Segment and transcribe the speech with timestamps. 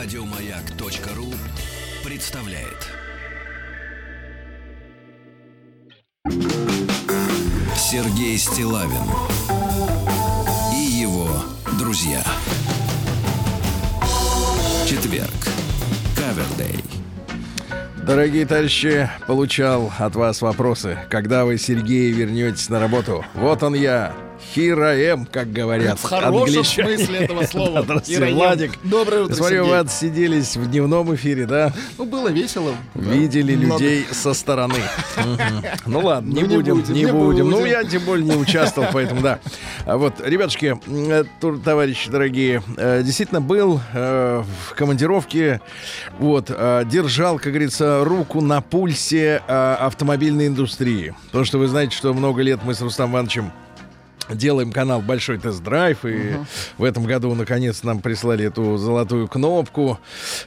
[0.00, 1.34] Радиомаяк.ру
[2.08, 2.86] представляет.
[7.76, 9.02] Сергей Стилавин
[10.72, 11.28] и его
[11.80, 12.22] друзья.
[14.86, 15.34] Четверг.
[16.16, 16.84] Кавердей.
[18.06, 20.96] Дорогие товарищи, получал от вас вопросы.
[21.10, 23.24] Когда вы, Сергей, вернетесь на работу?
[23.34, 24.14] Вот он я,
[24.54, 25.98] Хираем, как говорят.
[25.98, 26.96] В хорошем англичане.
[26.98, 27.82] смысле этого слова.
[27.84, 28.34] Здравствуйте.
[28.34, 28.72] Владик.
[28.84, 29.70] Доброе утро, Смотрю, Сергей.
[29.70, 31.72] вы отсиделись в дневном эфире, да?
[31.96, 32.72] Ну, было весело.
[32.94, 33.10] Да.
[33.10, 33.82] Видели Много.
[33.82, 34.76] людей со стороны.
[35.86, 37.50] Ну ладно, не Ну, будем, не будем.
[37.50, 39.38] Ну, я тем более не участвовал, поэтому да.
[39.86, 41.24] А Вот, ребятушки, э,
[41.64, 45.60] товарищи дорогие, э, действительно был э, в командировке,
[46.18, 51.14] вот, держал, как говорится, руку на пульсе автомобильной индустрии.
[51.26, 53.52] Потому что вы знаете, что много лет мы с Рустам Ивановичем
[54.30, 56.32] делаем канал Большой тест-драйв, и
[56.76, 59.98] в этом году, наконец, нам прислали эту золотую кнопку.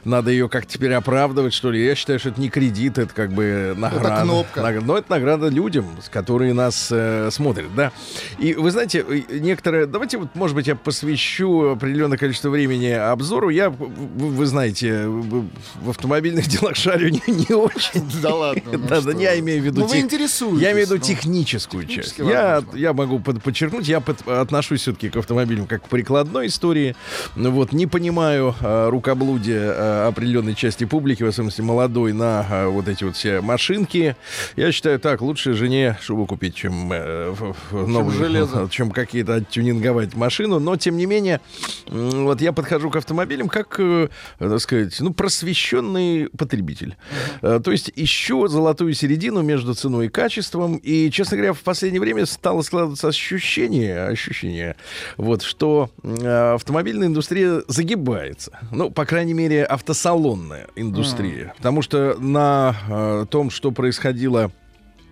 [0.04, 1.84] Надо ее как теперь оправдывать, что ли.
[1.84, 4.22] Я считаю, что это не кредит, это как бы награда.
[4.22, 4.60] кнопка.
[4.62, 7.92] Наг- Но это награда людям, которые нас э, смотрят, да.
[8.38, 9.86] И вы знаете, некоторые...
[9.86, 13.48] Давайте вот, может быть, я посвящу определенное количество времени обзору.
[13.48, 18.02] Я, вы, вы знаете, в автомобильных делах шарю не, не очень.
[18.22, 18.62] Да ладно.
[18.72, 20.62] ну Да, да, я имею в виду Ну, вы интересуетесь.
[20.62, 21.06] я имею в виду ну.
[21.06, 22.18] техническую часть.
[22.18, 26.94] Я, могу под- подчеркнуть, я под- отношусь все-таки к автомобилям как к прикладной истории.
[27.34, 32.88] Вот, не понимаю э, рукоблудия э, определенной части публики, в особенности молодой, на э, вот
[32.88, 34.16] эти вот все машинки.
[34.56, 37.34] Я считаю, так, лучше жене шубу купить, чем, э,
[37.72, 38.68] новую- железо.
[38.70, 40.58] чем какие-то оттюнинговать машину.
[40.60, 41.40] Но, тем не менее,
[41.86, 46.96] вот я подхожу к автомобилям как, э, так сказать, ну, просвещенный потребитель.
[47.42, 50.76] Э, То есть ищу золотую середину между ценой и качеством.
[50.76, 54.76] И, честно говоря, в последнее время стало складываться ощущение, ощущение
[55.16, 58.58] вот, что э, автомобильная индустрия загибается.
[58.70, 61.54] Ну, по крайней мере, автосалонная индустрия.
[61.56, 64.52] Потому что на э, том, что происходило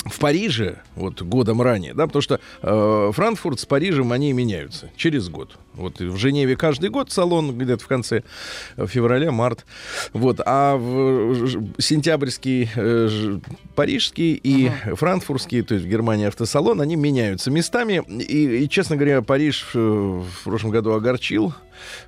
[0.05, 5.28] в Париже, вот годом ранее, да, потому что э, Франкфурт с Парижем, они меняются через
[5.28, 5.59] год.
[5.75, 8.22] Вот в Женеве каждый год салон где-то в конце
[8.77, 9.66] э, февраля, март.
[10.12, 13.39] Вот, а в сентябрьский э,
[13.75, 18.03] парижский и франкфуртский, то есть в Германии автосалон, они меняются местами.
[18.09, 21.55] И, и, честно говоря, Париж э, в прошлом году огорчил.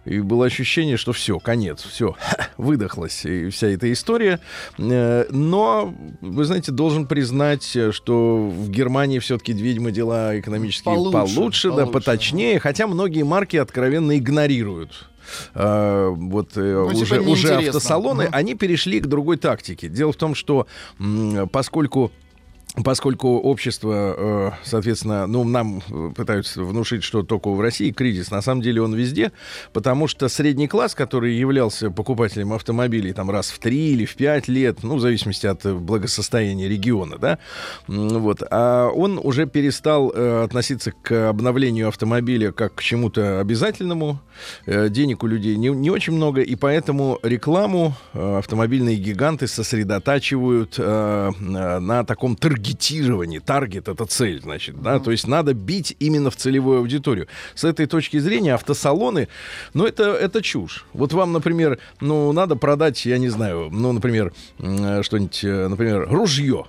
[0.04, 2.16] И было ощущение, что все, конец, все,
[2.56, 4.40] выдохлась и вся эта история.
[4.78, 11.12] Э, Но, вы знаете, должен признать, э, что в Германии все-таки, видимо, дела экономически получше,
[11.12, 15.08] Получше, да, получше, поточнее, хотя многие марки откровенно игнорируют.
[15.54, 17.58] э, вот э, Ну, типа уже, уже неинтересно.
[17.68, 18.34] автосалоны, Мгм.
[18.34, 19.88] они перешли к другой тактике.
[19.88, 20.66] Дело в том, что
[21.52, 22.10] поскольку
[22.74, 28.40] Поскольку общество, э, соответственно, ну, нам э, пытаются внушить, что только в России кризис, на
[28.40, 29.32] самом деле он везде,
[29.74, 34.48] потому что средний класс, который являлся покупателем автомобилей там раз в три или в пять
[34.48, 37.38] лет, ну, в зависимости от э, благосостояния региона, да,
[37.88, 44.18] вот, а он уже перестал относиться к обновлению автомобиля как к чему-то обязательному,
[44.66, 52.36] денег у людей не, не очень много, и поэтому рекламу автомобильные гиганты сосредотачивают на таком
[52.62, 53.38] таргетировании.
[53.38, 57.26] Таргет— это цель, значит, да, то есть надо бить именно в целевую аудиторию.
[57.54, 59.28] С этой точки зрения автосалоны,
[59.74, 60.84] ну, это, это чушь.
[60.92, 66.08] Вот вам, например, ну, надо продать, я не знаю, ну, например, э, что-нибудь, э, например,
[66.08, 66.66] ружье,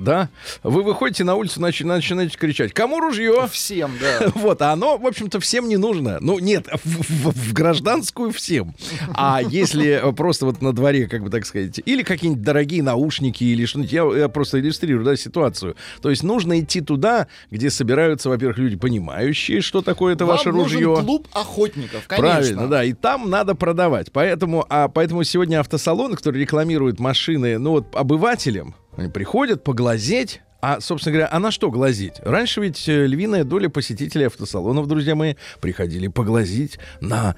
[0.00, 0.28] да?
[0.62, 3.48] Вы выходите на улицу, начи- начинаете кричать, кому ружье?
[3.52, 4.30] Всем, да.
[4.34, 6.18] Вот, а оно, в общем-то, всем не нужно.
[6.20, 6.86] Ну, нет, в,
[7.30, 8.74] в- в гражданскую всем.
[9.14, 13.64] А если просто вот на дворе, как бы так сказать, или какие-нибудь дорогие наушники, или
[13.66, 15.76] что-нибудь, я, я просто иллюстрирую, да, ситуацию.
[16.02, 20.52] То есть нужно идти туда, где собираются, во-первых, люди, понимающие, что такое это Вам ваше
[20.52, 21.02] нужен ружье.
[21.04, 22.28] клуб охотников, конечно.
[22.30, 22.84] Правильно, да.
[22.84, 24.12] И там надо продавать.
[24.12, 30.40] Поэтому, а поэтому сегодня автосалоны, которые рекламируют машины, ну вот обывателям, они приходят поглазеть.
[30.62, 32.16] А, собственно говоря, а на что глазеть?
[32.22, 37.34] Раньше ведь э, львиная доля посетителей автосалонов, друзья мои, приходили поглазеть на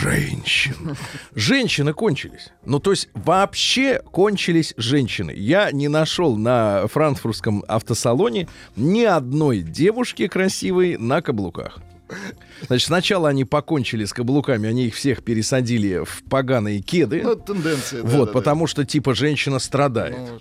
[0.00, 0.96] женщин.
[1.34, 2.48] Женщины кончились.
[2.64, 5.32] Ну, то есть вообще кончились женщины.
[5.36, 11.80] Я не нашел на франкфуртском автосалоне ни одной девушки красивой на каблуках.
[12.68, 17.22] Значит, сначала они покончили с каблуками, они их всех пересадили в поганые кеды.
[17.22, 18.02] Ну, тенденция.
[18.02, 19.60] да, вот, да, потому что типа женщина да.
[19.60, 20.16] страдает.
[20.16, 20.40] Ну,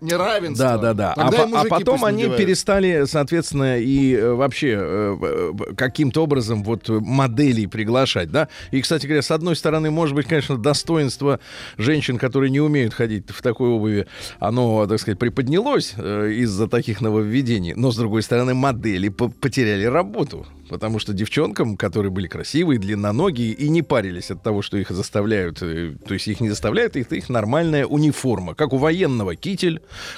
[0.00, 0.66] неравенство.
[0.66, 1.12] Да, да, да.
[1.14, 2.42] А, Тогда а потом они надевают.
[2.42, 8.48] перестали, соответственно, и э, вообще э, э, каким-то образом вот моделей приглашать, да.
[8.70, 11.40] И, кстати говоря, с одной стороны, может быть, конечно, достоинство
[11.76, 14.06] женщин, которые не умеют ходить в такой обуви,
[14.38, 17.74] оно, так сказать, приподнялось э, из-за таких нововведений.
[17.74, 20.46] Но, с другой стороны, модели по- потеряли работу.
[20.68, 25.58] потому что девчонкам, которые были красивые, длинноногие и не парились от того, что их заставляют,
[25.62, 29.63] э, то есть их не заставляют, это их нормальная униформа, как у военного китель,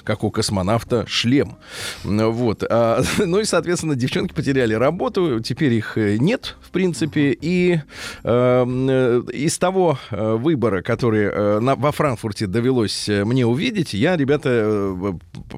[0.04, 1.56] как у космонавта шлем.
[2.04, 2.64] Вот.
[2.68, 7.80] А, ну и, соответственно, девчонки потеряли работу, теперь их э, нет, в принципе, и
[8.24, 14.16] эм, э, из того э, выбора, который э, на, во Франкфурте довелось мне увидеть, я,
[14.16, 14.96] ребята,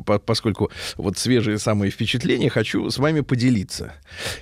[0.05, 3.95] по, поскольку вот свежие самые впечатления, хочу с вами поделиться.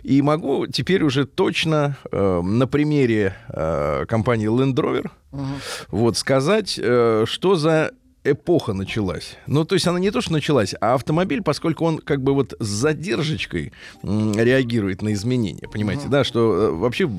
[0.03, 5.87] И могу теперь уже точно э, на примере э, компании Land Rover uh-huh.
[5.91, 7.93] вот сказать, э, что за
[8.33, 9.37] эпоха началась.
[9.47, 12.55] Ну, то есть она не то, что началась, а автомобиль, поскольку он как бы вот
[12.59, 16.11] с задержечкой реагирует на изменения, понимаете, uh-huh.
[16.11, 17.11] да, что э, вообще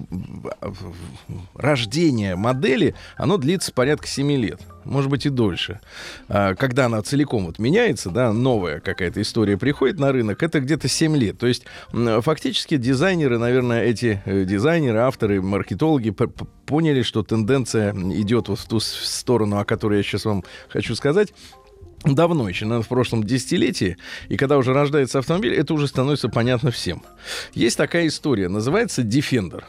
[1.56, 5.80] рождение модели, оно длится порядка 7 лет может быть и дольше.
[6.28, 10.88] А, когда она целиком вот меняется, да, новая какая-то история приходит на рынок, это где-то
[10.88, 11.38] 7 лет.
[11.38, 11.66] То есть
[12.22, 16.16] фактически дизайнеры, наверное, эти э, дизайнеры, авторы, маркетологи
[16.66, 21.34] поняли, что тенденция идет вот в ту сторону, о которой я сейчас вам хочу сказать
[22.04, 23.98] давно еще, наверное, в прошлом десятилетии,
[24.30, 27.04] и когда уже рождается автомобиль, это уже становится понятно всем.
[27.54, 29.64] Есть такая история, называется Defender.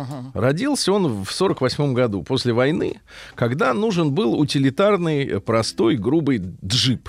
[0.00, 0.30] Ага.
[0.34, 3.00] Родился он в 48 году, после войны,
[3.34, 7.08] когда нужен был утилитарный, простой, грубый джип.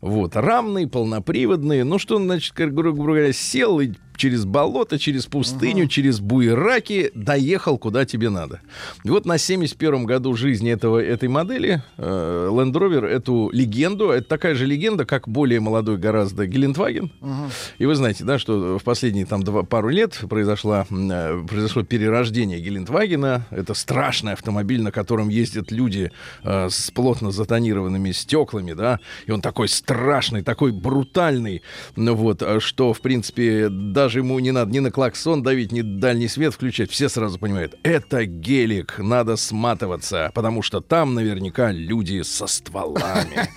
[0.00, 1.82] Вот, рамный, полноприводный.
[1.84, 5.88] Ну, что, значит, грубо говоря, сел и через болото, через пустыню, uh-huh.
[5.88, 8.60] через буераки доехал куда тебе надо.
[9.04, 14.28] И вот на 71-м году жизни этого, этой модели э, Land Rover эту легенду, это
[14.28, 17.10] такая же легенда, как более молодой гораздо Гелендваген.
[17.20, 17.50] Uh-huh.
[17.78, 22.60] И вы знаете, да, что в последние там два, пару лет произошло, э, произошло перерождение
[22.60, 23.46] Гелендвагена.
[23.50, 26.10] Это страшный автомобиль, на котором ездят люди
[26.42, 31.62] э, с плотно затонированными стеклами, да, и он такой страшный, такой брутальный,
[31.96, 35.72] ну вот, э, что, в принципе, да даже ему не надо ни на клаксон давить,
[35.72, 36.90] ни дальний свет включать.
[36.90, 43.48] Все сразу понимают, это гелик, надо сматываться, потому что там наверняка люди со стволами.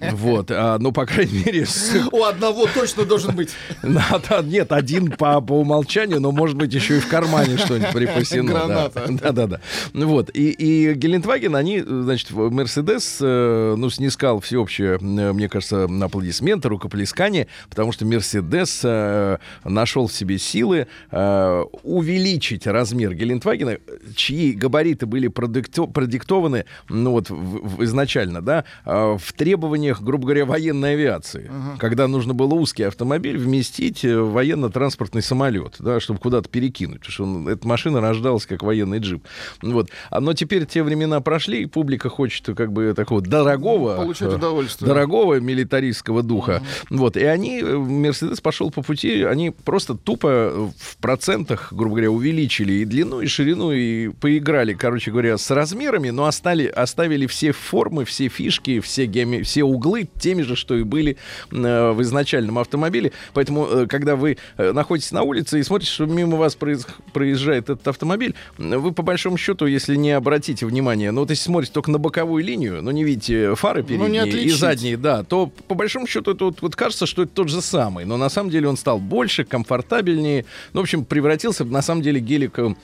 [0.12, 1.66] Вот, а, ну, по крайней мере...
[2.10, 3.50] У одного точно должен быть.
[4.44, 8.50] Нет, один по, по умолчанию, но может быть еще и в кармане что-нибудь припасено.
[8.50, 9.04] Граната.
[9.08, 9.60] Да-да-да.
[9.92, 16.68] Вот, и, и Гелендваген, они, значит, Мерседес, э, ну, снискал всеобщее, э, мне кажется, аплодисменты,
[16.68, 23.78] рукоплескание, потому что Мерседес э, наш нашел в себе силы э, увеличить размер Гелендвагена,
[24.14, 30.26] чьи габариты были продикто продиктованы, ну вот в, в, изначально, да, э, в требованиях, грубо
[30.26, 31.78] говоря, военной авиации, uh-huh.
[31.78, 37.24] когда нужно было узкий автомобиль вместить в военно-транспортный самолет, да, чтобы куда-то перекинуть, потому что
[37.24, 39.24] он, эта машина рождалась как военный джип.
[39.60, 39.90] Вот.
[40.10, 44.86] А, но теперь те времена прошли, и публика хочет как бы такого дорогого, получать удовольствие,
[44.86, 46.62] дорогого милитаристского духа.
[46.62, 46.96] Uh-huh.
[46.98, 47.16] Вот.
[47.16, 52.10] И они, э, Мерседес пошел по пути, они просто просто тупо в процентах, грубо говоря,
[52.10, 57.52] увеличили и длину, и ширину, и поиграли, короче говоря, с размерами, но остали, оставили все
[57.52, 61.16] формы, все фишки, все, геоми, все углы теми же, что и были
[61.50, 63.12] э, в изначальном автомобиле.
[63.32, 67.70] Поэтому, э, когда вы э, находитесь на улице и смотрите, что мимо вас произ, проезжает
[67.70, 71.90] этот автомобиль, вы, по большому счету, если не обратите внимания, ну вот если смотрите только
[71.90, 76.06] на боковую линию, но не видите фары передние ну, и задние, да, то, по большому
[76.06, 78.76] счету, это вот, вот кажется, что это тот же самый, но на самом деле он
[78.76, 80.44] стал больше, комфортнее, комфортабельнее.
[80.72, 82.74] Ну, в общем, превратился, на самом деле, гелик э,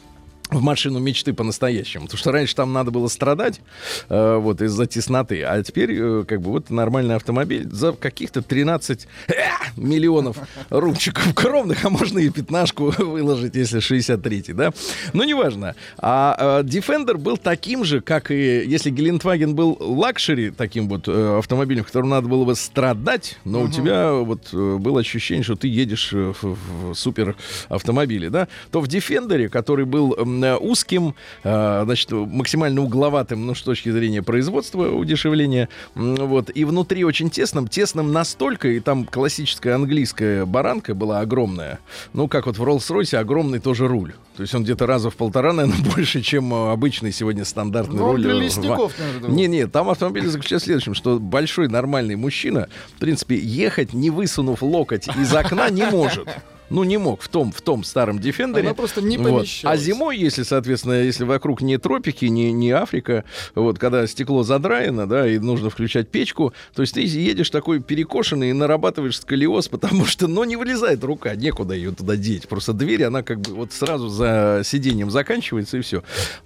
[0.50, 2.04] в машину мечты по-настоящему.
[2.04, 3.60] Потому что раньше там надо было страдать
[4.08, 5.42] э, вот из-за тесноты.
[5.42, 9.32] А теперь э, как бы вот нормальный автомобиль за каких-то 13 э,
[9.76, 10.36] миллионов
[10.70, 14.72] рубчиков кровных, а можно и пятнашку выложить, если 63-й, да?
[15.12, 15.74] Но неважно.
[15.98, 21.38] А э, Defender был таким же, как и если Гелендваген был luxury, таким вот э,
[21.38, 23.68] автомобилем, в котором надо было бы страдать, но uh-huh.
[23.68, 27.36] у тебя вот э, было ощущение, что ты едешь в, в супер
[27.68, 28.48] автомобиле, да?
[28.70, 31.14] То в Defender, который был Э, узким,
[31.44, 37.68] э, значит, максимально угловатым, ну, с точки зрения производства, удешевления, вот, и внутри очень тесным,
[37.68, 41.78] тесным настолько, и там классическая английская баранка была огромная,
[42.12, 44.14] ну, как вот в Rolls-Royce огромный тоже руль.
[44.36, 48.12] То есть он где-то раза в полтора, наверное, больше, чем э, обычный сегодня стандартный Но
[48.12, 48.22] руль.
[48.22, 49.30] Для лесников, наверное.
[49.30, 54.10] Не, не, там автомобиль заключается в следующем, что большой нормальный мужчина, в принципе, ехать, не
[54.10, 56.28] высунув локоть из окна, не может
[56.70, 58.60] ну, не мог в том, в том старом Defender.
[58.60, 59.62] Она просто не помещалась.
[59.62, 59.70] Вот.
[59.70, 65.06] А зимой, если, соответственно, если вокруг не тропики, не, не Африка, вот, когда стекло задраено,
[65.06, 70.04] да, и нужно включать печку, то есть ты едешь такой перекошенный и нарабатываешь сколиоз, потому
[70.06, 72.48] что, ну, не вылезает рука, некуда ее туда деть.
[72.48, 76.02] Просто дверь, она как бы вот сразу за сиденьем заканчивается, и все.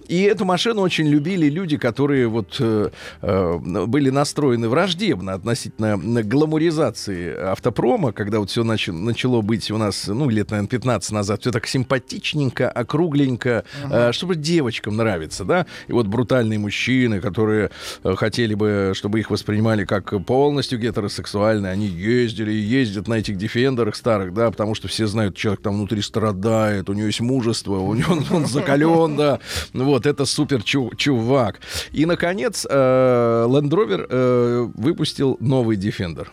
[0.07, 2.89] И эту машину очень любили люди, которые вот э,
[3.21, 10.29] э, были настроены враждебно относительно гламуризации автопрома, когда вот все начало быть у нас ну,
[10.29, 15.65] лет, наверное, 15 назад, все так симпатичненько, округленько, э, чтобы девочкам нравится, да.
[15.87, 17.71] И вот брутальные мужчины, которые
[18.03, 23.37] э, хотели бы, чтобы их воспринимали как полностью гетеросексуальные, они ездили и ездят на этих
[23.37, 27.77] дефендерах старых, да, потому что все знают, человек там внутри страдает, у него есть мужество,
[27.77, 29.39] у него он, он закален, да.
[29.73, 31.59] Вот, это супер чувак.
[31.91, 36.27] И, наконец, э, Land Rover выпустил новый Defender.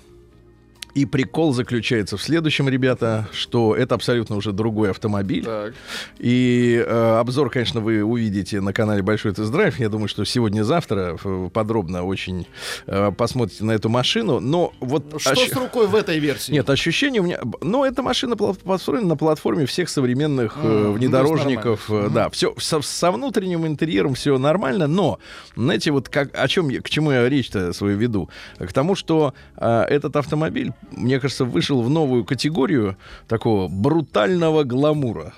[0.98, 5.44] И прикол заключается в следующем, ребята, что это абсолютно уже другой автомобиль.
[5.44, 5.72] Так.
[6.18, 9.78] И э, обзор, конечно, вы увидите на канале Большой Тест-Драйв.
[9.78, 11.16] Я думаю, что сегодня-завтра
[11.52, 12.48] подробно очень
[12.88, 14.40] э, посмотрите на эту машину.
[14.40, 15.04] Но вот...
[15.12, 15.48] Ну, что ощ...
[15.48, 16.50] с рукой в этой версии?
[16.50, 17.38] Нет, ощущение у меня...
[17.60, 21.88] Ну, эта машина построена на платформе всех современных э, мм, внедорожников.
[21.88, 25.20] Ну, да, все со, со внутренним интерьером все нормально, но,
[25.54, 28.28] знаете, вот как, о чем, к чему я речь-то свою веду?
[28.58, 35.32] К тому, что э, этот автомобиль мне кажется, вышел в новую категорию такого брутального гламура.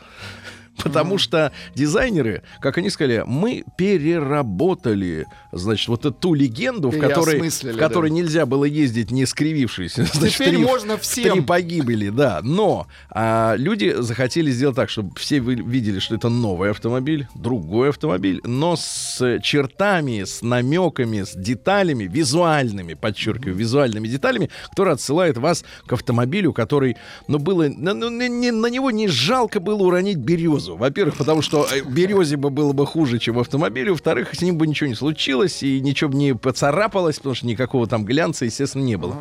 [0.82, 7.40] Потому что дизайнеры, как они сказали, мы переработали, значит, вот эту ту легенду, в которой,
[7.40, 8.16] в которой да.
[8.16, 9.94] нельзя было ездить, не скривившись.
[9.94, 11.32] Значит, Теперь три, можно всем.
[11.32, 12.40] Три погибели, да.
[12.42, 18.40] Но а, люди захотели сделать так, чтобы все видели, что это новый автомобиль, другой автомобиль,
[18.44, 25.92] но с чертами, с намеками, с деталями, визуальными, подчеркиваю, визуальными деталями, которые отсылают вас к
[25.92, 26.96] автомобилю, который,
[27.28, 30.76] ну, было, ну, не, на него не жалко было уронить березу березу.
[30.76, 33.92] Во-первых, потому что э, березе бы было бы хуже, чем автомобилю.
[33.92, 37.86] Во-вторых, с ним бы ничего не случилось и ничего бы не поцарапалось, потому что никакого
[37.86, 39.16] там глянца, естественно, не было.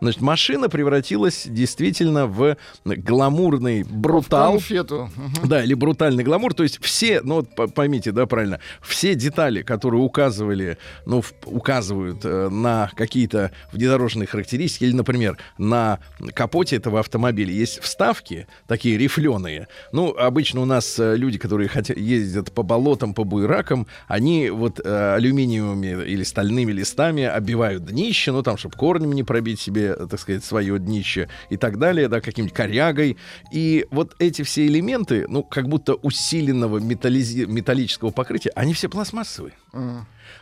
[0.00, 4.52] Значит, машина превратилась действительно в гламурный брутал.
[4.52, 5.10] В конфету.
[5.44, 6.54] Да, или брутальный гламур.
[6.54, 12.24] То есть все, ну вот поймите, да, правильно, все детали, которые указывали, ну, в, указывают
[12.24, 15.98] э, на какие-то внедорожные характеристики, или, например, на
[16.34, 19.68] капоте этого автомобиля есть вставки, такие рифленые.
[19.92, 25.14] Ну, обычно у нас э, люди, которые ездят по болотам, по буйракам, они вот э,
[25.14, 30.44] алюминиевыми или стальными листами оббивают днище, ну там, чтобы корнем не пробить себе, так сказать,
[30.44, 33.16] свое днище и так далее, да, каким-нибудь корягой.
[33.52, 39.54] И вот эти все элементы, ну, как будто усиленного металлизи- металлического покрытия, они все пластмассовые.
[39.72, 40.00] Mm.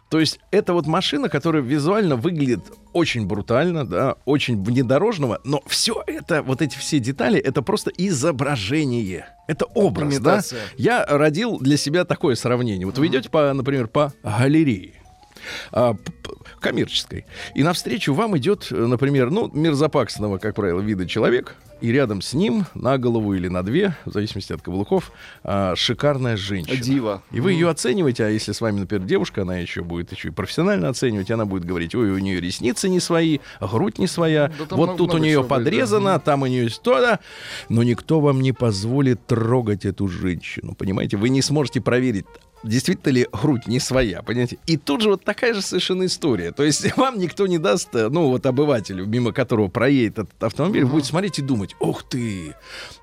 [0.08, 2.60] То есть это вот машина, которая визуально выглядит
[2.92, 9.26] очень брутально, да, очень внедорожного, но все это, вот эти все детали, это просто изображение.
[9.46, 10.60] Это образ, Имитация.
[10.60, 10.74] да?
[10.76, 12.86] Я родил для себя такое сравнение.
[12.86, 14.94] Вот вы идете, по, например, по галерее,
[15.72, 15.94] а,
[16.60, 17.26] коммерческой.
[17.54, 22.66] И навстречу вам идет, например, ну, мерзопакостного, как правило, вида человек, и рядом с ним
[22.74, 25.12] на голову или на две, в зависимости от каблуков,
[25.44, 26.76] а, шикарная женщина.
[26.76, 27.22] Дива.
[27.30, 30.30] И вы ее оцениваете, а если с вами, например, девушка, она еще будет еще и
[30.30, 34.76] профессионально оценивать, она будет говорить, ой, у нее ресницы не свои, грудь не своя, да
[34.76, 36.30] вот тут у нее подрезано, быть, да.
[36.32, 37.20] там у нее что-то,
[37.68, 41.16] но никто вам не позволит трогать эту женщину, понимаете?
[41.16, 42.26] Вы не сможете проверить,
[42.62, 44.58] действительно ли грудь не своя, понимаете?
[44.66, 46.52] И тут же вот такая же совершенно история.
[46.52, 50.82] То есть вам никто не даст, э, ну вот обывателю, мимо которого проедет этот автомобиль,
[50.82, 50.90] uh-huh.
[50.90, 52.54] будет смотреть и думать, ох ты,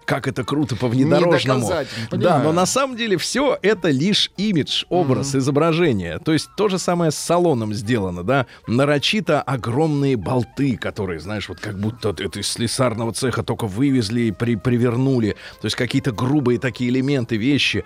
[0.05, 1.71] как это круто по внедорожному.
[2.11, 5.39] Да, но на самом деле все это лишь имидж, образ, mm-hmm.
[5.39, 6.19] изображение.
[6.19, 8.45] То есть то же самое с салоном сделано, да.
[8.67, 14.31] Нарочито огромные болты, которые, знаешь, вот как будто это из слесарного цеха только вывезли и
[14.31, 15.35] при, привернули.
[15.61, 17.83] То есть какие-то грубые такие элементы, вещи,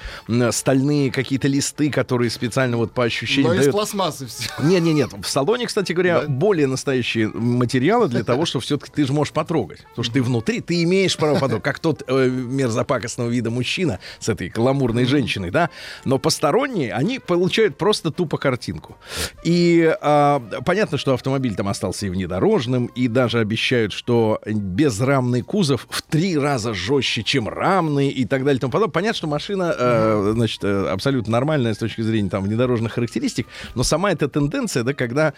[0.51, 3.69] стальные какие-то листы, которые специально вот по ощущениям Но дают...
[3.69, 4.49] из пластмассы все.
[4.61, 5.09] Нет, нет, нет.
[5.21, 6.27] В салоне, кстати говоря, да?
[6.27, 9.79] более настоящие материалы для того, что все-таки ты же можешь потрогать.
[9.89, 11.63] Потому что ты внутри, ты имеешь право потрогать.
[11.63, 15.69] Как тот э, мерзопакостного вида мужчина с этой гламурной женщиной, да,
[16.05, 18.97] но посторонние, они получают просто тупо картинку.
[19.43, 25.87] И э, понятно, что автомобиль там остался и внедорожным, и даже обещают, что безрамный кузов
[25.89, 28.93] в три раза жестче, чем рамный и так далее и тому подобное.
[28.93, 33.83] Понятно, что машина, э, значит, э, абсолютно нормальная с точки зрения там внедорожных характеристик, но
[33.83, 35.33] сама эта тенденция, да, когда,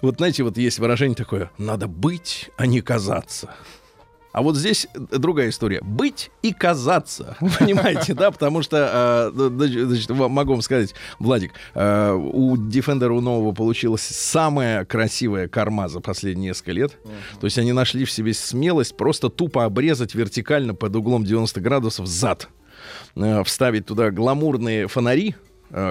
[0.00, 3.54] вот знаете, вот есть выражение такое, надо быть, а не казаться.
[4.34, 5.78] А вот здесь другая история.
[5.80, 7.36] Быть и казаться.
[7.60, 8.32] Понимаете, да?
[8.32, 14.84] Потому что, э, значит, могу вам сказать, Владик, э, у Defender у нового получилась самая
[14.84, 16.98] красивая корма за последние несколько лет.
[17.40, 22.08] То есть они нашли в себе смелость просто тупо обрезать вертикально под углом 90 градусов
[22.08, 22.48] зад.
[23.14, 25.36] Э, вставить туда гламурные фонари,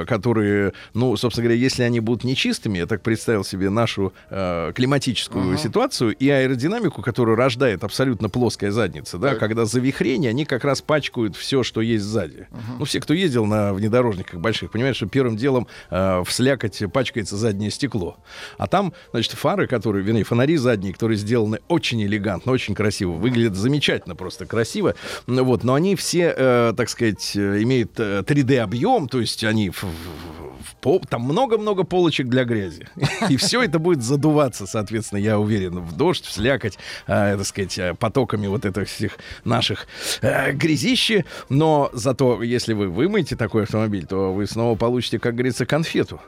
[0.08, 5.58] которые, ну, собственно говоря, если они будут нечистыми, я так представил себе нашу э, климатическую
[5.58, 11.36] ситуацию и аэродинамику, которую рождает абсолютно плоская задница, да, когда завихрения, они как раз пачкают
[11.36, 12.48] все, что есть сзади.
[12.80, 17.38] Ну, все, кто ездил на внедорожниках больших, понимают, что первым делом э, в слякоть пачкается
[17.38, 18.18] заднее стекло.
[18.58, 23.56] А там, значит, фары, которые, вернее, фонари задние, которые сделаны очень элегантно, очень красиво, выглядят
[23.56, 24.96] замечательно, просто красиво.
[25.28, 29.70] Ну, Вот, но они все, э, так сказать, э, имеют э, 3D-объем, то есть они
[29.82, 32.88] в- в- в там много-много полочек для грязи.
[33.30, 36.78] И все это будет задуваться, соответственно, я уверен, в дождь, в слякоть,
[37.08, 39.88] э, так сказать, э, потоками вот этих всех наших
[40.22, 41.26] э, грязищи.
[41.50, 46.20] Но зато, если вы вымоете такой автомобиль, то вы снова получите, как говорится, конфету.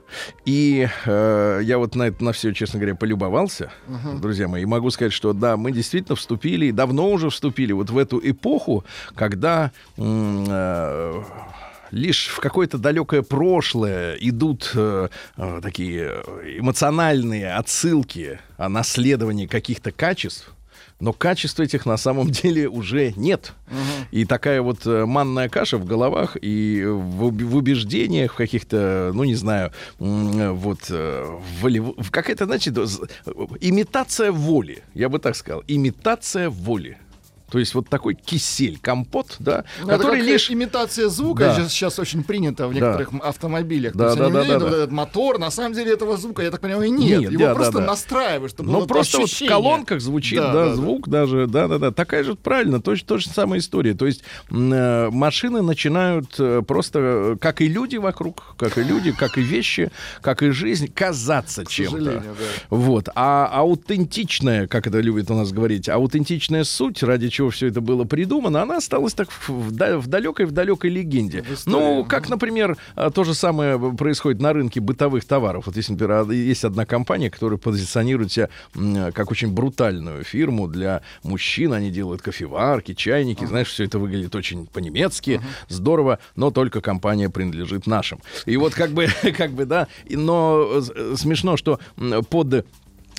[0.46, 3.72] И э, я вот на это на все, честно говоря, полюбовался,
[4.22, 7.90] друзья мои, и могу сказать, что да, мы действительно вступили, и давно уже вступили вот
[7.90, 8.84] в эту эпоху,
[9.16, 11.24] когда э,
[11.96, 16.22] лишь в какое-то далекое прошлое идут э, э, такие
[16.60, 20.52] эмоциональные отсылки о наследовании каких-то качеств,
[21.00, 23.54] но качеств этих на самом деле уже нет.
[24.12, 29.24] И такая вот э, манная каша в головах и в, в убеждениях, в каких-то, ну
[29.24, 32.86] не знаю, э, вот э, волев- в какая-то, значит, э,
[33.62, 36.98] имитация воли, я бы так сказал, имитация воли.
[37.56, 40.52] То есть вот такой кисель, компот, да, Ну, это который как лишь...
[40.52, 41.70] имитация звука Да.
[41.70, 43.96] сейчас, очень принято в некоторых м- автомобилях.
[43.96, 44.68] Да, То да, да, да, да.
[44.68, 47.22] этот мотор, на самом деле этого звука, я так понимаю, нет.
[47.22, 47.86] Нет, Его да, просто да, да.
[47.86, 50.76] настраиваешь, чтобы Ну, было просто вот в колонках звучит, да, Да, да, да.
[50.76, 51.92] звук даже, да-да-да.
[51.92, 53.94] Такая же, правильно, точно же самая история.
[53.94, 54.22] То есть
[54.52, 59.42] э, машины начинают э, просто, э, как и люди вокруг, как и люди, как и
[59.42, 62.00] вещи, как и жизнь, казаться чем-то.
[62.04, 62.24] да.
[62.70, 63.08] Вот.
[63.16, 68.04] А аутентичная, как это любят у нас говорить, аутентичная суть, ради чего все это было
[68.04, 71.44] придумано, она осталась так в, в да- в далекой, в далекой легенде.
[71.66, 75.68] Ну, как, например, а, то же самое происходит на рынке бытовых товаров.
[75.68, 78.50] Вот если, например, а, есть одна компания, которая позиционирует себя
[79.14, 81.74] как очень брутальную фирму для мужчин.
[81.74, 83.46] Они делают кофеварки, чайники.
[83.46, 88.20] Знаешь, все это выглядит очень по-немецки, здорово, но только компания принадлежит нашим.
[88.46, 91.80] И вот как бы, как бы, да, но э, смешно, что
[92.30, 92.66] под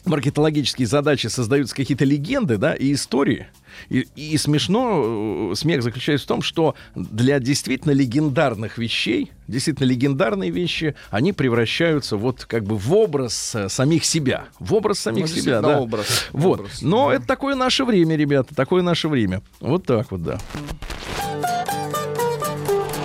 [0.06, 3.46] маркетологические задачи создаются какие-то легенды, да, и истории.
[3.90, 10.50] И, и смешно, э, смех заключается в том, что для действительно легендарных вещей, действительно легендарные
[10.50, 14.46] вещи, они превращаются вот как бы в образ э, самих себя.
[14.58, 15.78] В образ самих Ну, себя, да.
[15.80, 16.28] образ.
[16.32, 16.60] Вот.
[16.60, 17.16] Образ, Но да.
[17.16, 19.42] это такое наше время, ребята, такое наше время.
[19.60, 20.38] Вот так вот, да.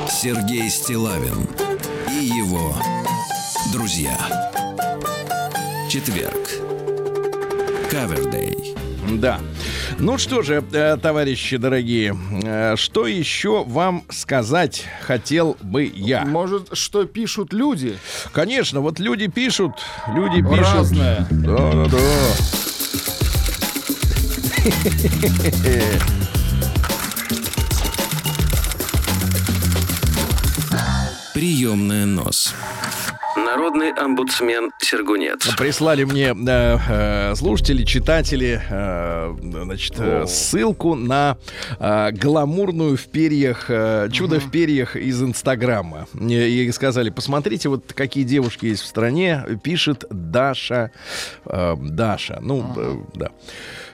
[0.09, 1.47] Сергей Стилавин
[2.11, 2.75] и его
[3.73, 4.15] друзья.
[5.89, 6.80] Четверг.
[7.91, 8.73] Кавердей.
[9.19, 9.41] Да.
[9.99, 16.23] Ну что же, э, товарищи дорогие, э, что еще вам сказать хотел бы я?
[16.23, 17.97] Может, что пишут люди?
[18.31, 19.73] Конечно, вот люди пишут,
[20.15, 20.73] люди пишут.
[20.73, 21.27] Разное.
[21.31, 21.97] Да, да, да.
[31.33, 32.53] Приемная нос.
[33.45, 35.55] Народный омбудсмен Сергунец.
[35.55, 41.37] Прислали мне э, э, слушатели, читатели, э, значит, э, ссылку на
[41.79, 46.07] э, гламурную в перьях, э, чудо в перьях из Инстаграма.
[46.19, 50.91] И, и сказали, посмотрите, вот какие девушки есть в стране, пишет Даша.
[51.45, 53.31] э, Даша, ну, э, да.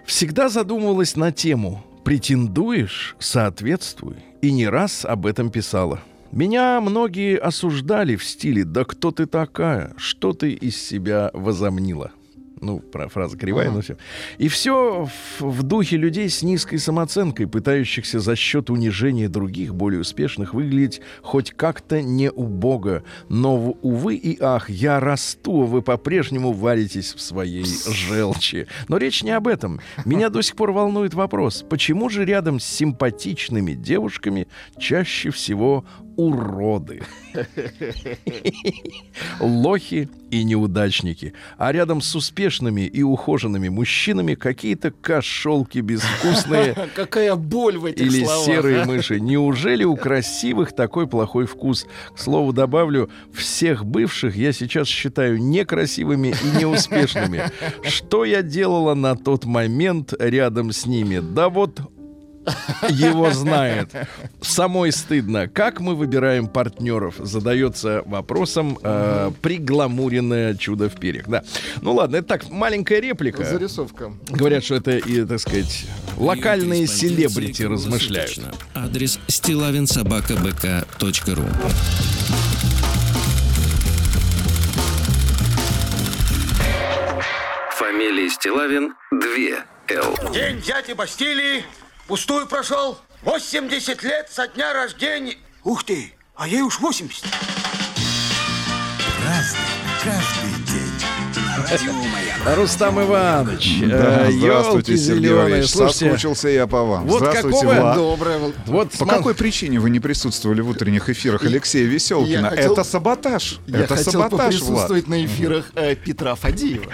[0.05, 3.15] Всегда задумывалась на тему «Претендуешь?
[3.19, 4.15] Соответствуй».
[4.41, 5.99] И не раз об этом писала.
[6.31, 9.93] Меня многие осуждали в стиле «Да кто ты такая?
[9.97, 12.11] Что ты из себя возомнила?»
[12.59, 13.97] Ну, про- фраза кривая, но все.
[14.37, 15.07] И все
[15.39, 21.01] в, в духе людей с низкой самооценкой, пытающихся за счет унижения других, более успешных, выглядеть
[21.21, 23.03] хоть как-то не убого.
[23.29, 28.67] Но, увы и ах, я расту, а вы по-прежнему варитесь в своей желчи.
[28.87, 29.79] Но речь не об этом.
[30.05, 34.47] Меня до сих пор волнует вопрос, почему же рядом с симпатичными девушками
[34.79, 35.85] чаще всего
[36.17, 37.01] уроды?
[39.39, 47.77] лохи и неудачники, а рядом с успешными и ухоженными мужчинами какие-то кошелки безвкусные Какая боль
[47.77, 48.45] в этих или словах.
[48.45, 48.85] серые а?
[48.85, 49.19] мыши.
[49.19, 51.85] Неужели у красивых такой плохой вкус?
[52.13, 57.43] К слову добавлю, всех бывших я сейчас считаю некрасивыми и неуспешными.
[57.83, 61.19] Что я делала на тот момент рядом с ними?
[61.19, 61.79] Да вот
[62.89, 63.91] его знает.
[64.41, 65.47] Самой стыдно.
[65.47, 67.15] Как мы выбираем партнеров?
[67.19, 71.27] Задается вопросом э, пригламуренное чудо в перьях.
[71.27, 71.43] Да.
[71.81, 73.43] Ну ладно, это так, маленькая реплика.
[73.43, 74.11] Зарисовка.
[74.29, 75.85] Говорят, что это, и, так сказать,
[76.17, 78.39] локальные селебрити размышляют.
[78.73, 81.45] Адрес стилавинсобакабк.ру
[87.71, 89.19] Фамилия Стилавин 2
[89.89, 90.33] Л.
[90.33, 91.63] День дяди Бастилии
[92.07, 92.97] пустую прошел.
[93.23, 95.35] 80 лет со дня рождения.
[95.63, 97.23] Ух ты, а ей уж 80.
[102.55, 103.79] Рустам Иванович.
[103.87, 105.33] Да, э, здравствуйте, Сергей.
[105.33, 105.69] Валерьевич.
[105.71, 107.05] Соскучился я по вам.
[107.07, 107.95] Вот здравствуйте, какого- Влад.
[107.95, 108.39] Доброе.
[108.67, 108.91] вот.
[108.91, 112.49] По какой причине вы не присутствовали в утренних эфирах Алексея Веселкина?
[112.51, 113.59] хотел- Это саботаж.
[113.67, 114.41] Я Это хотел саботаж, Влад.
[114.69, 116.85] поприсутствовать на эфирах э, Петра Фадеева.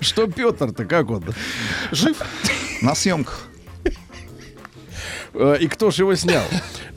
[0.00, 1.24] Что Петр-то, как он?
[1.90, 2.16] Жив?
[2.80, 3.44] На съемках.
[5.38, 6.42] Э, И кто же его снял?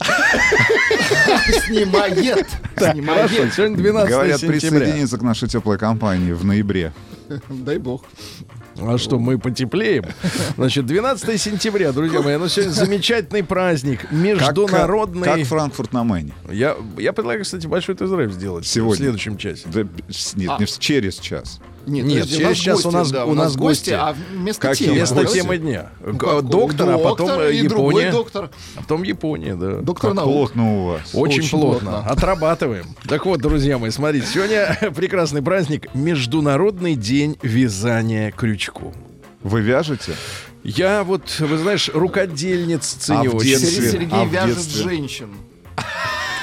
[1.66, 2.46] Снимает.
[2.76, 3.30] Хорошо, Снимает.
[3.54, 6.92] сегодня 12 Говорят, присоединиться к нашей теплой компании в ноябре.
[7.48, 8.04] Дай бог.
[8.80, 10.04] А что, мы потеплеем?
[10.56, 15.24] Значит, 12 сентября, друзья мои, ну сегодня замечательный праздник, Как, международный.
[15.24, 16.32] как Франкфурт на Мэне.
[16.50, 18.94] Я, я предлагаю, кстати, большой тест-драйв сделать Сегодня.
[18.94, 19.62] в следующем часе.
[19.66, 19.80] Да,
[20.34, 21.60] нет, не в- через час.
[21.86, 23.90] Нет, Нет, подожди, через час у нас- да, у нас гости.
[23.90, 24.98] а вместо Какие темы.
[24.98, 25.34] Вместо гости?
[25.40, 25.90] темы дня.
[26.04, 26.42] Ну, Г- какой?
[26.42, 28.10] Доктор, а потом Доктор и другой Япония.
[28.12, 28.50] доктор.
[28.76, 29.76] А потом Япония, да.
[29.76, 30.32] Доктор Как наук.
[30.32, 31.00] плотно у вас.
[31.14, 31.90] Очень, Очень плотно.
[31.90, 32.10] плотно.
[32.10, 32.86] Отрабатываем.
[33.08, 38.94] Так вот, друзья мои, смотрите, сегодня прекрасный праздник Международный день вязания крючку.
[39.42, 40.12] Вы вяжете?
[40.62, 43.48] Я вот, вы знаешь, рукодельниц ценю в очень.
[43.48, 43.70] детстве?
[43.70, 44.82] Сергей Сергей А в вяжет детстве?
[44.82, 45.28] женщин.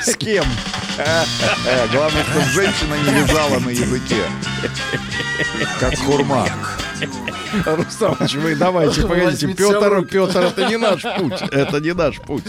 [0.03, 0.43] С кем?
[0.97, 4.23] Э, главное, чтобы женщина не вязала на языке.
[5.79, 6.47] Как хурма.
[7.65, 9.47] Рустамович, вы давайте, погодите.
[9.53, 10.05] Петр.
[10.05, 11.41] Петр, это не наш путь.
[11.51, 12.43] Это не наш путь.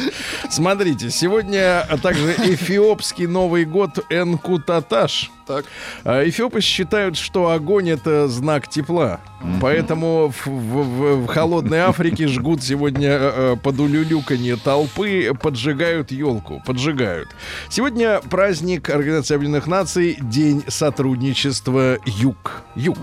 [0.50, 5.30] Смотрите, сегодня также эфиопский Новый год Энкутаташ.
[5.46, 5.64] Так.
[6.04, 9.20] А Эфиопы считают, что огонь это знак тепла.
[9.60, 16.10] Поэтому в, в- в- в холодной Африке жгут сегодня э, э, под улюлюканье толпы, поджигают
[16.10, 17.28] елку, поджигают.
[17.68, 22.62] Сегодня праздник Организации Объединенных Наций, День сотрудничества Юг.
[22.74, 22.98] Юг.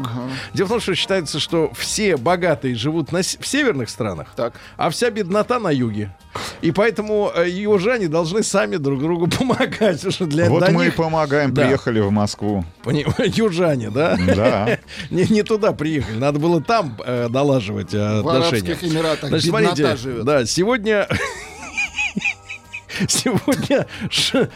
[0.53, 4.53] Дело в том, что считается, что все богатые живут на, с- в северных странах, Так.
[4.77, 6.15] а вся беднота на юге.
[6.61, 10.01] И поэтому э, южане должны сами друг другу помогать.
[10.13, 11.63] что для, Вот мы и них- помогаем, Да.
[11.63, 12.65] приехали в Москву.
[12.83, 13.05] Пони-
[13.37, 14.17] Южане, да?
[14.35, 14.79] Да.
[15.09, 18.71] Не, не туда приехали, надо было там э, налаживать э, В отношения.
[18.71, 20.25] Арабских Эмиратах Значит, смотрите, живет.
[20.25, 21.07] да, сегодня...
[23.07, 23.85] Сегодня...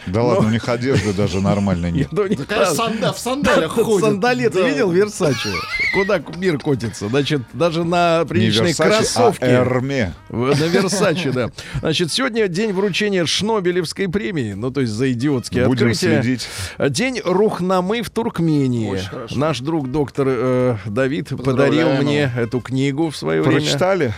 [0.06, 2.08] Да ладно, у них одежды даже нормально нет.
[3.12, 4.04] в сандалях ходит.
[4.04, 5.50] Сандали, ты видел Версаче?
[5.94, 7.08] Куда мир котится?
[7.08, 9.44] Значит, даже на кроссовки.
[9.44, 10.14] а Эрме.
[10.28, 11.50] В- На Версаче, да.
[11.80, 16.22] Значит, сегодня день вручения Шнобелевской премии, ну, то есть за идиотские Будем открытия.
[16.22, 16.48] следить.
[16.78, 19.00] День Рухнамы в Туркмении.
[19.34, 23.60] Наш друг доктор э, Давид подарил мне эту книгу в свое время.
[23.60, 24.14] Прочитали?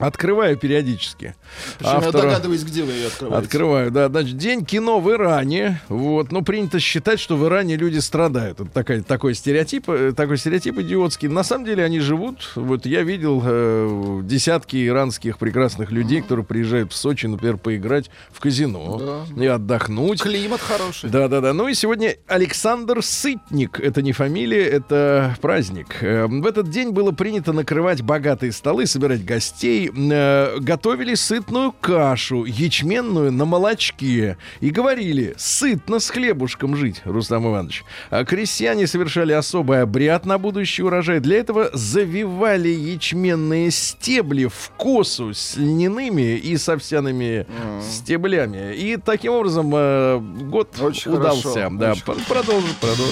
[0.00, 1.34] Открываю периодически.
[1.78, 3.44] Причем я Автора- догадываюсь, где вы ее открываете.
[3.46, 4.08] Открываю, да.
[4.08, 5.80] Значит, день кино в Иране.
[5.88, 6.32] Вот.
[6.32, 8.60] Ну, принято считать, что в Иране люди страдают.
[8.60, 11.28] Это такая, такой стереотип, э, такой стереотип идиотский.
[11.28, 12.52] На самом деле они живут.
[12.54, 18.40] Вот я видел э, десятки иранских прекрасных людей, которые приезжают в Сочи, например, поиграть в
[18.40, 20.22] казино и отдохнуть.
[20.22, 21.10] Климат хороший.
[21.10, 21.52] Да, да, да.
[21.52, 23.78] Ну и сегодня Александр Сытник.
[23.80, 26.02] Это не фамилия, это праздник.
[26.02, 29.89] Э, В этот день было принято накрывать богатые столы, собирать гостей.
[29.94, 34.36] Э, Готовили сытную кашу, ячменную на молочке.
[34.60, 37.84] И говорили, сытно с хлебушком жить, Рустам Иванович.
[38.10, 41.20] А крестьяне совершали особый обряд на будущий урожай.
[41.20, 47.46] Для этого завивали ячменные стебли в косу с льняными и с овсяными
[47.82, 48.74] стеблями.
[48.74, 51.48] И таким образом э, год Очень удался.
[51.52, 53.06] хорошо, да, очень продолжим, продолжим.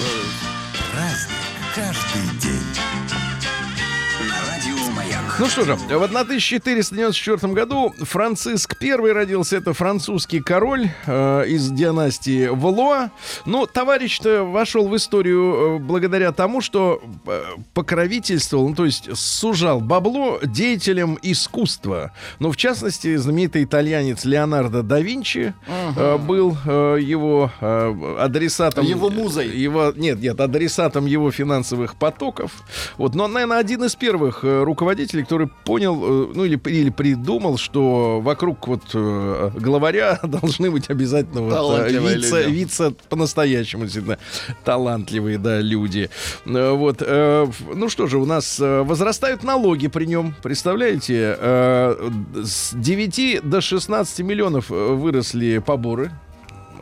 [5.39, 9.55] Ну что же, в 1494 году Франциск I родился.
[9.55, 13.11] Это французский король э, из династии Валуа.
[13.45, 17.41] Но товарищ-то вошел в историю э, благодаря тому, что э,
[17.73, 22.11] покровительствовал, ну, то есть сужал бабло деятелям искусства.
[22.39, 25.53] Ну, в частности, знаменитый итальянец Леонардо да Винчи
[25.95, 28.83] э, был э, его э, адресатом.
[28.85, 29.47] Его музой.
[29.47, 32.51] Его, нет, нет, адресатом его финансовых потоков.
[32.97, 37.59] Вот, но наверное, один из первых э, руководителей, который понял, э, ну или, или придумал,
[37.59, 42.51] что вокруг вот э, главаря должны быть обязательно вот, э, Талантливые вице, люди.
[42.55, 44.17] вице по-настоящему действительно
[44.65, 46.09] талантливые, да, люди.
[46.45, 51.37] Вот, ну что же, у нас возрастают налоги при нем, представляете?
[51.39, 56.11] С 9 до 16 миллионов выросли поборы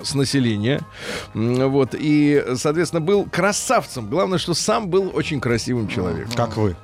[0.01, 0.81] с населения.
[1.33, 1.95] Вот.
[1.97, 4.09] И, соответственно, был красавцем.
[4.09, 6.31] Главное, что сам был очень красивым человеком.
[6.35, 6.75] Как вы.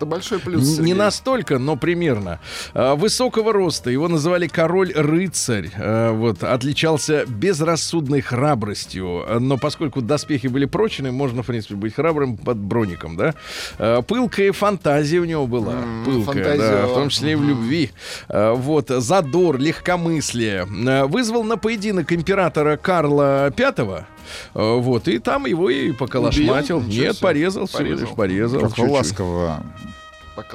[0.00, 0.62] Это большой плюс.
[0.62, 0.94] Н- Не Сергей.
[0.94, 2.40] настолько, но примерно.
[2.72, 3.90] А, Высокого роста.
[3.90, 5.70] Его называли король-рыцарь.
[5.76, 6.42] А, Вот.
[6.42, 9.26] Отличался безрассудной храбростью.
[9.40, 13.34] Но поскольку доспехи были прочные, можно, в принципе, быть храбрым под броником, да?
[13.78, 15.74] А, Пылкая фантазия у него была.
[16.06, 16.58] Пылкая, фантазия.
[16.82, 17.90] да, в том числе и в любви.
[18.30, 18.88] Вот.
[18.88, 20.64] Задор, легкомыслие.
[21.08, 24.04] Вызвал на поединок императора Карла V.
[24.54, 25.08] А, Вот.
[25.08, 26.78] И там его и поколошматил.
[26.78, 26.88] Убил?
[26.88, 27.22] Нет, себе.
[27.22, 28.06] порезал, всего Порезал.
[28.06, 28.60] лишь порезал.
[28.60, 29.62] Как ласково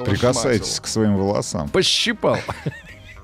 [0.04, 1.68] прикасаетесь к своим волосам.
[1.68, 2.38] Пощипал.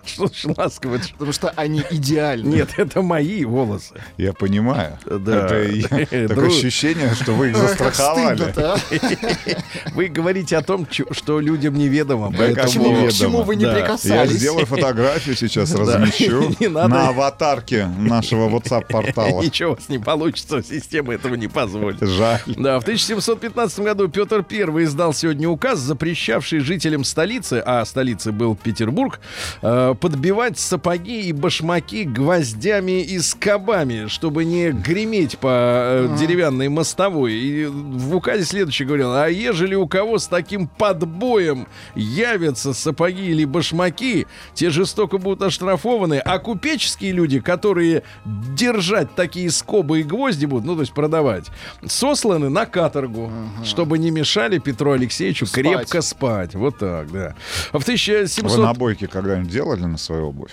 [0.07, 0.99] Что ж ласково?
[1.13, 2.49] Потому что они идеальны.
[2.57, 3.95] Нет, это мои волосы.
[4.17, 4.99] Я понимаю.
[5.07, 5.49] Да.
[5.49, 8.53] Это такое ощущение, что вы их застраховали.
[8.57, 8.77] а.
[9.95, 12.31] Вы говорите о том, что людям неведомо.
[12.31, 13.09] Да, поэтому- кому Чему, ведомо.
[13.09, 13.73] к чему вы не Да.
[13.77, 14.33] Я прикасались?
[14.39, 19.43] сделаю фотографию сейчас, размещу на аватарке нашего WhatsApp-портала.
[19.43, 22.01] Ничего у вас не получится, система этого не позволит.
[22.01, 22.41] Жаль.
[22.47, 28.57] Да, в 1715 году Петр I издал сегодня указ, запрещавший жителям столицы, а столицей был
[28.57, 29.21] Петербург,
[29.63, 37.35] э, подбивать сапоги и башмаки гвоздями и скобами, чтобы не греметь по э, деревянной мостовой.
[37.35, 43.45] И в указе следующее говорил, а ежели у кого с таким подбоем явятся сапоги или
[43.45, 50.65] башмаки, те жестоко будут оштрафованы, а купеческие люди, которые держать такие скобы и гвозди будут,
[50.65, 51.47] ну, то есть продавать,
[51.87, 53.31] сосланы на каторгу,
[53.65, 55.65] чтобы не мешали Петру Алексеевичу Спать.
[55.65, 56.55] крепко спать.
[56.55, 57.35] Вот так, да.
[57.73, 58.59] А В Вы 1700...
[58.59, 60.53] набойки когда-нибудь делали на свою обувь?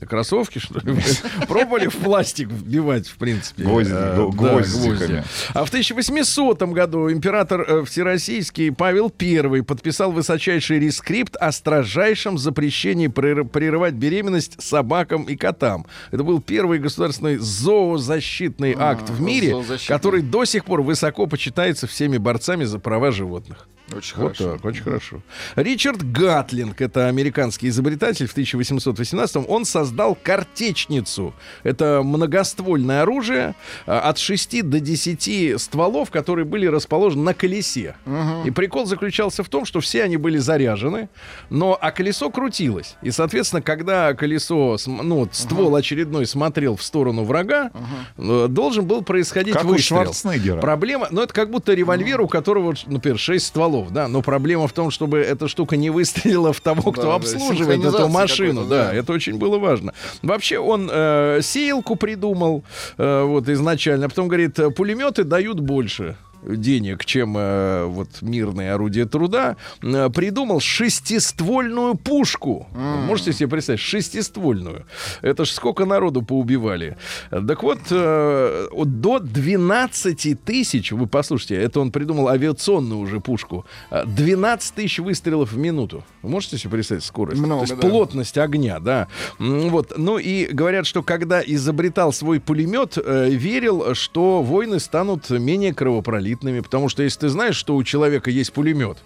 [0.00, 0.96] Кроссовки, что ли?
[1.48, 3.62] Пробовали в пластик вбивать, в принципе.
[3.62, 4.96] Гвозди- Э, г- да, гвоздиками.
[4.96, 5.22] гвозди.
[5.54, 13.08] А в 1800 году император э, Всероссийский Павел I подписал высочайший рескрипт о строжайшем запрещении
[13.08, 15.86] прер- прерывать беременность собакам и котам.
[16.10, 19.96] Это был первый государственный зоозащитный акт в мире, зоозащитный.
[19.96, 23.68] который до сих пор высоко почитается всеми борцами за права животных.
[23.92, 24.52] Очень Вот хорошо.
[24.56, 25.22] так, очень хорошо.
[25.56, 31.34] Ричард Гатлинг, это американский изобретатель в 1818 он создал картечницу.
[31.64, 33.54] Это многоствольное оружие
[33.86, 37.96] а, от 6 до 10 стволов, которые были расположены на колесе.
[38.44, 41.08] И прикол заключался в том, что все они были заряжены,
[41.50, 42.96] но а колесо крутилось.
[43.02, 47.70] И, соответственно, когда колесо, ну, ствол очередной смотрел в сторону врага,
[48.16, 50.04] э, должен был происходить Как у выстрел.
[50.04, 50.60] Шварценеггера.
[50.60, 54.72] Проблема, ну это как будто револьвер, у которого, например, 6 стволов, да, но проблема в
[54.72, 58.64] том, чтобы эта штука не выстрелила в того, кто Да, да, обслуживает эту синхронизация машину,
[58.66, 58.94] да, да.
[58.94, 59.92] это очень было важно.
[60.22, 62.64] Вообще он э, сеялку придумал,
[62.98, 69.06] э, вот изначально, а потом говорит, пулеметы дают больше денег, чем э, вот мирные орудия
[69.06, 72.66] труда, э, придумал шестиствольную пушку.
[73.06, 74.86] Можете себе представить, шестиствольную.
[75.22, 76.96] Это ж сколько народу поубивали.
[77.30, 84.04] Так вот, э, до 12 тысяч, вы послушайте, это он придумал авиационную уже пушку, э,
[84.06, 86.04] 12 тысяч выстрелов в минуту.
[86.22, 87.40] Вы можете себе представить скорость?
[87.40, 87.88] Много, То есть да.
[87.88, 89.08] плотность огня, да.
[89.38, 89.94] Вот.
[89.96, 96.33] Ну и говорят, что когда изобретал свой пулемет, э, верил, что войны станут менее кровопролитными,
[96.62, 98.98] потому что если ты знаешь, что у человека есть пулемет,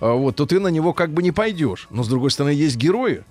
[0.00, 1.88] а, вот, то ты на него как бы не пойдешь.
[1.90, 3.24] Но с другой стороны есть герои,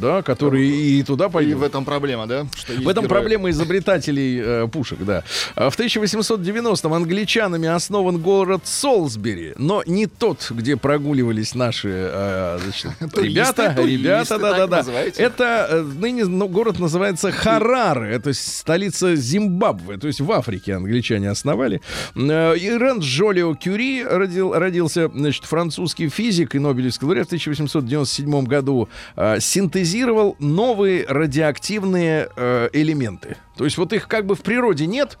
[0.00, 1.58] да, которые и туда И пойдут.
[1.58, 2.46] в этом проблема, да?
[2.56, 3.08] Что В этом герои.
[3.08, 5.24] проблема изобретателей э, пушек, да.
[5.54, 12.92] А В 1890-м англичанами основан город Солсбери, но не тот, где прогуливались наши э, значит,
[13.16, 14.84] ребята, туристы, ребята, да-да-да.
[15.16, 21.30] Это э, ныне ну, город называется Хараре, это столица Зимбабве, то есть в Африке англичане
[21.30, 21.80] основали.
[22.14, 28.88] Э, Ирен Жолио Кюри родил, родился, значит, французский физик и Нобелевский лауреат в 1897 году,
[29.16, 29.40] э,
[29.88, 33.36] синтезировал новые радиоактивные э, элементы.
[33.56, 35.18] То есть вот их как бы в природе нет,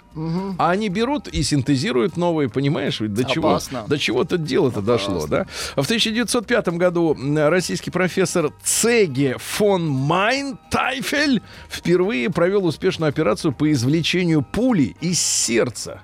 [0.58, 3.00] а они берут и синтезируют новые, понимаешь?
[3.00, 5.46] Ведь до чего, до чего-то дело-то дошло, да?
[5.74, 14.42] А в 1905 году российский профессор Цеге фон Майнтайфель впервые провел успешную операцию по извлечению
[14.42, 16.02] пули из сердца.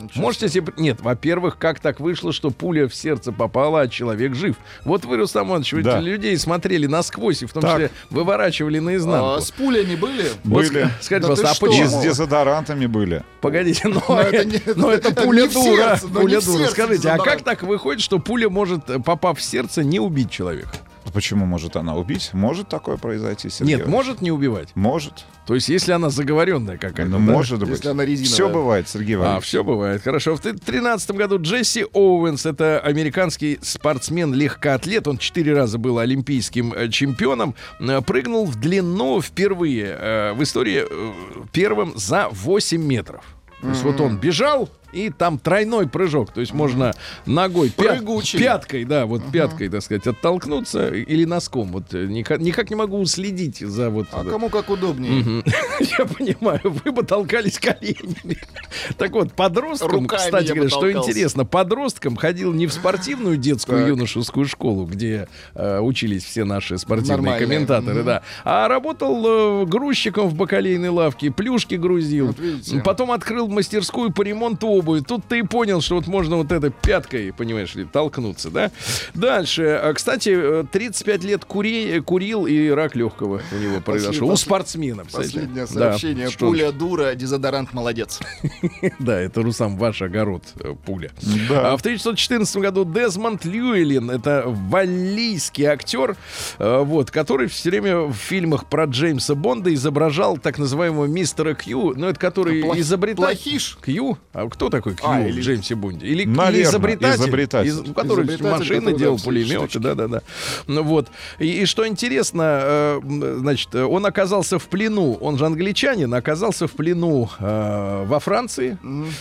[0.00, 0.72] Ничего Можете себе...
[0.78, 4.56] Нет, во-первых, как так вышло, что пуля в сердце попала, а человек жив?
[4.86, 6.00] Вот вы, Рустам Иванович, вы Да.
[6.00, 7.72] людей смотрели насквозь и в том Так.
[7.88, 9.26] Числе выворачивали наизнанку.
[9.34, 10.24] А, с пулями были?
[10.44, 10.84] Вот Были.
[10.84, 11.66] ска- Скажите, Да пожалуйста, а что?
[11.66, 11.88] И почему?
[11.88, 13.22] с дезодорантами были.
[13.40, 15.62] Погодите, но, Но это не- но это это пуля дура.
[15.98, 16.68] сердце, пуля дура.
[16.68, 20.70] Скажите, а как так выходит, что пуля может, попав в сердце, не убить человека?
[21.10, 22.30] А Почему может она убить?
[22.32, 23.74] Может такое произойти, Сергей?
[23.76, 24.68] Нет, может не убивать.
[24.76, 25.24] Может.
[25.44, 27.10] То есть, если она заговоренная какая-то.
[27.10, 27.32] Ну, да?
[27.32, 27.70] может быть.
[27.70, 28.32] Если она резиновая.
[28.32, 29.44] Все бывает, Сергей А, Валерьевич.
[29.44, 30.02] все бывает.
[30.02, 30.36] Хорошо.
[30.36, 37.56] В 2013 году Джесси Оуэнс, это американский спортсмен-легкоатлет, он четыре раза был олимпийским э, чемпионом,
[37.80, 41.12] э, прыгнул в длину впервые э, в истории э,
[41.50, 43.24] первым за 8 метров.
[43.62, 46.32] То есть вот он бежал, и там тройной прыжок.
[46.32, 46.92] То есть можно
[47.26, 48.38] ногой, пя- Прыгучий.
[48.38, 51.68] пяткой, да, вот пяткой, так сказать, оттолкнуться или носком.
[51.72, 54.06] Вот э, никак, никак не могу следить за вот...
[54.12, 55.12] А кому как удобнее.
[55.12, 55.44] Мгм.
[55.98, 58.38] Я понимаю, вы бы толкались коленями.
[58.96, 63.88] Так вот, подросткам, Руками кстати говоря, что интересно, подросткам ходил не в спортивную детскую Так.
[63.88, 67.46] юношескую школу, где э, учились все наши спортивные Нормальные.
[67.46, 68.04] комментаторы, Мгм.
[68.06, 72.28] да, а работал э, грузчиком в бакалейной лавке, плюшки грузил.
[72.28, 72.80] Вот видите.
[72.84, 75.00] Потом открыл мастерскую по ремонту обуви.
[75.00, 78.70] Тут ты и понял, что вот можно вот этой пяткой, понимаешь ли, толкнуться, да?
[79.14, 79.62] Дальше.
[79.82, 84.28] А, Кстати, э, 35 лет кури- курил, и рак легкого у него произошел.
[84.28, 85.38] У послед- спортсмена, представляете?
[85.40, 86.30] Последнее Да, сообщение.
[86.30, 88.20] что- Пуля дура, дезодорант молодец.
[88.98, 91.10] Да, это, Русам, ваш огород, э, пуля.
[91.48, 91.72] Да.
[91.72, 96.16] А в 1914 году Дезмонд Льюэлин, это валлийский актер,
[96.58, 101.92] э, вот, который все время в фильмах про Джеймса Бонда изображал так называемого мистера Кью,
[101.96, 103.22] ну, это который Плох- изобретатель...
[103.42, 103.78] плохиш?
[103.84, 104.18] Кью?
[104.32, 106.06] А кто такой Кью А, в или- Джеймсе Бонде?
[106.06, 107.20] Или, или Наверно, изобретатель?
[107.22, 107.68] изобретатель.
[107.70, 110.22] из- который Изобретатель, машины делал, пулеметы, да-да-да.
[110.66, 111.08] Ну вот.
[111.38, 113.00] И, и что интересно, э,
[113.38, 118.78] значит, он оказался в плену, он же англичанин, оказался в плену э, во Франции.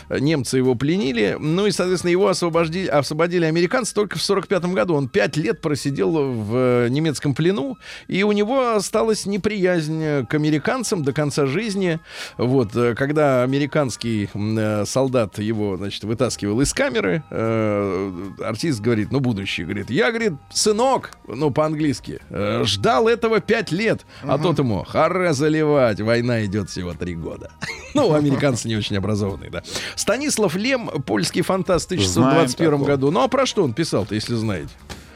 [0.09, 1.37] Немцы его пленили.
[1.39, 4.95] Ну и, соответственно, его освободили, освободили американцы только в 45 году.
[4.95, 11.03] Он пять лет просидел в э, немецком плену, и у него осталась неприязнь к американцам
[11.03, 11.99] до конца жизни.
[12.37, 19.19] Вот, э, когда американский э, солдат его, значит, вытаскивал из камеры, э, артист говорит, ну,
[19.19, 24.83] будущий, говорит, я, говорит, сынок, ну, по-английски, э, ждал этого пять лет, а тот ему,
[24.83, 27.51] харе заливать, война идет всего три года.
[27.95, 29.63] Ну, американцы не очень образованные, да.
[29.95, 32.85] Станислав Лем, польский фантаст в 1921 такого.
[32.87, 33.09] году.
[33.09, 34.69] Ну, а про что он писал-то, если знаете?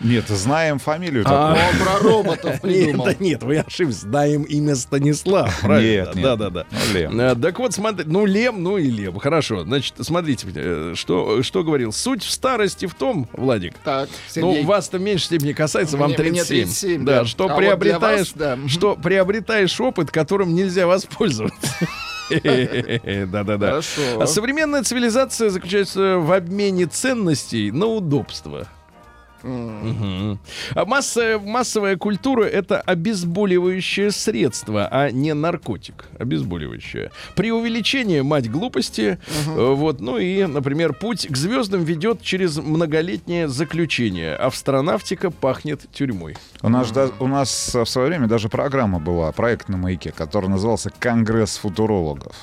[0.04, 1.54] Нет, знаем фамилию А.
[1.56, 3.08] Он про роботов придумал.
[3.08, 3.98] Нет, да нет, вы ошиблись.
[3.98, 5.62] Знаем имя Станислав.
[5.62, 6.06] Правильно.
[6.08, 6.24] Нет, нет.
[6.24, 6.66] Да, да, да.
[6.94, 7.20] Лем.
[7.20, 9.18] Э, Так вот, смотри, ну, Лем, ну и Лем.
[9.20, 9.64] Хорошо.
[9.64, 11.92] Значит, смотрите, э, что, что говорил.
[11.94, 14.62] Суть в старости в том, Владик, Так, Сергей.
[14.62, 16.64] ну, вас-то в меньшей степени касается, вам Мне- мне 37.
[16.66, 17.26] 37, да, да.
[17.26, 18.58] что А приобретаешь, вас, да.
[18.68, 21.58] что приобретаешь опыт, которым нельзя воспользоваться.
[22.30, 23.68] Да-да-да.
[23.70, 24.02] Хорошо.
[24.22, 28.68] А современная цивилизация заключается в обмене ценностей на удобство.
[29.44, 36.06] Масса- массовая культура это обезболивающее средство, а не наркотик.
[36.18, 37.12] Обезболивающее.
[37.36, 39.18] При увеличении мать глупости.
[39.48, 44.36] э, Вот, ну и, например, путь к звездам ведет через многолетнее заключение.
[44.36, 46.36] Астронавтика пахнет тюрьмой.
[46.62, 50.50] У нас, да- у нас в свое время даже программа была, проект на маяке, который
[50.50, 52.36] назывался «Конгресс футурологов».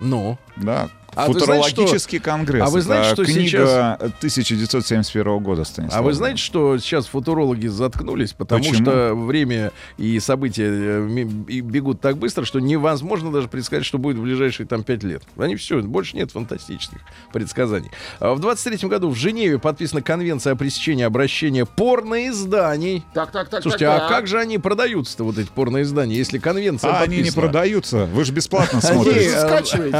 [0.00, 0.38] Ну.
[0.56, 2.66] Да, А вы знаете, футурологический конгресс.
[2.66, 6.00] а вы знаете, что книга 1971 года Станислава.
[6.00, 8.84] А вы знаете, что сейчас футурологи заткнулись, потому Почему?
[8.90, 14.22] что время и события э, бегут так быстро, что невозможно даже предсказать, что будет в
[14.22, 15.22] ближайшие там пять лет.
[15.36, 16.98] Они все, больше нет фантастических
[17.32, 17.90] предсказаний.
[18.20, 23.04] А В 23 году в Женеве подписана конвенция о пресечении обращения порноизданий.
[23.14, 24.08] Так, так, так, Слушайте, так, а так.
[24.08, 27.42] как же они продаются-то, вот эти порноиздания, если конвенция А они не подписана?
[27.42, 28.04] продаются.
[28.06, 29.30] Вы же бесплатно Они, смотрите.
[29.30, 29.96] э, скачиваете.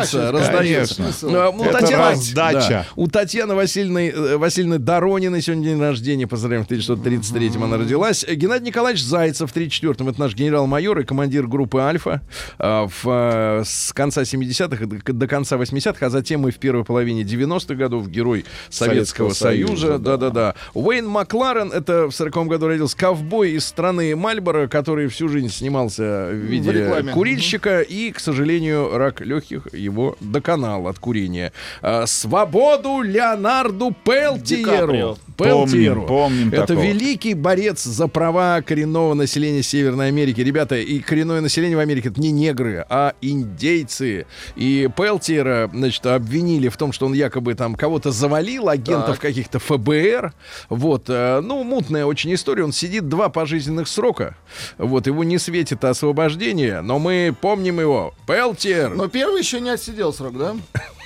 [0.00, 0.94] Раздаются, скачивать, раздаются.
[1.02, 1.30] конечно.
[1.30, 2.68] Ну, а у Это Татьяны- раздача.
[2.68, 2.86] да.
[2.96, 6.26] У Татьяны Васильевны, э, Васильевны Дорониной сегодня день рождения.
[6.26, 8.24] Поздравляем, в 1933-м она родилась.
[8.28, 10.08] Геннадий Николаевич Зайцев в 34-м.
[10.08, 12.20] Это наш генерал-майор и командир группы «Альфа».
[12.58, 17.22] А, В, э, с конца 70-х до- конца 80-х, а затем и в первой половине
[17.24, 19.98] 90-х годов герой Советского, Советского Союза.
[19.98, 20.54] Да-да-да.
[20.74, 26.28] Уэйн Макларен, это в 40 году родился ковбой из страны Мальборо, который всю жизнь снимался
[26.30, 27.12] в виде рекламе.
[27.12, 31.52] курильщика, и, к сожалению, рак легких его доконал от курения.
[31.80, 35.16] А, свободу Леонарду Пелтиеру.
[35.36, 36.02] Пелтиеру.
[36.06, 36.84] Помним, помним Это такого.
[36.86, 40.40] великий борец за права коренного населения Северной Америки.
[40.40, 44.26] Ребята, и коренное население в Америке это не негры, а индейцы.
[44.56, 49.20] И Пелтиера, значит, обвинили в том, что он якобы там кого-то завалил, агентов Так.
[49.20, 50.32] каких-то ФБР.
[50.68, 52.64] Вот, э, ну, мутная очень история.
[52.64, 54.36] Он сидит два пожизненных срока.
[54.78, 58.14] Вот, его не светит освобождение, но мы помним его.
[58.26, 58.90] Пелтиер.
[58.94, 60.56] Но первый еще не отсидел срок, да?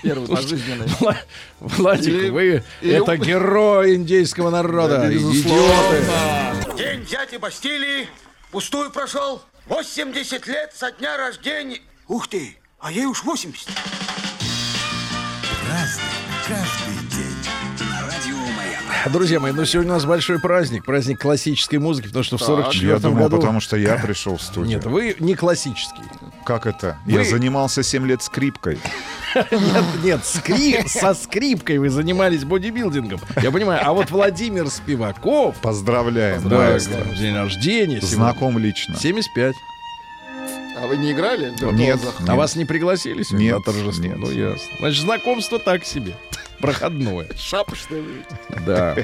[0.03, 0.87] Первый пожизненный.
[1.01, 1.17] Вла-
[1.61, 4.99] Владик, вы это герой индейского народа.
[4.99, 5.35] Да, Идиоты.
[5.35, 6.77] безусловно.
[6.77, 8.09] День дяди Бастилии
[8.51, 9.43] пустую прошел.
[9.67, 11.81] 80 лет со дня рождения.
[12.09, 13.69] Ух ты, а ей уж 80.
[19.13, 22.49] Друзья мои, ну сегодня у нас большой праздник, праздник классической музыки, потому что в Так.
[22.49, 23.37] 44 Я думал, году...
[23.39, 24.77] потому что я пришел в студию.
[24.77, 26.03] Нет, вы не классический.
[26.45, 26.99] Как это?
[27.07, 28.79] Вы- Я занимался 7 лет скрипкой.
[29.51, 33.21] Нет, нет, скри- со скрипкой вы занимались бодибилдингом.
[33.43, 37.05] Я понимаю, а вот Владимир Спиваков, Поздравляем, да, маэстро.
[37.19, 38.01] день рождения.
[38.01, 38.97] Знаком лично.
[38.97, 39.55] 75.
[40.79, 41.53] А вы не играли?
[41.73, 42.01] Нет.
[42.27, 44.05] А вас не пригласили сегодня Нет, на торжество?
[44.07, 44.17] нет.
[44.17, 44.63] Ну, ясно.
[44.79, 46.15] Значит, знакомство так себе.
[46.61, 47.27] Проходное.
[47.39, 48.13] Шапочные вы.
[48.67, 48.97] Да.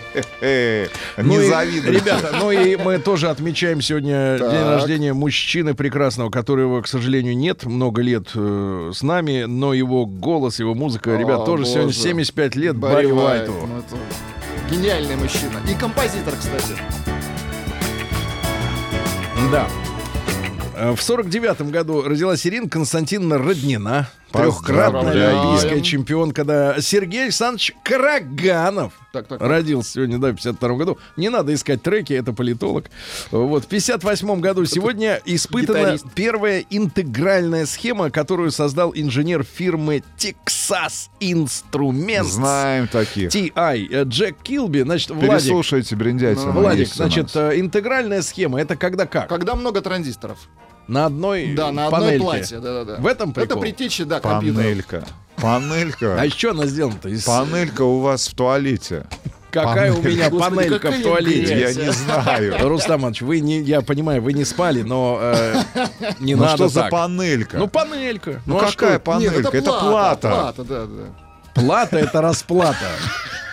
[1.18, 1.98] Ну Не и, завидуйте.
[1.98, 4.50] Ребята, ну и мы тоже отмечаем сегодня Так.
[4.50, 10.07] день рождения мужчины прекрасного, которого, к сожалению, нет много лет э, с нами, но его
[10.07, 11.98] голос, его музыка, О, ребят, тоже сегодня боже.
[11.98, 13.53] 75 лет Барри Уайту.
[13.66, 13.96] ну, это
[14.74, 15.61] Гениальный мужчина.
[15.70, 16.78] И композитор, кстати.
[19.50, 19.66] Да.
[20.76, 26.80] Э, В 49 году родилась Ирина Константиновна Роднина, трехкратная олимпийская чемпионка, да.
[26.80, 28.93] Сергей Александрович Караганов.
[29.12, 29.41] Так, так.
[29.41, 30.99] Родился сегодня, да, в 52 году.
[31.16, 32.87] Не надо искать треки, это политолог.
[33.30, 36.07] Вот, в 58 году сегодня испытана гитарист.
[36.14, 42.22] первая интегральная схема, которую создал инженер фирмы Texas Instruments.
[42.24, 43.28] Знаем таких.
[43.28, 43.89] TI.
[43.91, 45.30] Э, Джек Килби, значит, Владик.
[45.30, 46.53] Переслушайте Бриндятина.
[46.53, 49.28] Владик, значит, э, интегральная схема, это когда как?
[49.28, 50.39] Когда много транзисторов.
[50.89, 52.24] На одной Да, на одной панельке.
[52.24, 52.59] плате.
[52.59, 53.01] Да, да, да.
[53.01, 53.45] В этом прикол?
[53.53, 54.62] Это притечи, да, компьютера.
[54.62, 55.05] Панелька.
[55.37, 56.20] Панелька.
[56.20, 57.09] А чего она сделана-то?
[57.09, 59.07] Из- Панелька у вас в туалете.
[59.51, 60.14] Какая у панель.
[60.16, 61.61] меня Господи, панелька в туалете?
[61.61, 62.68] Я не знаю.
[62.68, 65.55] Рустам Иванович, вы не, я понимаю, вы не спали, но э,
[66.20, 66.91] не Ну надо что за так.
[66.91, 67.59] панелька?
[67.59, 68.41] Ну, панелька.
[68.47, 69.01] Ну а какая что?
[69.01, 69.37] панелька?
[69.43, 70.28] Нет, Это плата.
[70.30, 71.61] Плата, да, да.
[71.61, 72.87] Плата— это расплата.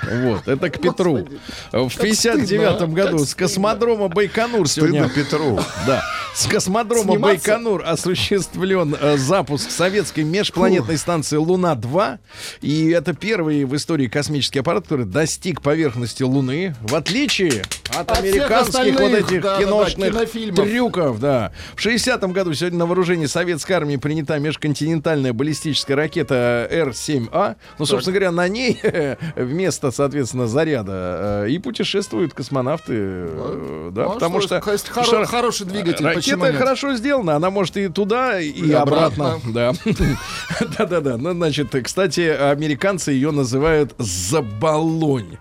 [0.03, 1.27] Вот, это к Петру.
[1.71, 5.09] В 59 стыдно, году с космодрома Байконур сегодня...
[5.09, 5.59] Петру.
[5.87, 6.03] Да.
[6.35, 7.17] С космодрома?
[7.17, 12.19] Байконур осуществлен э, запуск советской межпланетной станции Луна-2.
[12.61, 16.75] И это первый в истории космический аппарат, который достиг поверхности Луны.
[16.81, 17.63] В отличие
[17.97, 21.19] от, американских вот этих да, да, да, киношных трюков.
[21.19, 21.51] Да.
[21.75, 27.55] В 60-м году сегодня на вооружении советской армии принята межконтинентальная баллистическая ракета Р-7А.
[27.77, 28.79] Ну, собственно говоря, на ней
[29.35, 32.93] вместо, соответственно, заряда э, и путешествуют космонавты.
[32.95, 34.71] э, Да, Ну, а потому что, что...
[34.71, 38.71] если хоро- что хороший двигатель, почему Ракета хорошо сделана, она может и туда, и, И
[38.71, 39.33] обратно.
[39.35, 39.51] обратно.
[39.53, 39.73] Да.
[40.77, 41.17] Да-да-да.
[41.17, 45.37] Ну, значит, кстати, американцы ее называют забалонь.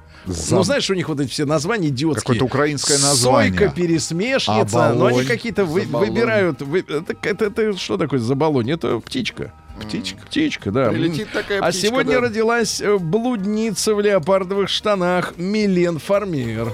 [0.51, 2.21] Ну, знаешь, у них вот эти все названия идиотские.
[2.23, 3.51] Какое-то украинское название.
[3.57, 4.77] Сойка, пересмешница.
[4.77, 5.27] Но они Оболонь.
[5.27, 6.61] какие-то вы- выбирают.
[6.61, 8.71] вы- это, это- это что такое забалонь?
[8.71, 9.53] Это птичка.
[9.81, 10.21] Птичка.
[10.27, 10.91] Птичка, да.
[10.91, 12.21] Прилетит такая а птичка, сегодня да.
[12.23, 16.73] родилась э, блудница в леопардовых штанах Милен Фармер.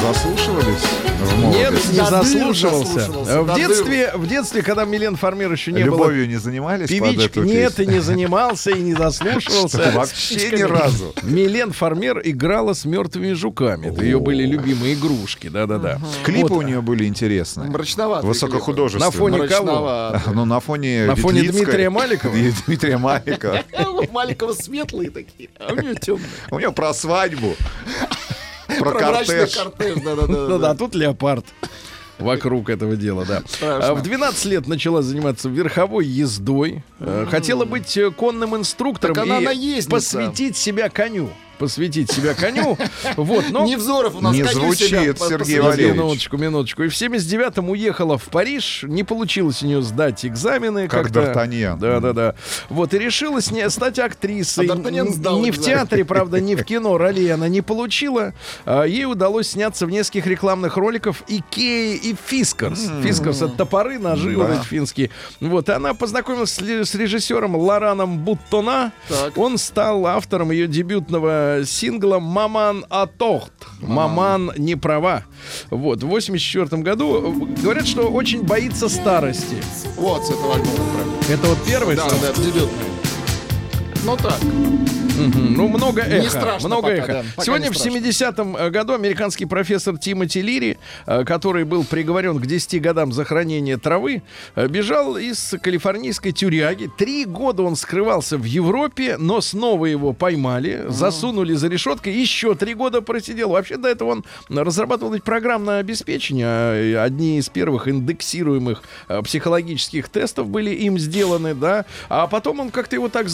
[0.00, 0.82] Заслушивались
[1.52, 3.00] Нет, не заслушивался.
[3.00, 7.42] заслушивался, В детстве, в детстве, когда Милен Фармер еще не было Любовью не занимались эту
[7.42, 7.94] нет, и песню?
[7.94, 9.92] не занимался, и не заслушивался.
[9.94, 11.14] Вообще ни разу.
[11.22, 13.88] Милен Фармер играла с мертвыми жуками.
[13.88, 16.00] Это ее были любимые игрушки, да-да-да.
[16.24, 17.68] Клипы у нее были интересные.
[17.70, 19.06] Мрачноватые Высокохудожественные.
[19.06, 19.64] На фоне кого?
[19.64, 20.34] Мрачноватые.
[20.34, 22.34] Ну, на фоне На фоне Дмитрия Маликова?
[22.34, 23.62] и Дмитрия Маликова.
[24.12, 26.26] Маликова светлые такие, а у нее темные.
[26.50, 27.54] У него про свадьбу.
[28.78, 29.56] Про Прозрачный кортеж.
[29.56, 30.58] кортеж, Ну да-да-да.
[30.58, 31.44] да, тут леопард.
[32.18, 33.42] Вокруг этого дела, да.
[33.46, 33.88] Страшно.
[33.88, 36.84] А В 12 лет начала заниматься верховой ездой.
[36.98, 41.30] Э, Хотела быть э, конным инструктором Так она и посвятить себя коню.
[41.60, 42.78] Посвятить себя коню.
[43.16, 45.60] Вот, но Невзоров у нас Не звучит, себя Сергей.
[45.60, 45.94] Валерьевич.
[45.94, 46.82] Минуточку, минуточку.
[46.84, 48.84] И в 79-м уехала в Париж.
[48.88, 50.88] Не получилось у нее сдать экзамены.
[50.88, 51.10] Как.
[51.10, 51.78] Д'Артаньян.
[51.78, 52.34] Да, да, да.
[52.70, 54.68] Вот, и решила с ней стать актрисой.
[54.68, 56.96] А сдал не в театре, правда, не в кино.
[56.96, 58.32] Ролей она не получила.
[58.64, 62.88] А, Ей удалось сняться в нескольких рекламных роликов Икеи и Фискарс.
[63.02, 64.54] Фискарс— это топоры, ножи вот Да.
[64.60, 65.10] эти финские.
[65.40, 68.92] Вот, и она познакомилась с, режиссером Лораном Буттона.
[69.08, 69.36] Так.
[69.36, 73.52] Он стал автором ее дебютного сингла «Маман Атохт».
[73.80, 75.24] «Маман не права».
[75.70, 77.16] Вот, в 84 году.
[77.56, 79.56] э, Говорят, что очень боится старости.
[79.96, 80.74] Вот с этого альбома.
[81.28, 82.18] Это вот первый Да, сам?
[82.20, 82.89] да, дебютный.
[84.04, 84.34] Ну так.
[85.20, 85.52] Мгм.
[85.54, 86.30] Ну, много Не эхо.
[86.30, 87.24] страшно много пока, эхо.
[87.36, 87.98] да, Сегодня не в страшно.
[87.98, 93.76] 70-м году американский профессор Тимоти Лири, э, который был приговорен к 10 годам за хранение
[93.76, 94.22] травы,
[94.54, 96.90] э, бежал из калифорнийской тюряги.
[96.96, 102.72] Три года он скрывался в Европе, но снова его поймали, засунули за решеткой, еще три
[102.72, 103.50] года просидел.
[103.50, 106.98] Вообще до этого он разрабатывал ведь программное обеспечение.
[106.98, 111.84] Одни из первых индексируемых э, психологических тестов были им сделаны, да.
[112.08, 113.28] А потом он как-то его так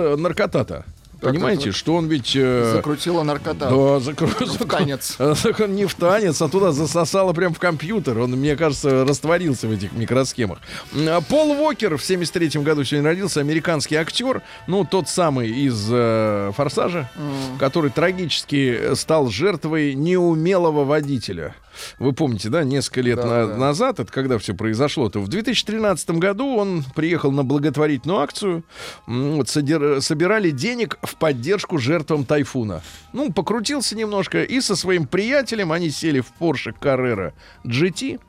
[0.00, 0.84] закрутило, наркота-то.
[1.20, 2.32] Так, Понимаете, так, что он ведь...
[2.36, 3.70] э, Закрутила наркота.
[3.70, 5.16] да, закру- В танец.
[5.18, 5.34] Э,
[5.66, 8.18] не в танец, а туда засосало прям в компьютер.
[8.18, 10.58] Он, мне кажется, растворился в этих микросхемах.
[10.94, 16.52] А Пол Уокер в 73 году сегодня родился, американский актер, ну, тот самый из э,
[16.54, 17.10] «Форсажа»,
[17.58, 21.54] который трагически стал жертвой неумелого водителя.
[21.98, 23.56] Вы помните, да, несколько лет Да, на- да.
[23.56, 28.64] назад, это когда все произошло-то, в 2013 году он приехал на благотворительную акцию.
[29.06, 32.82] Вот содер- собирали денег в поддержку жертвам тайфуна.
[33.12, 37.32] Ну, покрутился немножко, и со своим приятелем они сели в Porsche Carrera
[37.64, 38.20] GT.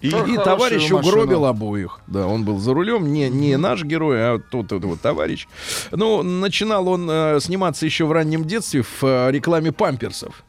[0.00, 0.98] И, И, Хорошую товарищ машину.
[0.98, 2.00] угробил обоих.
[2.06, 5.46] Да, он был за рулем, не, не наш герой, а тот, тот вот товарищ.
[5.92, 10.44] Ну, начинал он э, сниматься еще в раннем детстве в э, рекламе памперсов.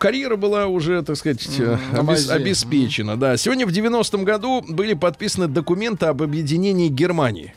[0.00, 1.46] Карьера была уже, так сказать,
[1.92, 3.18] обес- обеспечена.
[3.18, 3.36] Да.
[3.36, 7.54] Сегодня в 90-м году были подписаны документы об объединении Германии.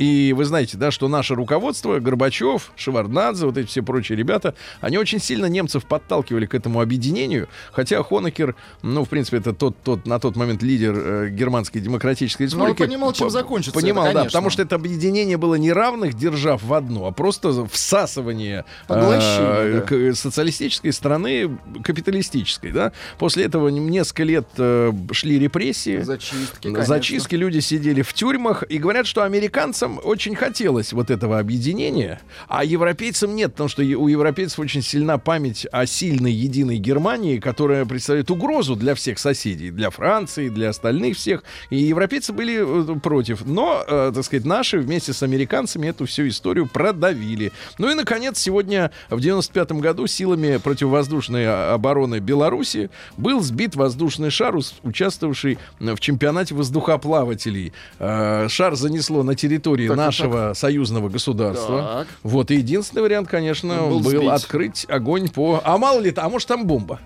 [0.00, 4.96] И вы знаете, да, что наше руководство, Горбачев, Шеварднадзе, вот эти все прочие ребята, они
[4.96, 10.06] очень сильно немцев подталкивали к этому объединению, хотя Хонекер, ну, в принципе, это тот, тот
[10.06, 12.88] на тот момент лидер э, Германской Демократической Ну, он Республики.
[12.88, 16.72] понимал, чем закончится Понимал, это, да, потому что это объединение было не равных держав в
[16.72, 19.80] одну, а просто всасывание э, да.
[19.82, 22.92] к- социалистической страны капиталистической, да.
[23.18, 26.00] После этого несколько лет э, шли репрессии.
[26.00, 26.84] Зачистки, конечно.
[26.86, 32.64] Зачистки, люди сидели в тюрьмах и говорят, что американцам очень хотелось вот этого объединения, а
[32.64, 38.30] европейцам нет, потому что у европейцев очень сильна память о сильной единой Германии, которая представляет
[38.30, 41.42] угрозу для всех соседей, для Франции, для остальных всех.
[41.70, 43.44] И европейцы были э, против.
[43.46, 47.52] Но, э, так сказать, наши вместе с американцами эту всю историю продавили.
[47.78, 54.56] Ну и, наконец, сегодня в 95 году силами противовоздушной обороны Беларуси был сбит воздушный шар,
[54.82, 57.72] участвовавший в чемпионате воздухоплавателей.
[57.98, 59.34] Э, Шар занесло на
[59.80, 62.04] территории Так, нашего союзного государства.
[62.04, 62.08] Так.
[62.22, 64.28] Вот, и единственный вариант, конечно, Был был, сбить.
[64.30, 65.60] открыть огонь по...
[65.64, 67.00] А мало ли, а может там бомба?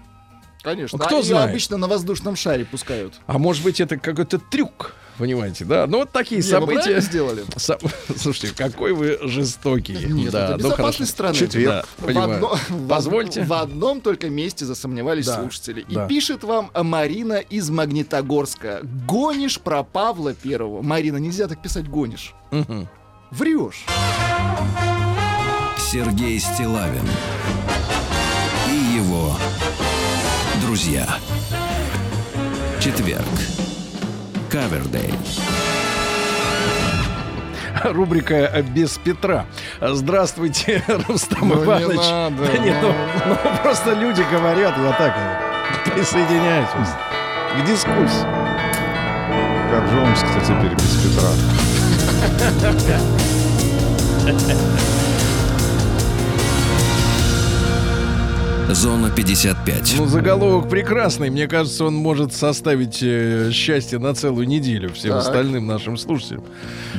[0.63, 0.99] Конечно.
[0.99, 1.51] Кто А знает?
[1.51, 3.15] обычно на воздушном шаре пускают.
[3.27, 5.87] А может быть, это какой-то трюк, понимаете, да?
[5.87, 7.01] Ну, вот такие Не, ну события.
[7.01, 7.45] сделали.
[7.57, 7.79] Со-
[8.17, 9.95] Слушайте, какой вы жестокий.
[9.95, 11.35] Нет, да, это ну, безопасность хорошо.
[11.35, 11.35] страны.
[11.37, 11.87] Четверг.
[11.99, 12.35] В понимаю.
[12.35, 13.41] одно- в Позвольте.
[13.43, 15.85] од- В одном только месте засомневались Да, слушатели.
[15.89, 16.07] И да.
[16.07, 18.81] пишет вам Марина из Магнитогорска.
[19.07, 20.83] Гонишь про Павла Первого.
[20.83, 22.35] Марина, нельзя так писать гонишь.
[22.51, 22.89] Мгм.
[23.31, 23.85] Врешь.
[25.79, 27.05] Сергей Стилавин
[28.69, 29.37] и его
[30.61, 31.07] друзья.
[32.81, 33.25] Четверг.
[34.55, 35.13] Кавердей.
[37.83, 39.47] Рубрика «Без Петра».
[39.81, 41.99] Здравствуйте, Рустам Ну, не Иванович.
[41.99, 42.95] надо, Да нет, ну,
[43.27, 45.13] ну, просто люди говорят, я так
[45.93, 48.27] присоединяюсь к дискуссии.
[49.73, 51.31] Как же Омск, теперь без Петра.
[58.71, 59.95] Зона 55.
[59.99, 61.31] Ну, заголовок прекрасный.
[61.31, 65.21] Мне кажется, он может составить э, счастье на целую неделю всем Так.
[65.21, 66.45] остальным нашим слушателям.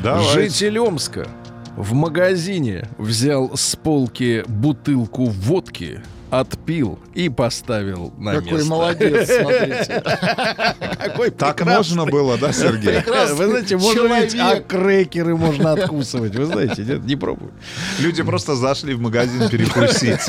[0.04, 0.32] Давайте.
[0.34, 1.28] Житель Омска
[1.76, 8.70] в магазине взял с полки бутылку водки, отпил и поставил на Какой место.
[8.70, 10.04] молодец, смотрите.
[11.00, 13.02] Какой Так можно было, да, Сергей?
[13.34, 16.36] Вы знаете, можно ведь а крекеры можно откусывать.
[16.36, 17.50] Вы знаете, нет, не пробуй.
[18.00, 20.20] Люди просто зашли в магазин перекусить.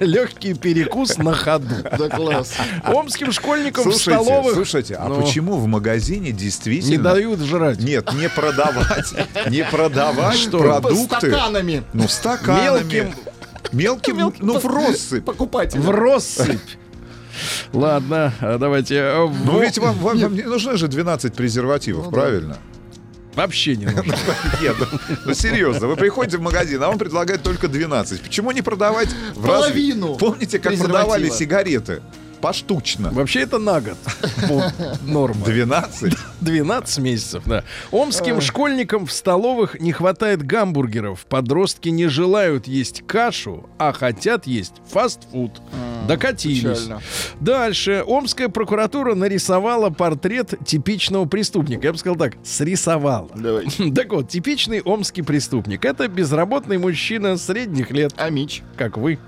[0.00, 1.74] Легкий перекус на ходу.
[1.98, 2.54] Да класс.
[2.84, 5.22] Омским школьникам в столовых слушайте, а Ну.
[5.22, 6.90] почему в магазине действительно...
[6.90, 7.80] не дают жрать.
[7.80, 9.12] Нет, не продавать.
[9.48, 10.58] Не продавать Что?
[10.58, 11.28] продукты.
[11.30, 11.82] Стаканами.
[11.92, 12.64] Ну, стаканами.
[12.64, 13.14] Мелким.
[13.72, 15.24] Мелким, ну, в россыпь.
[15.24, 15.80] Покупатель.
[15.80, 16.58] В россыпь.
[17.72, 18.94] Ладно, а давайте.
[18.96, 22.58] э, Ну, ведь вам, вам- вам не нужны же 12 Ну презервативов, правильно?
[23.34, 24.14] Вообще не нужно.
[24.62, 24.86] Нет, ну,
[25.26, 28.20] ну серьезно, вы приходите в магазин, а он предлагает только 12.
[28.22, 29.44] Почему не продавать в?
[29.44, 32.00] Половину Помните, как продавали сигареты?
[32.44, 33.08] Поштучно.
[33.10, 33.96] Вообще это на год.
[35.06, 35.46] Норма.
[35.46, 36.12] 12?
[36.42, 37.64] 12 месяцев, да.
[37.90, 41.24] Омским школьникам в столовых не хватает гамбургеров.
[41.24, 45.62] Подростки не желают есть кашу, а хотят есть фастфуд.
[46.06, 46.60] Докатились.
[46.60, 47.00] печально.
[47.40, 48.04] Дальше.
[48.06, 51.86] Омская прокуратура нарисовала портрет типичного преступника.
[51.86, 53.30] Я бы сказал так, срисовала.
[53.34, 53.66] Давай.
[53.94, 55.84] Так вот, типичный омский преступник.
[55.84, 58.62] Это безработный мужчина средних лет, Амич.
[58.76, 59.18] как вы,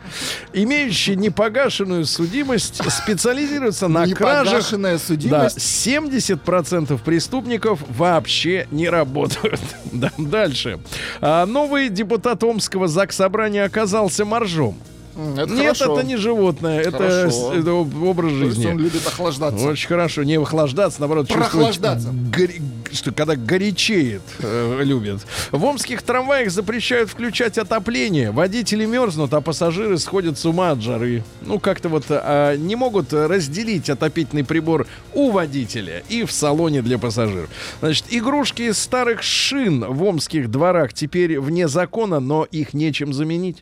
[0.52, 5.58] имеющий непогашенную судимость, специализируется на кражах Непогашенная да, судимость.
[5.58, 9.60] 70% преступников вообще не работают.
[9.92, 10.78] Да, дальше.
[11.22, 14.76] А, новый депутат Омского заксобрания оказался моржом.
[15.16, 15.98] Это Нет, хорошо.
[15.98, 18.66] это не животное, это, с- это об- образ То есть жизни.
[18.70, 19.66] он любит охлаждаться.
[19.66, 22.08] Очень хорошо, не охлаждаться, наоборот, Прохлаждаться.
[22.12, 22.60] горе-
[22.92, 25.26] что когда горячеет, э, любят.
[25.52, 28.30] В омских трамваях запрещают включать отопление.
[28.30, 31.22] Водители мерзнут, а пассажиры сходят с ума от жары.
[31.42, 36.98] Ну, как-то вот а, не могут разделить отопительный прибор у водителя и в салоне для
[36.98, 37.48] пассажиров.
[37.80, 43.58] Значит, игрушки из старых шин в омских дворах теперь вне закона, но их нечем заменить.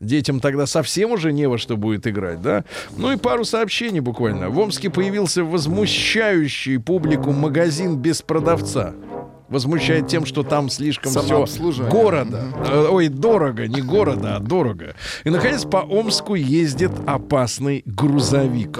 [0.00, 2.64] Детям тогда совсем уже не во что будет играть, да?
[2.96, 4.48] Ну и пару сообщений буквально.
[4.48, 8.94] В Омске появился возмущающий публику магазин без продавца.
[9.50, 11.44] Возмущает тем, что там слишком все
[11.90, 12.44] города.
[12.66, 14.94] Э, Ой, дорого, не города, а дорого.
[15.24, 18.78] И, наконец, по Омску ездит опасный грузовик.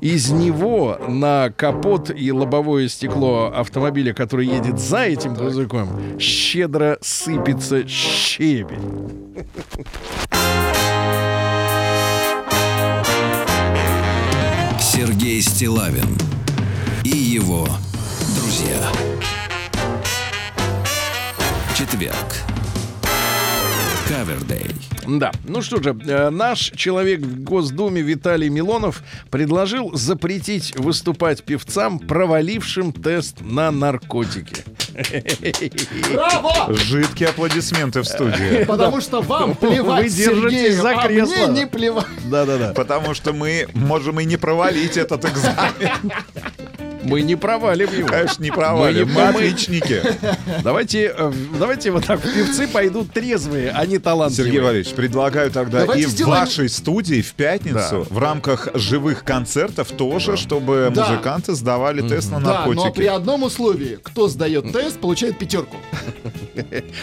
[0.00, 7.86] Из него на капот и лобовое стекло автомобиля, который едет за этим грузовиком, щедро сыпется
[7.88, 9.10] щебень.
[14.94, 16.18] Сергей Стилавин
[17.02, 17.66] и его
[18.36, 18.92] друзья.
[21.74, 22.51] Четверг.
[24.12, 24.66] Кавердей.
[25.06, 31.98] Да, ну что же, э, наш человек в Госдуме Виталий Милонов предложил запретить выступать певцам,
[31.98, 34.64] провалившим тест на наркотики.
[36.12, 36.74] Браво!
[36.74, 38.64] Жидкие аплодисменты в студии.
[38.66, 41.46] Потому что вам плевать, Вы держитесь за а кресло.
[41.46, 42.04] мне не плевать.
[42.26, 42.74] Да-да-да.
[42.74, 46.12] Потому что мы можем и не провалить этот экзамен.
[47.02, 48.06] Мы не провалим его.
[48.08, 49.08] Конечно, не провалим.
[49.08, 50.02] Мы Мы отличники.
[50.62, 54.46] Давайте, э, давайте вот так, певцы пойдут трезвые, а не талантливые.
[54.52, 59.24] Сергей Валерьевич, предлагаю тогда Давайте и в сделаем- вашей студии в пятницу в рамках живых
[59.24, 61.06] концертов тоже, чтобы Да.
[61.08, 63.02] музыканты сдавали тест на Да, но при наркотики.
[63.06, 63.98] одном условии.
[64.02, 65.76] Кто сдает тест, получает пятерку.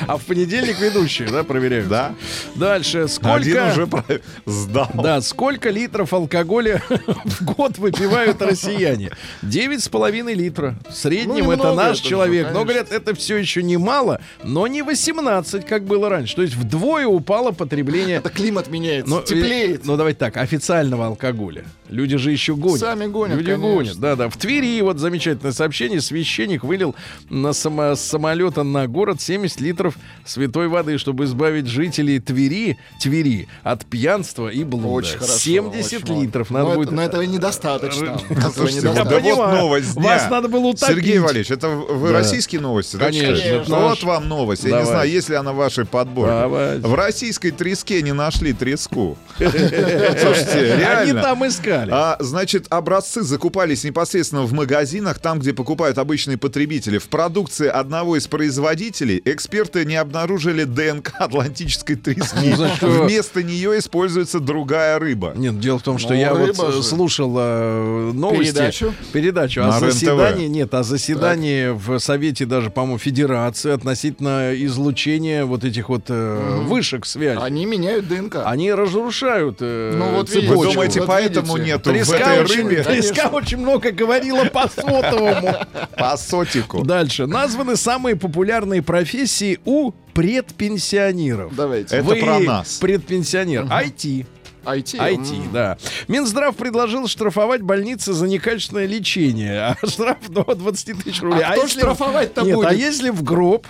[0.08, 1.88] А в понедельник ведущие, да, проверяют?
[1.90, 2.14] Да.
[2.56, 3.72] Дальше, Один сколько...
[3.72, 4.06] уже про-
[4.46, 4.90] сдал.
[4.94, 6.82] Да, сколько литров алкоголя
[7.26, 9.12] в год выпивают россияне?
[9.42, 10.76] Девять с половиной литра.
[10.88, 12.48] В среднем Ну, это наш это же, человек.
[12.54, 12.66] Но, конечно.
[12.66, 16.36] говорят, это все еще немало, но не 18, как было раньше.
[16.36, 18.18] То есть вдвое упало потребление...
[18.18, 19.80] Это климат меняется, Но, теплеет.
[19.80, 21.64] э, Ну, давайте так, официального алкоголя.
[21.90, 22.80] Люди же еще гонят.
[22.82, 23.76] Сами гонят, Люди конечно.
[23.76, 24.30] гонят, да-да.
[24.30, 26.02] В Твери вот замечательное сообщение.
[26.02, 26.94] Священник вылил
[27.32, 33.48] на само- с самолета на город 70 литров святой воды, чтобы избавить жителей Твери, Твери
[33.64, 34.88] от пьянства и блуда.
[34.88, 35.40] Очень хорошо.
[35.40, 36.52] 70 очень литров.
[36.52, 36.92] Но Надо это- будет...
[36.92, 38.06] Но этого недостаточно.
[38.06, 38.30] Этого Я вот,
[38.72, 39.04] недостаточно.
[39.04, 39.79] вот понимаю.
[39.80, 40.04] Новость дня.
[40.04, 40.96] Вас надо было утопить.
[40.96, 42.14] Сергей Валерьевич, это вы Да.
[42.14, 43.80] российские новости, да, Конечно, это наш.
[43.82, 44.64] Вот вам новость.
[44.64, 44.88] Я не Давай.
[44.88, 46.32] знаю, есть ли она в вашей подборке.
[46.34, 46.88] Давайте.
[46.88, 49.18] В российской треске не нашли треску.
[49.38, 51.22] Слушайте, Они реально.
[51.22, 51.90] там искали.
[51.92, 56.98] А, значит, образцы закупались непосредственно в магазинах, там, где покупают обычные потребители.
[56.98, 62.56] В продукции одного из производителей эксперты не обнаружили ДНК атлантической трески.
[62.58, 63.04] Ну?
[63.04, 65.34] Вместо нее используется другая рыба.
[65.36, 66.84] Нет, дело в том, что Ну, я вот э, же.
[66.84, 68.52] слушал э, новости.
[68.52, 68.94] Передачу?
[69.14, 69.62] Передачу.
[69.70, 75.90] На А заседание, нет, а заседание в Совете даже, по-моему, Федерации относительно излучения вот этих
[75.90, 77.40] вот э, вышек связи.
[77.42, 78.38] Они меняют ДНК.
[78.46, 80.74] Они разрушают э, Ну, вот видите, Вы цепочку.
[80.74, 81.72] думаете, вот поэтому видите.
[81.74, 85.56] нету в Треска этой очень, рыбе треска очень много говорила по сотовому.
[85.98, 86.84] по сотику?
[86.84, 87.26] Дальше.
[87.28, 91.56] Названы самые популярные профессии у предпенсионеров.
[91.56, 91.96] Давайте.
[91.98, 92.78] Это Вы про нас.
[92.80, 93.64] предпенсионер.
[93.66, 94.26] IT.
[94.66, 94.94] IT.
[94.98, 95.78] IT, да.
[96.08, 101.44] Минздрав предложил штрафовать больницы за некачественное лечение, а штраф до 20 тысяч рублей.
[101.44, 102.72] А кто если- штрафовать-то а будет?
[102.74, 103.66] если в гроб,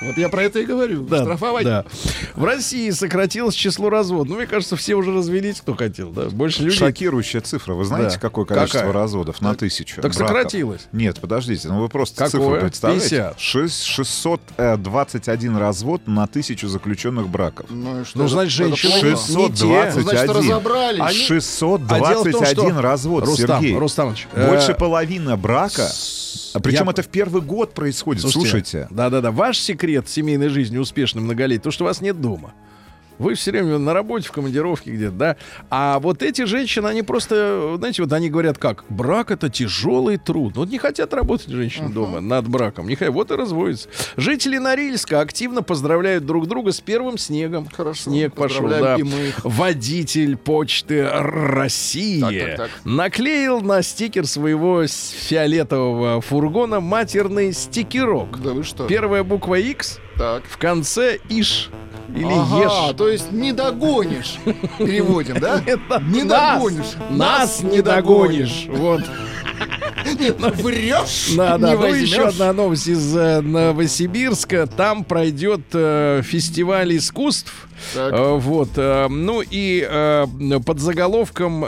[0.00, 1.02] Вот я про это и говорю.
[1.02, 1.64] да, Штрафовать.
[1.64, 1.84] да.
[2.36, 4.28] В России сократилось число разводов.
[4.28, 6.26] Ну, мне кажется, все уже развелись, кто хотел, да.
[6.26, 6.78] Больше людей.
[6.78, 7.74] Шокирующая цифра.
[7.74, 8.20] Вы знаете, Да.
[8.20, 8.92] какое количество Какая?
[8.92, 10.00] разводов на тысячу?
[10.00, 10.28] Так браков?
[10.28, 10.86] сократилось.
[10.92, 12.30] Нет, подождите, ну вы просто Какое?
[12.42, 13.08] цифру представляете.
[13.08, 13.40] 50.
[13.40, 17.66] Шесть- 621 развод на тысячу заключенных браков.
[17.68, 19.06] Ну, и что Ну, значит, женщины плохо.
[19.06, 19.18] не те.
[19.18, 20.02] 621.
[20.02, 21.00] Значит, разобрались.
[21.00, 23.76] Они- 621 А том, что- развод, Рустам, Сергей.
[23.76, 25.88] Рустамович, э, Больше половины брака.
[26.54, 28.22] А причем я- это в первый год происходит.
[28.22, 28.86] Слушайте.
[28.90, 29.30] Да-да-да.
[29.32, 32.52] Ваш секрет семейной жизни успешной многолетней, то, что вас нет дома.
[33.18, 35.36] Вы все время на работе, в командировке где-то, да?
[35.70, 40.56] А вот эти женщины, они просто, знаете, вот они говорят как, брак это тяжелый труд.
[40.56, 42.88] Вот не хотят работать женщины дома над браком.
[42.88, 43.88] Не хотят, вот и разводятся.
[44.16, 47.68] Жители Норильска активно поздравляют друг друга с первым снегом.
[47.74, 48.10] Хорошо.
[48.10, 48.96] Снег пошел, да.
[48.96, 49.44] Поздравляем и мы их.
[49.44, 52.70] Водитель почты России Так, так, так.
[52.84, 58.40] наклеил на стикер своего фиолетового фургона матерный стикерок.
[58.40, 58.86] Да вы что?
[58.86, 60.42] Первая буква X Так.
[60.48, 61.70] в конце иш
[62.14, 62.96] или Ага, еш.
[62.96, 64.38] то есть не догонишь.
[64.78, 65.60] Переводим, да?
[66.00, 66.94] Не догонишь.
[67.10, 68.66] Нас не догонишь.
[68.68, 69.02] Вот.
[70.18, 71.74] Нет, врешь, Да, да.
[71.74, 74.66] Ну, еще одна новость из э, Новосибирска.
[74.66, 77.52] Там пройдет э, фестиваль искусств.
[77.94, 78.12] Так.
[78.12, 78.70] Э, вот.
[78.76, 80.26] ну и
[80.64, 81.64] под заголовком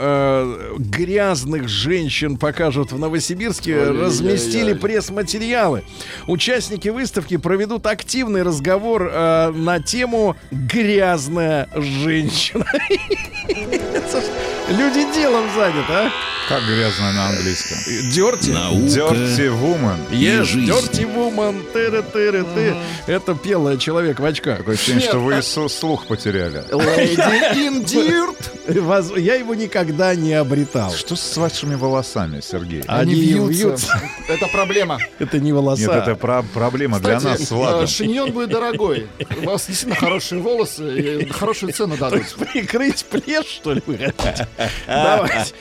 [0.77, 4.05] «Грязных женщин покажут в Новосибирске» Ой-ой-ой-ой.
[4.05, 5.83] разместили пресс-материалы.
[6.27, 9.11] Участники выставки проведут активный разговор
[9.53, 12.65] на тему «Грязная женщина».
[14.71, 16.11] Люди делом заняты, а?
[16.47, 17.77] Как грязно на английском.
[18.11, 18.49] Дерти.
[18.51, 19.99] Наука Dirty woman.
[20.11, 22.75] и Yes, dirty woman, тыры тыры ты.
[23.05, 24.57] Это пела человек в очках.
[24.59, 26.63] Такое ощущение, что вы слух потеряли.
[26.71, 28.35] Lady in dirt.
[28.81, 30.91] Воз- Я его никогда не обретал.
[30.93, 32.83] Что с вашими волосами, Сергей?
[32.87, 34.01] Они вьются.
[34.27, 34.99] Это проблема.
[35.19, 35.81] Это не волоса.
[35.81, 37.87] Нет, это про- проблема для нас с э, Владом.
[37.87, 39.07] шиньон будет дорогой.
[39.41, 42.23] У вас действительно хорошие волосы и хорошую цену дадут.
[42.35, 44.47] Прикрыть плешь, что ли, вы хотите?
[44.87, 45.53] Давайте.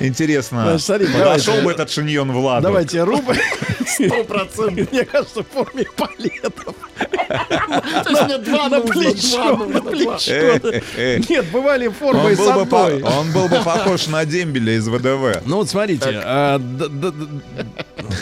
[0.00, 1.60] Интересно, подошел давайте.
[1.62, 2.62] бы этот шиньон Владу?
[2.62, 3.38] Давайте рубль.
[3.86, 4.92] Сто процентов.
[4.92, 6.74] Мне кажется, в форме палетов.
[7.28, 9.80] То есть мне два На плечо, два.
[9.82, 10.60] плечо.
[11.28, 15.42] Нет, бывали формы Он был, бы по- он был бы похож на дембеля из ВДВ.
[15.46, 17.26] Ну вот смотрите, а, д- д- д-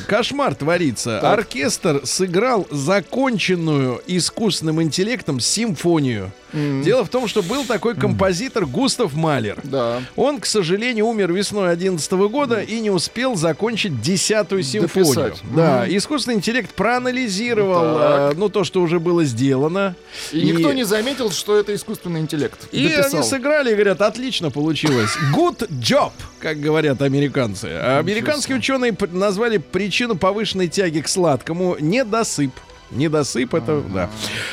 [0.06, 1.20] кошмар творится.
[1.32, 6.32] Оркестр сыграл законченную искусственным интеллектом симфонию.
[6.53, 9.59] Дело в том, что был такой композитор Густав Малер.
[9.64, 10.03] Да.
[10.16, 15.14] Он, к сожалению, умер весной 2011 года и не успел закончить десятую симфонию.
[15.14, 15.42] Дописать.
[15.55, 18.32] Да, искусственный интеллект проанализировал, Так.
[18.32, 19.94] э, ну, то, что уже было сделано.
[20.32, 22.68] И никто не заметил, что это искусственный интеллект.
[22.72, 23.20] И Дописал.
[23.20, 25.11] они сыграли и говорят, отлично получилось.
[25.34, 27.66] Good job, как говорят американцы.
[27.70, 32.53] А Американские ученые назвали причину повышенной тяги к сладкому недосып.
[32.91, 34.11] Недосып это, да.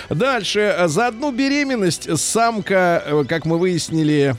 [0.10, 0.76] Дальше.
[0.88, 4.36] За одну беременность самка, э, как мы выяснили,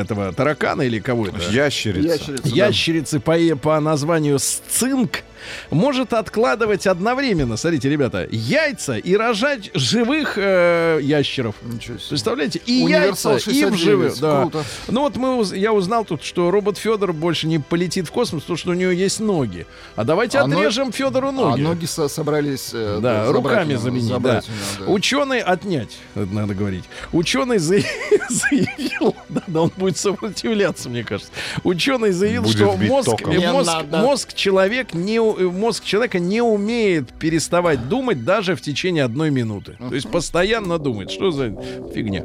[0.00, 1.38] этого таракана или кого это?
[1.50, 2.08] Ящерица.
[2.08, 2.48] Ящерица, да.
[2.66, 5.22] Ящерицы по, по названию сцинк
[5.70, 11.54] может откладывать одновременно, смотрите, ребята, яйца и рожать живых э, ящеров.
[11.62, 12.08] Ничего себе.
[12.08, 12.60] Представляете?
[12.66, 13.80] И Универсал яйца, и в 69.
[13.80, 14.20] живых.
[14.20, 14.40] Да.
[14.42, 14.64] Круто.
[14.88, 18.56] Ну вот мы, я узнал тут, что робот Федор больше не полетит в космос, потому
[18.56, 19.66] что у него есть ноги.
[19.96, 21.60] А давайте А но- отрежем Федору А ноги.
[21.60, 22.70] ноги со- собрались...
[22.72, 24.04] э, Да, забрать руками у него, заменить.
[24.08, 24.52] забрать да.
[24.52, 24.92] у него, да.
[24.92, 26.84] Ученый отнять, это надо говорить.
[27.12, 27.76] Ученый за-
[28.28, 31.30] заявил, да, да, он будет сопротивляться, мне кажется.
[31.64, 33.36] Ученый заявил, Будет что мозг, током.
[33.38, 39.30] мозг, мозг человек не, у- мозг человека не умеет переставать думать даже в течение одной
[39.30, 39.76] минуты.
[39.78, 41.10] То есть постоянно думает.
[41.10, 41.50] Что за
[41.94, 42.24] фигня?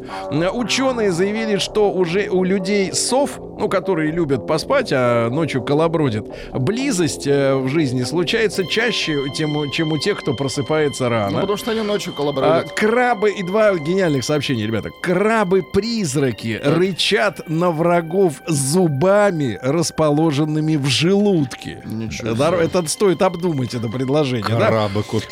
[0.53, 7.27] Ученые заявили, что уже у людей сов, ну, которые любят поспать, а ночью колобродят, близость
[7.27, 11.31] э, в жизни случается чаще, чем, у- чем у тех, кто просыпается рано.
[11.31, 12.71] Ну, потому что они ночью А, коллаборируют.
[12.71, 14.89] крабы и два гениальных сообщения, ребята.
[15.01, 21.81] Крабы-призраки рычат на врагов зубами, расположенными в желудке.
[21.85, 22.65] Ничего себе.
[22.65, 24.47] это стоит обдумать это предложение.
[24.59, 24.69] да?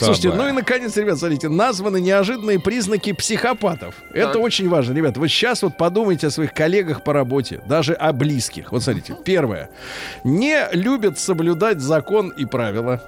[0.05, 3.95] Слушайте, ну и наконец, ребят, смотрите, названы неожиданные признаки психопатов.
[4.13, 4.41] Это Так.
[4.41, 5.17] очень важно, ребят.
[5.17, 8.71] Вот сейчас вот подумайте о своих коллегах по работе, даже о близких.
[8.71, 9.69] Вот смотрите, первое.
[10.23, 13.01] Не любят соблюдать закон и правила.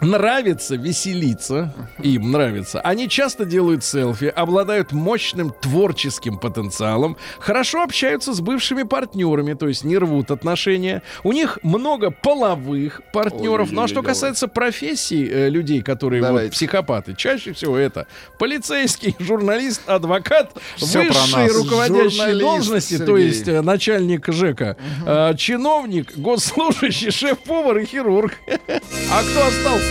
[0.00, 2.80] Нравится веселиться, им нравится.
[2.80, 9.84] Они часто делают селфи, обладают мощным творческим потенциалом, хорошо общаются с бывшими партнерами, то есть
[9.84, 11.02] не рвут отношения.
[11.24, 13.72] У них много половых партнеров.
[13.72, 18.06] Ну а что касается профессий э, людей, которые вот психопаты, чаще всего это
[18.38, 23.26] полицейский, журналист, адвокат, про высшие руководящие Журналист, должности, то Сергей.
[23.26, 24.76] есть э, начальник ЖЭКа,
[25.06, 28.34] э, чиновник, госслужащий, шеф-повар и хирург.
[29.08, 29.85] А кто остался?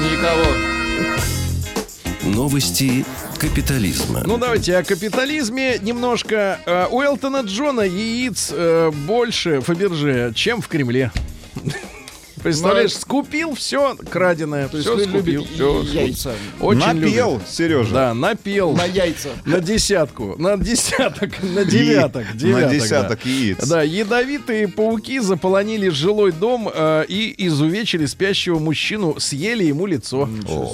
[0.00, 0.46] Никого.
[2.24, 3.04] Новости
[3.38, 4.22] капитализма.
[4.24, 6.60] Ну давайте о капитализме немножко.
[6.66, 11.10] Э, У Элтона Джона яиц э, больше Фаберже, чем в Кремле.
[12.42, 15.46] Представляешь, скупил все краденое, То есть все скупил.
[15.54, 17.48] всё яйца Очень Напел, любит.
[17.48, 17.94] Сережа.
[17.94, 18.72] Да, напел.
[18.72, 19.30] на яйца.
[19.44, 22.74] На десятку, на десяток, на девяток, На девяток, да.
[22.74, 23.66] десяток яиц.
[23.66, 30.28] Да, ядовитые пауки заполонили жилой дом э, и изувечили спящего мужчину, съели ему лицо.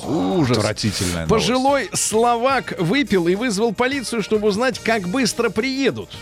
[0.06, 0.58] Ужас.
[0.58, 1.30] Отвратительная новость.
[1.30, 6.10] Пожилой словак выпил и вызвал полицию, чтобы узнать, как быстро приедут.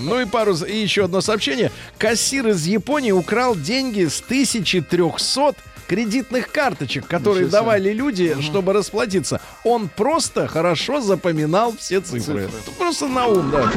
[0.00, 1.70] Ну и пару и еще одно сообщение.
[1.98, 9.40] Кассир из Японии украл деньги с 1300 кредитных карточек, которые давали люди, чтобы расплатиться.
[9.64, 12.46] Он просто хорошо запоминал все цифры.
[12.46, 12.74] Цифры.
[12.78, 13.70] Просто на ум, да.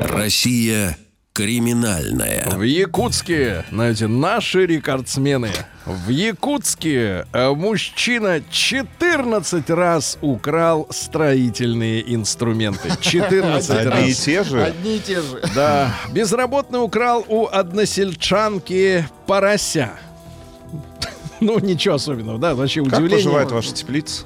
[0.00, 0.96] Россия
[1.34, 2.48] криминальная.
[2.54, 5.50] В Якутске, знаете, наши рекордсмены.
[5.84, 12.88] В Якутске э, мужчина 14 раз украл строительные инструменты.
[13.00, 14.18] 14 Одни и раз.
[14.20, 14.62] те же.
[14.62, 15.42] Одни и те же.
[15.56, 19.90] Да, безработный украл у односельчанки порося.
[21.40, 23.18] Ну, ничего особенного, да, вообще Как удивление.
[23.18, 24.22] поживает ваша теплица?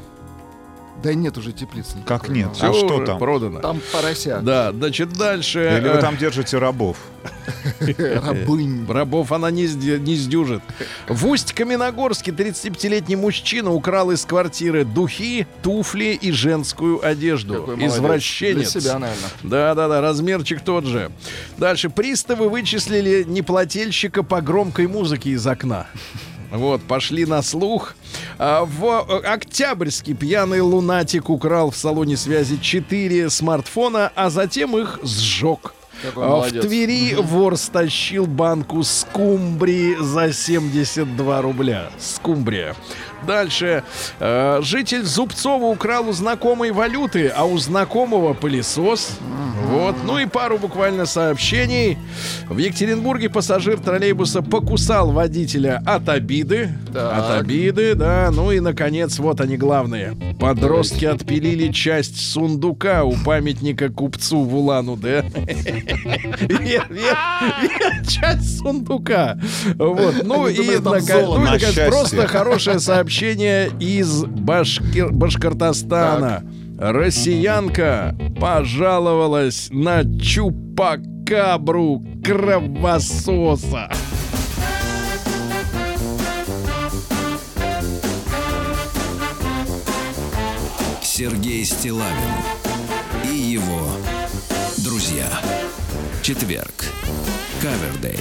[1.03, 1.97] Да нет уже теплицы.
[1.99, 2.19] никакой.
[2.19, 2.49] Как нет?
[2.55, 3.19] Всё а что уже там?
[3.19, 3.61] Продано.
[3.61, 4.41] Там порося.
[4.43, 5.79] Да, значит, дальше.
[5.81, 6.97] Или вы там держите рабов?
[7.81, 8.87] Рабынь.
[8.89, 10.63] Рабов она не, не сдюжит.
[11.09, 17.65] В Усть-Каменогорске 35-летний мужчина украл из квартиры духи, туфли и женскую одежду.
[17.65, 17.87] Какой.
[17.87, 18.73] Извращенец.
[18.73, 19.31] Для себя, наверное.
[19.43, 21.11] Да-да-да, размерчик тот же.
[21.57, 21.91] Дальше.
[21.91, 25.87] Приставы вычислили неплательщика по громкой музыке из окна.
[26.51, 27.95] Вот, пошли на слух.
[28.39, 35.01] А, в э, Октябрьске пьяный лунатик украл в салоне связи 4 смартфона, а затем их
[35.03, 35.75] сжег.
[36.17, 36.61] А, В.
[36.61, 41.91] Твери вор стащил банку скумбрии за 72 рубля.
[41.99, 42.77] Скумбрия.
[43.27, 43.83] Дальше.
[44.21, 49.19] Э, житель Зубцова украл у знакомой валюты, а у знакомого пылесос.
[49.67, 49.95] Вот.
[50.05, 51.97] Ну и пару буквально сообщений.
[52.49, 56.71] В Екатеринбурге пассажир троллейбуса покусал водителя от обиды.
[56.93, 57.19] Так.
[57.19, 58.31] От обиды, да.
[58.33, 60.17] Ну и, наконец, вот они главные.
[60.41, 65.25] Подростки отпилили часть сундука у памятника купцу в Улан-Удэ.
[68.09, 69.39] Часть сундука.
[69.77, 70.23] Вот.
[70.25, 76.43] Ну и, ну наконец, просто хорошее сообщение из Башкортостана.
[76.79, 83.91] Россиянка пожаловалась на чупакабру кровососа.
[91.03, 92.05] Сергей Стилавин
[93.25, 93.89] и его
[94.85, 95.27] друзья.
[96.23, 96.85] Четверг.
[97.61, 98.21] Кавердей.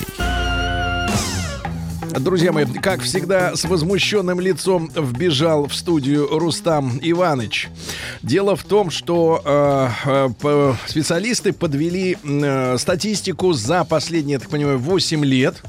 [2.12, 7.70] Друзья мои, как всегда, с возмущенным лицом вбежал в студию Рустам Иваныч.
[8.22, 14.80] Дело в том, что э, э, специалисты подвели э, статистику за последние, я так понимаю,
[14.80, 15.62] 8 лет.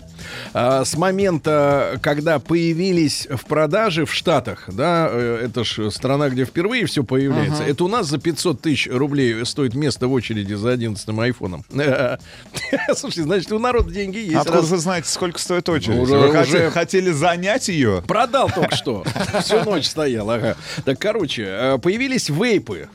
[0.55, 6.45] А, С момента, когда появились в продаже в Штатах, да, э, это ж страна, где
[6.45, 10.71] впервые все появляется, это у нас за 500 тысяч рублей стоит место в очереди за
[10.73, 11.65] 11 айфоном.
[12.95, 14.35] Слушайте, значит, у народа деньги есть.
[14.37, 15.99] Откуда Раз- вы знаете, сколько стоит очередь?
[15.99, 18.03] Уже- вы уже- хотели занять ее?
[18.07, 19.05] Продал только что.
[19.43, 20.57] Всю ночь стоял, ага.
[20.85, 22.89] Так, короче, э, появились вейпы.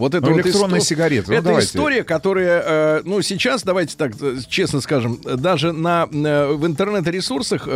[0.00, 1.30] Вот это Ну, вот электронные исто- сигареты.
[1.30, 1.66] Ну, это давайте.
[1.68, 7.68] история, которая, э, ну, сейчас, давайте так э, честно скажем, даже на, э, в интернет-ресурсах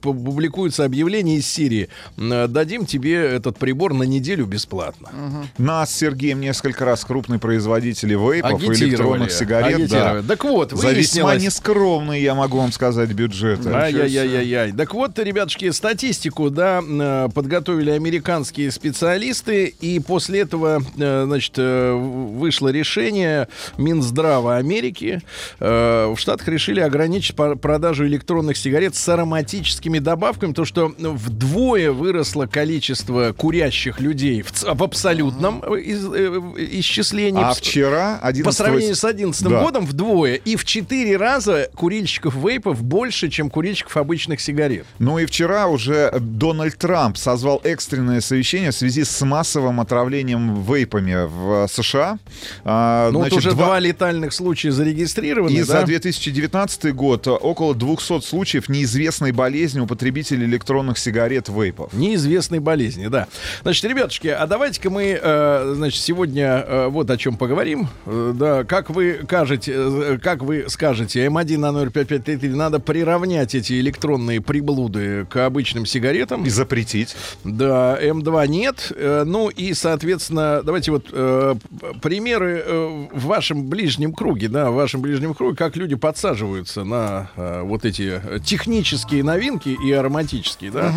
[0.00, 1.88] публикуются объявления из Сирии.
[2.16, 5.10] Дадим тебе этот прибор на неделю бесплатно.
[5.58, 9.88] Нас с Сергеем несколько раз крупные производители вейпов и электронных сигарет.
[9.90, 10.22] Да.
[10.26, 13.68] Так вот, За весьма нескромные, я могу вам сказать, бюджеты.
[13.70, 14.72] Ай-яй-яй-яй.
[14.72, 24.56] Так вот, ребятушки, статистику, да, подготовили американские специалисты, и после этого, значит, вышло решение Минздрава
[24.56, 25.20] Америки.
[25.60, 32.46] Э, В Штатах решили ограничить продажу электронных сигарет с ароматическими добавками, то что вдвое выросло
[32.46, 36.40] количество курящих людей в, в абсолютном э, э,
[36.78, 37.42] исчислении.
[37.42, 39.62] А вчера, 11 по сравнению с 2011 Да.
[39.62, 44.86] годом вдвое и в четыре раза курильщиков вейпов больше, чем курильщиков обычных сигарет.
[44.98, 51.26] Ну и вчера уже Дональд Трамп созвал экстренное совещание в связи с массовым отравлением вейпами
[51.38, 52.18] в США.
[52.64, 53.78] А, Ну, значит, вот уже два- два...
[53.80, 55.80] летальных случая зарегистрированы, И да?
[55.80, 61.92] за 2019 год около 200 случаев неизвестной болезни у потребителей электронных сигарет вейпов.
[61.92, 63.28] Неизвестной болезни, да.
[63.62, 67.88] Значит, ребятушки, а давайте-ка мы, э, значит, сегодня э, вот о чем поговорим.
[68.06, 73.78] Э, да, как вы кажете, э, как вы скажете, М1 на 05533 надо приравнять эти
[73.80, 76.44] электронные приблуды к обычным сигаретам.
[76.44, 77.14] И запретить.
[77.44, 78.92] Да, М2 нет.
[78.96, 81.54] Э, Ну и, соответственно, давайте вот э,
[82.00, 87.30] примеры э, в вашем ближнем круге, да, в вашем ближнем круге, как люди подсаживаются на
[87.36, 90.92] э, вот эти э, технические новинки и ароматические, да.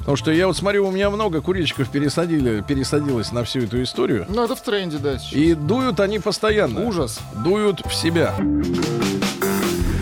[0.00, 4.26] Потому что я вот смотрю, у меня много курильщиков пересадили, пересадилось на всю эту историю.
[4.28, 5.18] Ну, это в тренде, да.
[5.18, 5.32] сейчас.
[5.32, 6.86] И дуют они постоянно.
[6.86, 7.20] Ужас.
[7.44, 8.34] Дуют в себя.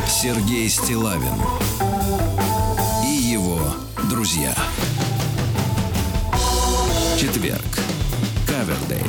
[0.08, 1.34] Сергей Стилавин
[3.04, 3.60] и его
[4.08, 4.54] друзья.
[7.18, 7.60] Четверг.
[8.46, 9.04] Кавердей.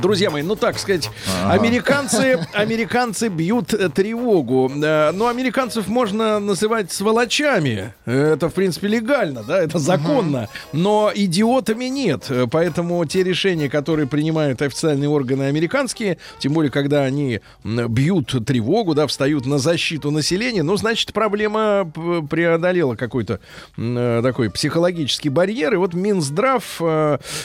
[0.00, 1.10] Друзья мои, ну так сказать,
[1.44, 4.70] американцы, американцы бьют э, тревогу.
[4.82, 7.92] Э, Но американцев можно называть сволочами.
[8.06, 10.48] Это, в принципе, легально, да, это законно.
[10.72, 12.26] Но идиотами нет.
[12.30, 18.94] Э, Поэтому те решения, которые принимают официальные органы американские, тем более, когда они бьют тревогу,
[18.94, 21.90] да, встают на защиту населения, ну, значит, проблема
[22.30, 23.40] преодолела какой-то
[23.76, 25.74] такой психологический барьер.
[25.74, 26.80] И вот Минздрав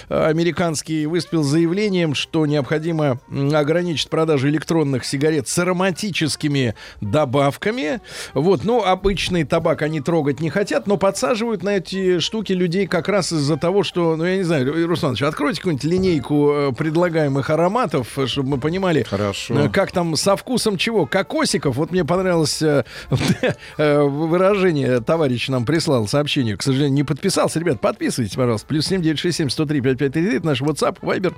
[0.07, 3.19] американский выступил заявлением, что необходимо
[3.53, 8.01] ограничить продажу электронных сигарет с ароматическими добавками.
[8.33, 13.07] Вот, ну, обычный табак они трогать не хотят, но подсаживают на эти штуки людей как
[13.07, 18.17] раз из-за того, что, ну, я не знаю, Руслан, откройте какую-нибудь линейку э, предлагаемых ароматов,
[18.25, 19.59] чтобы мы понимали, Хорошо.
[19.59, 21.05] э, как там со вкусом чего?
[21.05, 21.75] Кокосиков.
[21.75, 22.83] Вот мне понравилось э,
[23.77, 25.01] выражение.
[25.01, 26.57] Товарищ нам прислал сообщение.
[26.57, 27.59] К сожалению, не подписался.
[27.59, 28.67] Ребят, подписывайтесь, пожалуйста.
[28.67, 30.37] Плюс 7967 103 5533.
[30.37, 31.33] Это наш WhatsApp, Viber.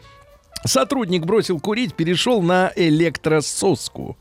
[0.65, 4.17] Сотрудник бросил курить, перешел на электрососку.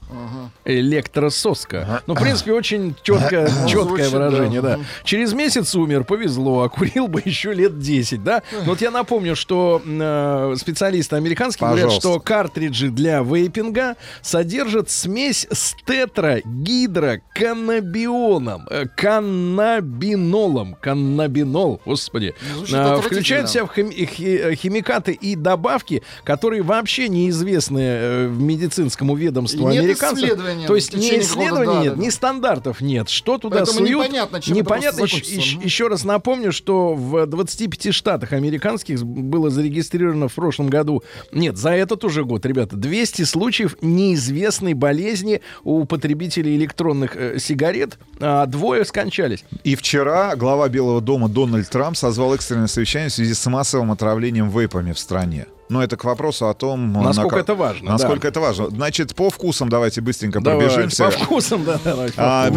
[0.64, 2.02] Электрососка.
[2.06, 4.76] Ну, в принципе, очень четкое, четкое выражение, да.
[4.76, 4.82] да.
[5.04, 8.42] Через месяц умер, повезло, а курил бы еще лет 10, да?
[8.52, 12.08] Но вот я напомню, что э, специалисты американские говорят, Пожалуйста.
[12.10, 22.34] что картриджи для вейпинга содержат смесь с тетрагидроканнабионом, э, каннабинолом, каннабинол, господи.
[22.72, 23.02] А, отвратительно.
[23.02, 29.70] включают в себя хим- хи- химикаты и добавки, которые вообще неизвестны э, в медицинскому ведомству
[29.70, 30.66] И нет американцев.
[30.66, 32.04] То есть ни исследований нет, да, да.
[32.04, 33.08] ни стандартов нет.
[33.08, 33.90] Что туда Поэтому суют?
[33.90, 34.98] непонятно, чем это непонятно.
[34.98, 41.04] просто Еще, еще раз напомню, что в 25 штатах американских было зарегистрировано в прошлом году,
[41.30, 48.00] нет, за этот уже год, ребята, 200 случаев неизвестной болезни у потребителей электронных э, сигарет,
[48.18, 49.44] а двое скончались.
[49.62, 54.50] И вчера глава Белого дома Дональд Трамп созвал экстренное совещание в связи с массовым отравлением
[54.50, 55.46] вейпами в стране.
[55.68, 58.28] Но это к вопросу о том, Насколько на- это важно, Насколько да.
[58.28, 58.70] это важно.
[58.70, 61.04] Значит, по вкусам давайте быстренько Давайте, пробежимся.
[61.06, 62.50] по вкусам, да, давайте, по А,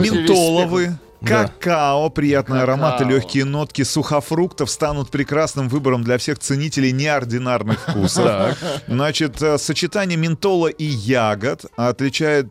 [1.21, 1.45] Да.
[1.47, 3.09] какао, приятный аромат и Какао.
[3.17, 8.57] легкие нотки сухофруктов станут прекрасным выбором для всех ценителей неординарных вкусов.
[8.87, 12.47] Значит, э, сочетание ментола и ягод отличает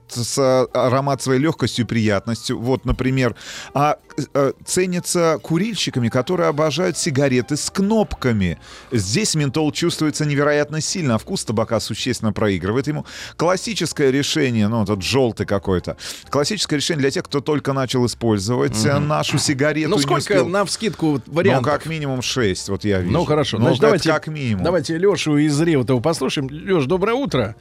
[0.74, 2.58] аромат своей легкостью и приятностью.
[2.58, 3.34] Вот, например,
[3.72, 3.96] а
[4.34, 8.58] э, ценится курильщиками, которые обожают сигареты с кнопками.
[8.92, 13.04] Здесь ментол чувствуется невероятно сильно, а вкус табака существенно проигрывает ему.
[13.36, 15.96] Классическое решение, ну, этот желтый какой-то.
[16.30, 19.90] Классическое решение для тех, кто только начал использовать э, нашу сигарету.
[19.90, 21.72] Ну, сколько на вскидку вот Ну, вариантов?
[21.72, 23.12] как минимум 6, вот я вижу.
[23.12, 23.58] Ну, хорошо.
[23.58, 24.64] Ну, Значит, давайте, как минимум.
[24.64, 26.48] давайте Лешу из Реутова послушаем.
[26.50, 27.54] Леш, доброе утро.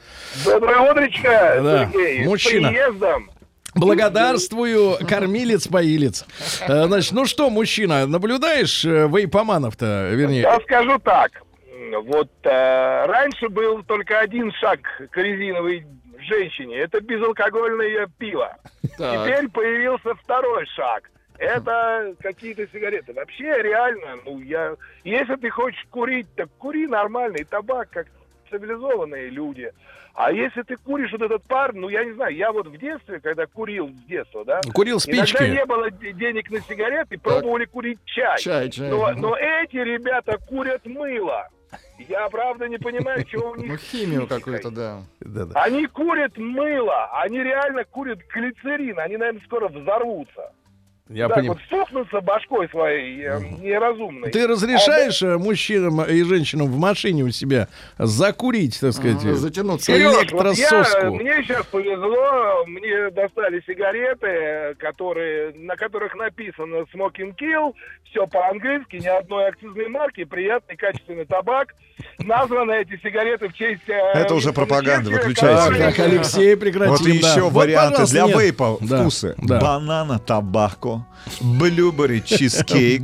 [0.45, 2.25] Доброе утречко, Да, Сергей.
[2.25, 2.69] мужчина.
[2.69, 3.29] С приездом.
[3.77, 6.25] Благодарствую, кормилец-поилец.
[6.67, 10.41] Э, Значит, ну что, мужчина, наблюдаешь э, вейпоманов-то, вернее?
[10.41, 11.31] Я скажу так.
[12.03, 14.79] Вот э, раньше был только один шаг
[15.11, 15.85] к резиновой
[16.19, 16.77] женщине.
[16.77, 18.55] Это безалкогольное пиво.
[18.97, 19.27] Так.
[19.27, 21.11] Теперь появился второй шаг.
[21.37, 23.13] Это какие-то сигареты.
[23.13, 24.75] Вообще, реально, ну, я...
[25.03, 28.07] Если ты хочешь курить, так кури нормальный табак, как
[28.49, 29.71] цивилизованные люди.
[30.17, 33.19] А если ты куришь вот этот пар, ну, я не знаю, я вот в детстве,
[33.19, 35.43] когда курил с детства, да, Курил Иногда спички.
[35.43, 38.35] не было де- денег на сигареты, пробовали курить чай.
[38.39, 38.89] Чай, чай.
[38.89, 41.47] Но, но эти ребята курят мыло.
[41.99, 43.69] Я, правда, не понимаю, чего у них...
[43.69, 45.01] Ну, химию какую-то, да.
[45.19, 45.61] Да-да.
[45.61, 50.51] Они курят мыло, они реально курят глицерин, они, наверное, скоро взорвутся.
[51.09, 51.59] Я так понимаю.
[51.69, 54.29] вот стукнутся башкой своей э, неразумной.
[54.31, 59.91] Ты разрешаешь э, мужчинам и женщинам в машине у себя закурить, так сказать, Ага, затянуться.
[59.93, 61.01] Серёж, вот электрососку?
[61.05, 67.73] я, мне сейчас повезло, мне достали сигареты, э, которые, на которых написано Smoking Kill,
[68.09, 71.73] все по-английски, ни одной акцизной марки, приятный качественный табак.
[72.19, 73.81] Названы эти сигареты в честь...
[73.87, 75.45] э, Это уже пропаганда, выключайте.
[75.45, 76.91] Так, так, Алексей, прекратим.
[76.95, 77.27] Вот и да.
[77.29, 78.37] еще Вот, варианты для нет.
[78.37, 79.35] вейпа Да, вкусы.
[79.37, 79.59] да.
[79.59, 80.96] Банана табако,
[81.41, 83.03] блюбери чизкейк.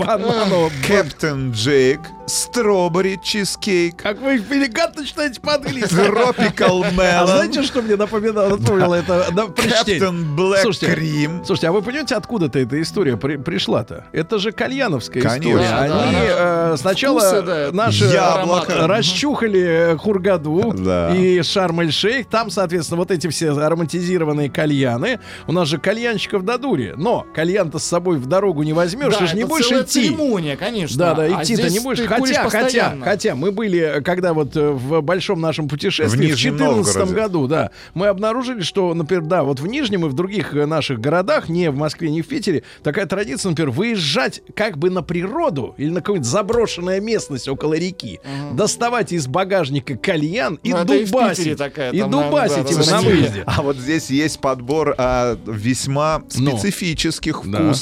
[0.87, 5.93] Кэптен Джейк, стробери чизкейк, Как вы элегантно читаете по-английски.
[5.93, 9.99] Tropical А Melon, знаете, что мне напоминало, напомнило это на прочтение?
[9.99, 11.45] Кэптен Блэк Слушайте, Крим.
[11.45, 14.05] Слушайте, а вы понимаете, откуда-то эта история при- пришла-то?
[14.13, 15.49] Это же кальяновская Конечно.
[15.49, 15.69] история.
[15.69, 16.73] Да, Они да.
[16.73, 18.87] э, сначала Вкусы, да, наши яблоко.
[18.87, 21.13] расчухали Хургаду Да.
[21.15, 22.27] и Шарм-эль-Шейх.
[22.27, 25.19] Там, соответственно, вот эти все ароматизированные кальяны.
[25.47, 26.93] У нас же кальянщиков до дури.
[26.95, 30.03] Но кальян-то с собой в дорогу не возьмешь, Да, ты же не будешь идти.
[30.07, 30.97] церемония, конечно.
[30.97, 31.99] Да, да, А идти-то здесь не будешь.
[32.05, 36.57] Хотя, хотя, хотя мы были, когда вот э, в большом нашем путешествии В в Нижнем
[36.57, 37.13] 2014 Новгороде.
[37.15, 40.99] году, да, мы обнаружили, что, например, да, вот в Нижнем и в других э, наших
[40.99, 45.75] городах, не в Москве, не в Питере, такая традиция, например, выезжать как бы на природу
[45.77, 48.19] или на какую-нибудь заброшенная местность около реки,
[48.53, 51.37] доставать из багажника кальян и Ну, и дубасить.
[51.37, 53.43] Питере такая, и там, наверное, дубасить да, его на выезде.
[53.45, 57.57] А вот здесь есть подбор а, весьма специфических Да.
[57.59, 57.72] вкусов.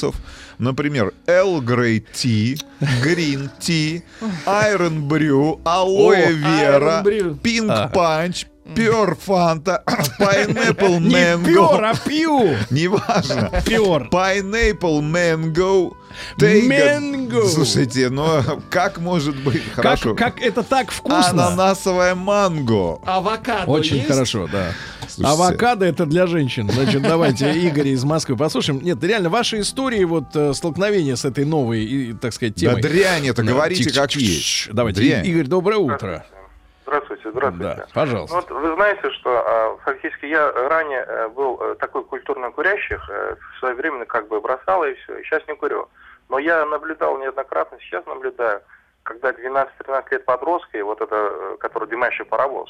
[0.57, 2.61] Например, Earl Grey Tea,
[3.03, 4.03] Green Tea,
[4.45, 7.39] Iron Brew, Алоэ О, Вера, Iron Brew.
[7.41, 7.89] Pink А.
[7.91, 9.83] Punch, Pure Fanta,
[10.19, 11.89] Pineapple Не пёр, Mango.
[11.89, 12.55] а пью.
[12.69, 13.49] Неважно.
[13.65, 14.07] Пёр.
[14.11, 15.93] Pineapple Mango.
[16.37, 17.47] Mango.
[17.49, 18.27] Слушайте, ну
[18.69, 20.15] как может быть Как, хорошо?
[20.15, 21.47] как это так вкусно.
[21.47, 22.99] Ананасовая манго.
[23.05, 24.07] Авокадо Очень есть?
[24.09, 24.71] хорошо, да.
[25.11, 25.43] Слушайте.
[25.43, 26.69] Авокадо это для женщин.
[26.69, 28.79] Значит, давайте Игорь из Москвы послушаем.
[28.81, 32.81] Нет, реально, ваши истории, вот э, столкновения с этой новой, и, так сказать, Да темой.
[32.81, 34.73] дрянь это, Да, говорите как есть.
[34.73, 35.21] Давайте.
[35.21, 36.25] Игорь, доброе утро.
[36.83, 37.75] Здравствуйте, здравствуйте.
[37.75, 38.35] Да, пожалуйста.
[38.35, 43.07] Ну, вот вы знаете, что а, фактически я ранее э, был э, такой культурно курящих,
[43.07, 45.87] в свое время как бы бросал и все, и сейчас не курю.
[46.27, 48.61] Но я наблюдал неоднократно, сейчас наблюдаю,
[49.03, 52.69] когда 12-13 лет подростка, и вот это, который дымящий паровоз,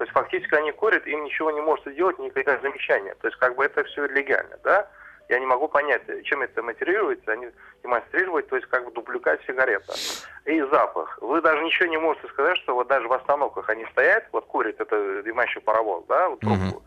[0.00, 3.14] то есть фактически они курят, им ничего не может сделать, никаких замечания.
[3.20, 4.88] То есть как бы это все легально, да?
[5.28, 7.50] Я не могу понять, чем это мотивируется, они
[7.82, 9.92] демонстрируют, то есть как бы дубликат сигарета.
[10.46, 11.18] И запах.
[11.20, 14.80] Вы даже ничего не можете сказать, что вот даже в остановках они стоят, вот курят
[14.80, 16.82] это дымящий паровоз, да, вот трубку.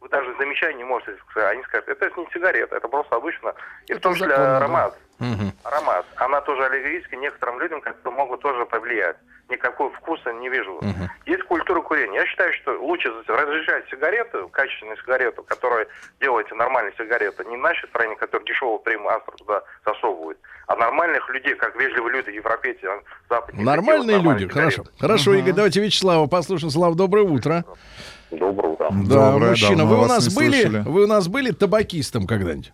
[0.00, 1.54] Вы даже замечания не можете сказать.
[1.54, 3.56] Они скажут, это не сигарета, это просто обычно.
[3.88, 4.94] И в том числе законно, да.
[5.18, 5.54] Аромат.
[5.64, 6.06] Аромат.
[6.16, 9.16] Она тоже аллергическая некоторым людям, которые могут тоже повлиять.
[9.48, 10.80] Никакого вкуса не вижу.
[11.26, 12.20] Есть культура курения.
[12.20, 15.86] Я считаю, что лучше разрешать сигарету, качественную сигарету, которая
[16.20, 20.38] делается нормальной сигаретой, не в нашей стране, которая дешевого премастра туда засовывают,
[20.68, 23.64] а нормальных людей, как вежливые люди, европейцы, а, западные.
[23.64, 24.82] Нормальные делают люди, нормальные хорошо.
[24.84, 25.00] сигареты.
[25.00, 26.70] Хорошо, Игорь, давайте Вячеслава послушаем.
[26.70, 27.64] Слава, доброе утро.
[28.30, 28.88] Доброе утро.
[28.90, 30.82] Да, Доброе, мужчина, вы у нас были, слышали.
[30.86, 32.72] вы у нас были табакистом когда-нибудь?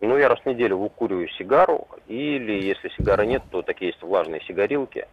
[0.00, 4.42] Ну, я раз в неделю выкуриваю сигару, или если сигары нет, то такие есть влажные
[4.42, 5.06] сигарилки.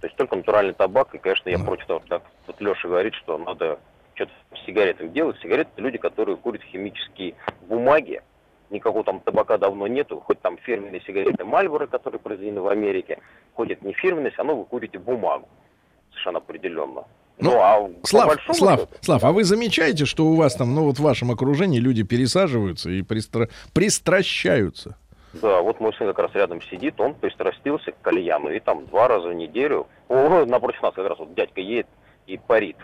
[0.00, 3.14] То есть только натуральный табак, и, конечно, я против того, что так вот Леша говорит,
[3.14, 3.78] что надо
[4.14, 5.38] что-то с сигаретами делать.
[5.40, 8.22] Сигареты– это люди, которые курят химические бумаги,
[8.70, 13.18] никакого там табака давно нету, хоть там фирменные сигареты Мальборо, которые произведены в Америке,
[13.54, 15.48] хоть это не фирменные, все равно вы курите бумагу,
[16.10, 17.04] совершенно определенно.
[17.38, 20.84] Ну, а по Слав, большому Слав, Слав, а вы замечаете, что у вас там, ну
[20.84, 24.96] вот в вашем окружении люди пересаживаются и пристра- пристращаются?
[25.32, 29.08] Да, вот мой сын как раз рядом сидит, он пристрастился к кальяну, и там два
[29.08, 31.88] раза в неделю, о, напротив нас как раз вот дядька едет
[32.28, 32.76] и парит,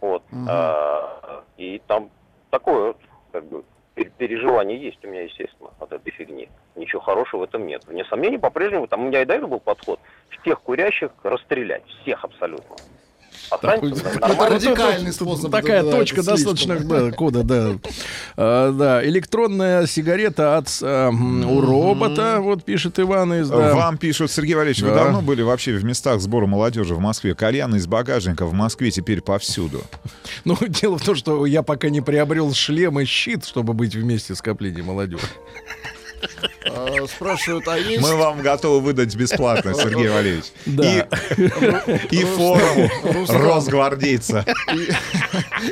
[0.00, 2.08] вот, а, и там
[2.48, 2.96] такое вот,
[3.32, 6.48] как бы, пер- переживание есть у меня, естественно, от этой фигни.
[6.74, 7.82] Ничего хорошего в этом нет.
[7.86, 10.00] Вне сомнений, по-прежнему, там у меня и до этого был подход,
[10.40, 12.76] всех курящих расстрелять, всех абсолютно.
[13.50, 17.72] Это радикальный способ, Такая точка достаточно, кода, да.
[18.36, 23.50] А, да, электронная сигарета от а, у робота, вот пишет Иван из...
[23.50, 25.04] Вам пишут, Сергей Валерьевич, вы Да.
[25.04, 27.34] давно были вообще в местах сбора молодежи в Москве?
[27.34, 29.82] Кальян из багажника в Москве теперь повсюду.
[30.44, 34.34] Ну, дело в том, что я пока не приобрел шлем и щит, чтобы быть вместе
[34.34, 35.26] скопления молодежи.
[36.66, 38.02] А, Спрашивают, а есть...
[38.02, 40.44] Мы вам готовы выдать бесплатно, Сергей Валерьевич.
[40.66, 41.08] Да.
[42.10, 43.42] И, и Рустам.
[43.42, 44.44] Росгвардейца.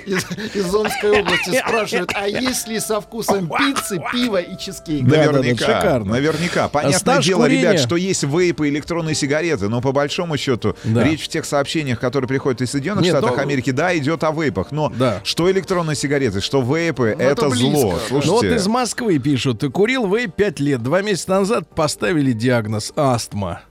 [0.06, 0.24] из,
[0.54, 5.06] из Омской области спрашивают, а есть ли со вкусом пиццы, пива и чизкейка?
[5.06, 6.12] Да, да, да, Наверняка, шикарно.
[6.12, 6.68] наверняка.
[6.68, 7.60] Понятное стаж дело, курения?
[7.72, 11.04] ребят, что есть вейпы, электронные сигареты, но по большому счету Да.
[11.04, 14.32] речь в тех сообщениях, которые приходят из Соединенных Нет, Штатов ну- Америки, да, идет о
[14.32, 14.70] вейпах.
[14.72, 15.20] Но Да.
[15.24, 17.92] что электронные сигареты, что вейпы, Ну, это, это близко, зло.
[17.92, 17.98] да.
[18.08, 19.64] Слушайте, Ну вот из Москвы пишут.
[19.72, 20.82] Курил вейп 5 лет.
[20.84, 23.62] Два месяца назад поставили диагноз астма.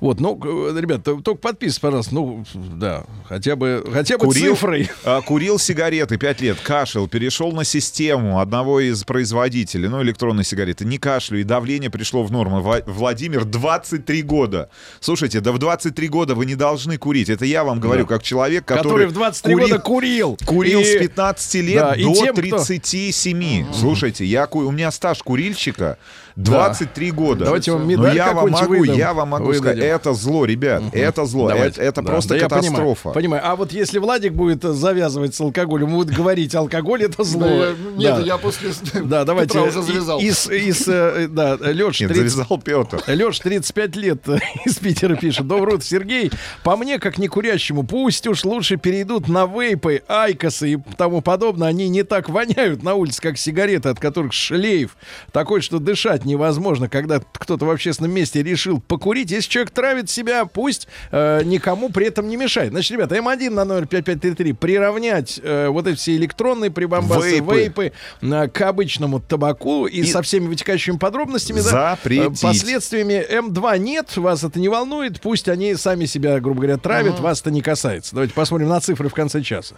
[0.00, 0.38] Вот, ну,
[0.70, 2.14] э, ребят, только подписывайтесь, пожалуйста.
[2.14, 4.90] Ну, да, хотя бы, хотя бы Курил, цифрой.
[5.04, 10.84] а, курил сигареты 5 лет, кашлял, перешел на систему одного из производителей, ну, электронной сигареты,
[10.84, 12.60] не кашлю, и давление пришло в норму.
[12.86, 14.70] Владимир, 23 года.
[15.00, 17.28] Слушайте, да в 23 года вы не должны курить.
[17.28, 18.82] Это я вам говорю, как человек, который...
[18.84, 20.38] Который в 23 курил- года курил.
[20.46, 23.72] Курил И- с 15 лет Да, до тем, кто- 37.
[23.72, 25.98] Слушайте, я, у меня стаж курильщика
[26.38, 27.44] 23 года.
[27.46, 28.96] Давайте вам Но медаль я вам могу, выдам.
[28.96, 29.62] я вам могу Выдадим.
[29.64, 31.80] сказать, это зло, ребят, это зло, Давайте.
[31.80, 33.10] это, это Да, просто да, я понимаю, катастрофа.
[33.10, 37.40] Понимаю, А вот если Владик будет завязывать с алкоголем, будет говорить, алкоголь это зло.
[37.48, 38.20] Да, я- нет, Да.
[38.20, 38.70] я после
[39.02, 39.48] Да, давайте.
[39.54, 40.20] Петра уже завязал.
[40.20, 43.02] Из, из, э, да, Леш, Нет, 30 завязал Петр.
[43.08, 45.44] Леш, 35 лет э, из Питера пишет.
[45.48, 46.30] Доброе утро, Сергей.
[46.62, 51.66] По мне, как не курящему, пусть уж лучше перейдут на вейпы, айкосы и тому подобное.
[51.68, 54.96] Они не так воняют на улице, как сигареты, от которых шлейф
[55.32, 59.30] такой, что дышать невозможно, когда кто-то в общественном месте решил покурить.
[59.30, 62.70] Если человек травит себя, пусть э, никому при этом не мешает.
[62.70, 67.54] Значит, ребята, М1 на номер 5533 приравнять э, вот эти все электронные прибамбасы, Вейпы.
[67.56, 71.60] вейпы, э, к обычному табаку и, И со всеми вытекающими подробностями.
[71.60, 72.38] да, Запретить.
[72.42, 77.18] э, последствиями М2 нет, вас это не волнует, пусть они сами себя, грубо говоря, травят,
[77.20, 78.14] вас это не касается.
[78.14, 79.76] Давайте посмотрим на цифры в конце часа.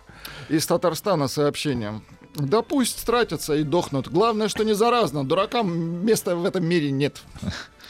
[0.49, 2.01] Из Татарстана сообщение.
[2.35, 4.09] Да пусть тратятся и дохнут.
[4.09, 5.25] Главное, что не заразно.
[5.25, 7.23] Дуракам места в этом мире нет.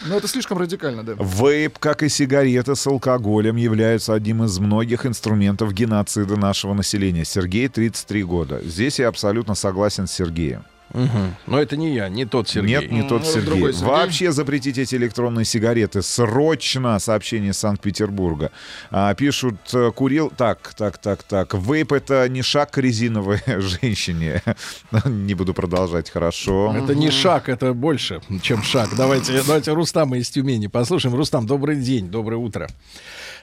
[0.07, 1.14] Ну, это слишком радикально, да.
[1.18, 7.24] Вейп, как и сигареты с алкоголем, являются одним из многих инструментов геноцида нашего населения.
[7.26, 8.61] Сергей, 33 года.
[8.64, 10.64] Здесь я абсолютно согласен с Сергеем.
[10.93, 11.09] Угу.
[11.47, 12.78] Но это не я, не тот Сергей.
[12.78, 13.47] Нет, не тот Сергей.
[13.47, 13.88] другой Сергей.
[13.88, 16.03] Вообще запретите эти электронные сигареты.
[16.03, 18.51] Срочно сообщение из Санкт-Петербурга.
[18.91, 20.30] А, пишут, э, курил...
[20.36, 21.55] Так, так, так, так.
[21.55, 24.43] Вейп— это не шаг к резиновой женщине.
[25.05, 26.74] Не буду продолжать, хорошо.
[26.77, 28.89] Это не шаг, это больше, чем шаг.
[28.97, 31.15] Давайте, давайте Рустама из Тюмени послушаем.
[31.15, 32.69] Рустам, добрый день, доброе утро.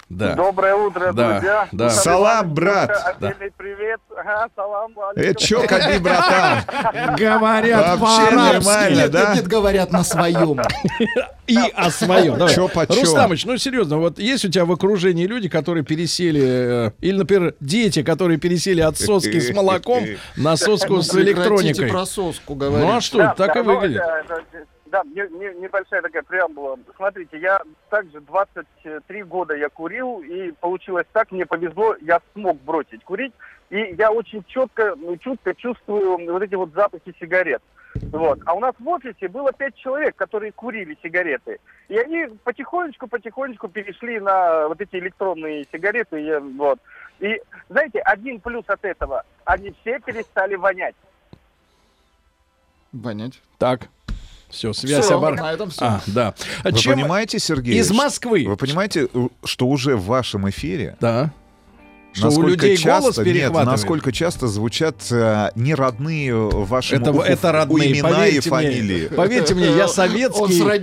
[0.10, 0.36] Да.
[0.36, 1.68] Доброе утро, Да, друзья.
[1.72, 1.90] да.
[1.90, 2.90] Салам, брат.
[3.06, 4.00] Отдельный привет.
[4.28, 4.92] Ага, салам.
[5.16, 6.60] Э, чё, Каби, братан?
[7.16, 9.36] Говорят Вообще нормально, да?
[9.36, 10.60] нет, говорят на своем.
[11.48, 12.46] И о своем.
[12.50, 13.00] Чё почём?
[13.00, 17.56] Рустамыч, ну серьезно, вот есть у тебя в окружении люди, которые пересели, э, или, например,
[17.62, 20.04] дети, которые пересели от соски с молоком
[20.36, 21.90] на соску с Прекратите электроникой.
[21.90, 23.04] про соску Ну а говорить.
[23.04, 23.98] что, так и ну, выглядит.
[24.00, 24.42] да, да,
[24.92, 26.78] Да, не- не- небольшая такая преамбула.
[26.98, 27.60] Смотрите, я
[27.90, 33.34] также 23 года я курил, и получилось так, мне повезло, я смог бросить курить,
[33.70, 37.62] и я очень четко, ну, чутко чувствую вот эти вот запахи сигарет.
[38.12, 38.40] Вот.
[38.46, 41.58] А у нас в офисе было пять человек, которые курили сигареты.
[41.90, 46.22] И они потихонечку-потихонечку перешли на вот эти электронные сигареты.
[46.22, 46.80] и, вот.
[47.20, 50.96] И знаете, один плюс от этого, они все перестали вонять.
[52.94, 53.42] Вонять.
[53.58, 53.90] Так.
[54.50, 55.36] Все, связь Всё, обор...
[55.36, 55.86] на этом всё.
[55.86, 56.34] А, да.
[56.64, 57.78] А Вы чем- понимаете, Сергей?
[57.80, 58.46] Из Москвы.
[58.48, 61.32] Вы понимаете, у- что уже в вашем эфире Да.
[62.14, 67.22] Что у насколько людей часто, голос нет, насколько часто звучат э, неродные вашему Это, уху
[67.22, 69.08] это родные, имена и поверьте фамилии.
[69.08, 69.18] мне.
[69.18, 70.54] Поверьте мне, я советский.
[70.54, 70.74] с Я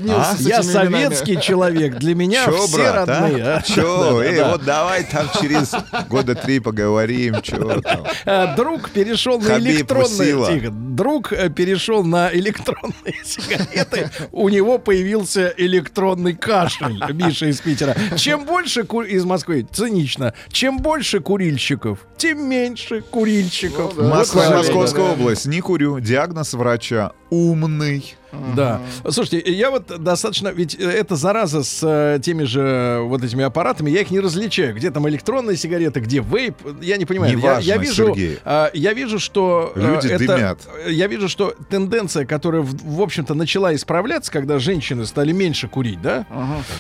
[0.61, 0.71] этими именами.
[0.71, 1.97] советский человек.
[1.97, 3.43] Для меня Чё, все брат, родные.
[3.45, 3.57] а?
[3.57, 3.63] а?
[3.63, 4.19] Чё?
[4.21, 5.73] Да, Эй, да, вот давай там через
[6.09, 8.05] года три поговорим, чё там.
[8.27, 10.61] А, Друг перешел на электронные.
[10.61, 10.71] Тихо.
[10.71, 14.11] Друг э, перешел на электронные сигареты.
[14.31, 17.03] У него появился электронный кашель.
[17.13, 17.97] Миша из Питера.
[18.17, 23.97] Чем больше ку- из Москвы, цинично, чем больше курильщиков, тем меньше курильщиков.
[23.97, 24.09] Ну да.
[24.09, 25.13] Москва, правильно, Московская да.
[25.13, 25.47] область.
[25.47, 25.99] Не курю.
[25.99, 27.13] Диагноз врача.
[27.31, 28.15] Умный.
[28.57, 28.81] Да.
[29.11, 33.45] Слушайте, я вот достаточно, ведь э, эта зараза с э, теми же э, вот этими
[33.45, 34.75] аппаратами, я их не различаю.
[34.75, 37.33] Где там электронные сигареты, где вейп, я не понимаю.
[37.33, 38.39] Я- Неважно, я, вижу, Сергей.
[38.45, 40.59] а, я вижу, что э, Люди это- дымят.
[40.89, 46.01] я вижу, что тенденция, которая в, в общем-то начала исправляться, когда женщины стали меньше курить,
[46.03, 46.27] да?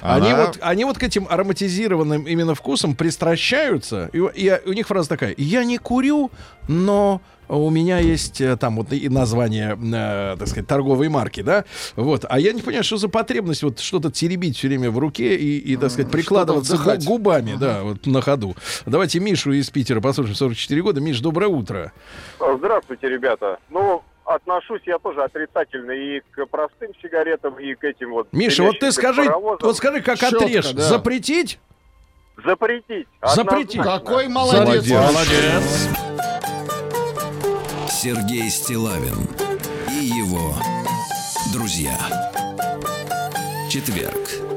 [0.02, 4.86] Они Она- вот, они вот к этим ароматизированным именно вкусам пристращаются, и, и у них
[4.86, 6.30] фраза такая: я не курю,
[6.68, 11.64] но у меня есть э, там вот и название, э, так сказать, торговой марки, да,
[11.96, 15.36] вот, а я не понимаю, что за потребность вот что-то теребить все время в руке
[15.36, 18.54] и, и так сказать, прикладываться губами, да, вот на ходу.
[18.86, 21.00] Давайте Мишу из Питера послушаем, 44 года.
[21.00, 21.92] Миш, доброе утро.
[22.38, 23.58] Здравствуйте, ребята.
[23.70, 28.28] Ну, отношусь я тоже отрицательно и к простым сигаретам, и к этим вот...
[28.32, 29.58] Миша, вот ты скажи, паровозам.
[29.62, 30.82] вот скажи, как Четко, отрежь, да.
[30.82, 31.58] запретить?
[32.44, 33.06] Запретить.
[33.22, 33.80] Запретить.
[33.80, 33.84] Однозначно.
[33.84, 34.90] Какой молодец.
[34.90, 35.88] Молодец.
[38.04, 39.26] Сергей Стилавин
[39.90, 40.54] и его
[41.54, 41.96] друзья.
[43.70, 44.53] Четверг.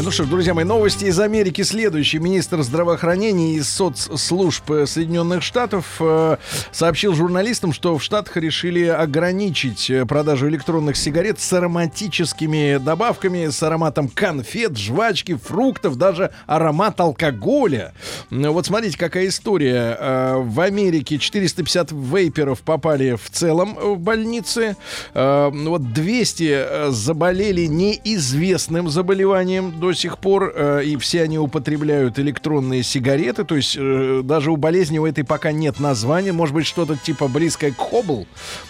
[0.00, 2.20] Ну что ж, друзья мои, новости из Америки следующие.
[2.20, 6.38] Министр здравоохранения и соцслужб э, Соединенных Штатов э,
[6.72, 13.62] сообщил журналистам, что в Штатах решили ограничить э, продажу электронных сигарет с ароматическими добавками, с
[13.62, 17.92] ароматом конфет, жвачки, фруктов, даже аромат алкоголя.
[18.30, 20.38] Вот смотрите, какая история.
[20.38, 24.74] В Америке 450 вейперов попали в целом в больницы.
[25.12, 32.82] Вот 200 э, заболели неизвестным заболеванием до сих пор, э, и все они употребляют электронные
[32.84, 36.96] сигареты, то есть э, даже у болезни у этой пока нет названия, может быть что-то
[36.96, 38.26] типа близкое к хобл,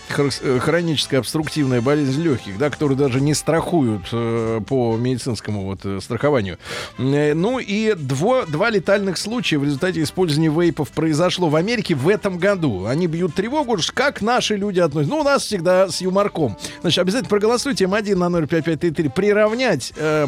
[0.08, 5.80] хр- э, хроническая обструктивная болезнь легких, да, которую даже не страхуют э, по медицинскому вот
[5.84, 6.56] э, страхованию.
[6.98, 12.08] Э, Ну и дво- два летальных случая в результате использования вейпов произошло в Америке в
[12.08, 12.86] этом году.
[12.86, 15.14] Они бьют тревогу, как наши люди относятся.
[15.14, 16.56] Ну, у нас всегда с юморком.
[16.80, 19.08] Значит, обязательно проголосуйте М1 на 05533.
[19.10, 20.26] Приравнять э,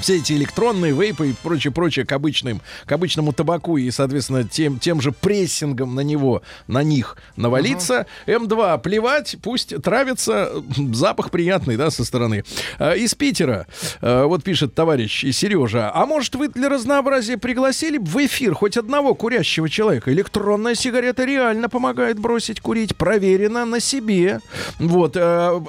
[0.00, 4.78] все эти электронные вейпы и прочее, прочее к обычным, к обычному табаку и, соответственно, тем,
[4.78, 8.06] тем же прессингом на него, на них навалиться.
[8.26, 10.50] М2 плевать, пусть травится,
[10.92, 12.44] запах приятный, да, со стороны.
[12.78, 13.66] Э, Из Питера,
[14.00, 18.76] э, вот пишет товарищ Сережа, а может вы для разнообразия пригласили бы в эфир хоть
[18.76, 20.12] одного курящего человека?
[20.12, 24.40] Электронная сигарета реально помогает бросить курить, проверено на себе.
[24.78, 25.62] Вот, а,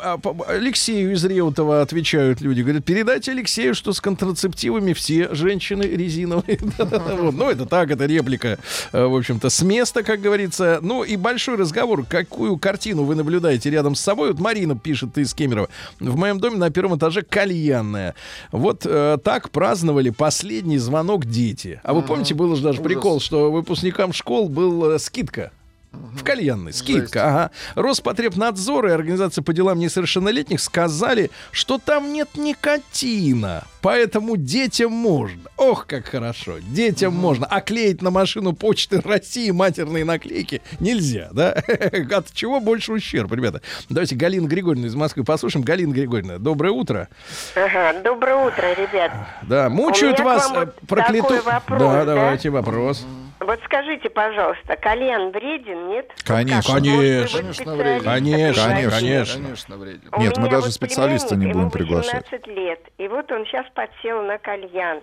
[0.48, 6.60] Алексею из Реутова отвечают люди, говорят, передайте Алексею, что сконтролирует контрацептивами все женщины резиновые.
[7.32, 8.60] Ну, это так, это реплика,
[8.92, 10.80] э, в общем-то, с места, как говорится.
[10.82, 14.30] Ну, и большой разговор, какую картину вы наблюдаете рядом с собой.
[14.30, 15.70] Вот Марина пишет из Кемерово.
[16.00, 18.16] В моем доме на первом этаже кальянная.
[18.52, 21.80] Вот э, так праздновали последний звонок дети.
[21.84, 25.52] А вы помните, был же даже прикол, что выпускникам школ был э, скидка.
[25.92, 26.72] В кальянной.
[26.72, 27.28] Скидка.
[27.28, 27.52] Ага.
[27.76, 33.64] Роспотребнадзор и Организация по делам несовершеннолетних сказали, что там нет никотина.
[33.82, 35.42] Поэтому детям можно.
[35.58, 36.60] Ох, как хорошо.
[36.60, 37.46] Детям можно.
[37.46, 41.52] А клеить на машину Почты России матерные наклейки нельзя, да?
[42.12, 43.62] От чего больше ущерб, ребята?
[43.90, 45.66] Давайте Галина Григорьевна из Москвы послушаем.
[45.66, 47.10] Галина Григорьевна, доброе утро.
[47.56, 49.12] Ага, доброе утро, ребят.
[49.44, 52.06] Да, мучают вас э, вот да, да?
[52.06, 53.06] давайте вопрос.
[53.42, 56.12] Вот скажите, пожалуйста, кальян вреден, нет?
[56.24, 56.76] Конечно.
[56.76, 57.40] Вот Конечно.
[57.40, 58.04] Конечно, вреден.
[58.04, 59.44] Конечно, конечно.
[59.44, 60.10] Конечно, вреден.
[60.12, 62.32] У Нет, мы даже вот специалиста не будем приглашать.
[62.32, 65.02] 18 лет, и вот он сейчас подсел на кальян.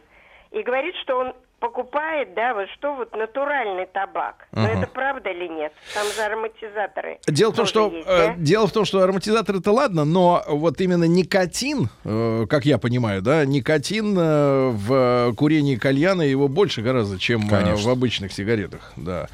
[0.52, 4.46] И говорит, что он покупает, да, вот что вот натуральный табак.
[4.52, 4.72] Но Ага.
[4.78, 5.72] это правда или нет?
[5.94, 7.18] Там же ароматизаторы.
[7.26, 8.34] Дело в том, что есть, э, да?
[8.36, 13.22] дело в том, что ароматизатор это ладно, но вот именно никотин, э, как я понимаю,
[13.22, 17.88] да, никотин э, в курении кальяна его больше гораздо, чем Конечно.
[17.88, 19.26] в обычных сигаретах, да,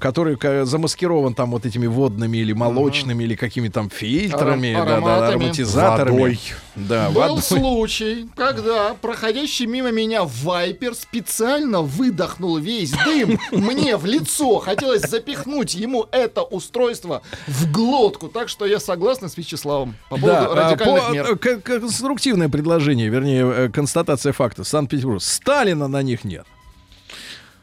[0.00, 5.28] который замаскирован там вот этими водными или молочными или какими там фильтрами, Аром- да, да,
[5.28, 6.40] ароматизаторами, Водой.
[6.76, 7.42] да, Был водой.
[7.42, 14.58] случай, когда проходящий мимо меня вайпер специально выдохнул весь дым мне в лицо.
[14.58, 18.28] Хотелось запихнуть ему это устройство в глотку.
[18.28, 21.26] Так что я согласен с Вячеславом по поводу Да, а, радикальных по- мер.
[21.32, 24.64] э, конструктивное предложение, вернее, э, констатация факта.
[24.64, 25.22] Санкт-Петербург.
[25.22, 26.46] Сталина на них нет.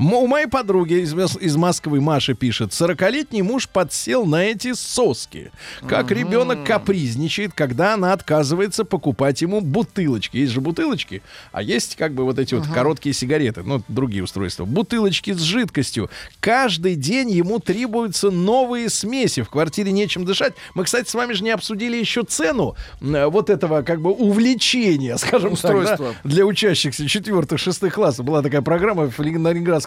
[0.02, 5.52] У моей подруги из, из Москвы Маша пишет, 40-летний муж подсел на эти соски.
[5.88, 10.38] Как ребенок капризничает, когда она отказывается покупать ему бутылочки.
[10.38, 11.22] Есть же бутылочки,
[11.52, 14.66] а есть как бы вот эти вот короткие сигареты, ну, другие устройства.
[14.66, 16.10] Бутылочки с жидкостью.
[16.40, 19.44] Каждый день ему требуются новые смеси.
[19.44, 20.54] В квартире нечем дышать.
[20.74, 25.16] Мы, кстати, с вами же не обсудили еще цену э, вот этого как бы увлечения,
[25.20, 26.16] скажем так, да, Устройства.
[26.24, 28.26] для учащихся четвертых, шестых классов.
[28.26, 29.38] Была такая программа в Лени-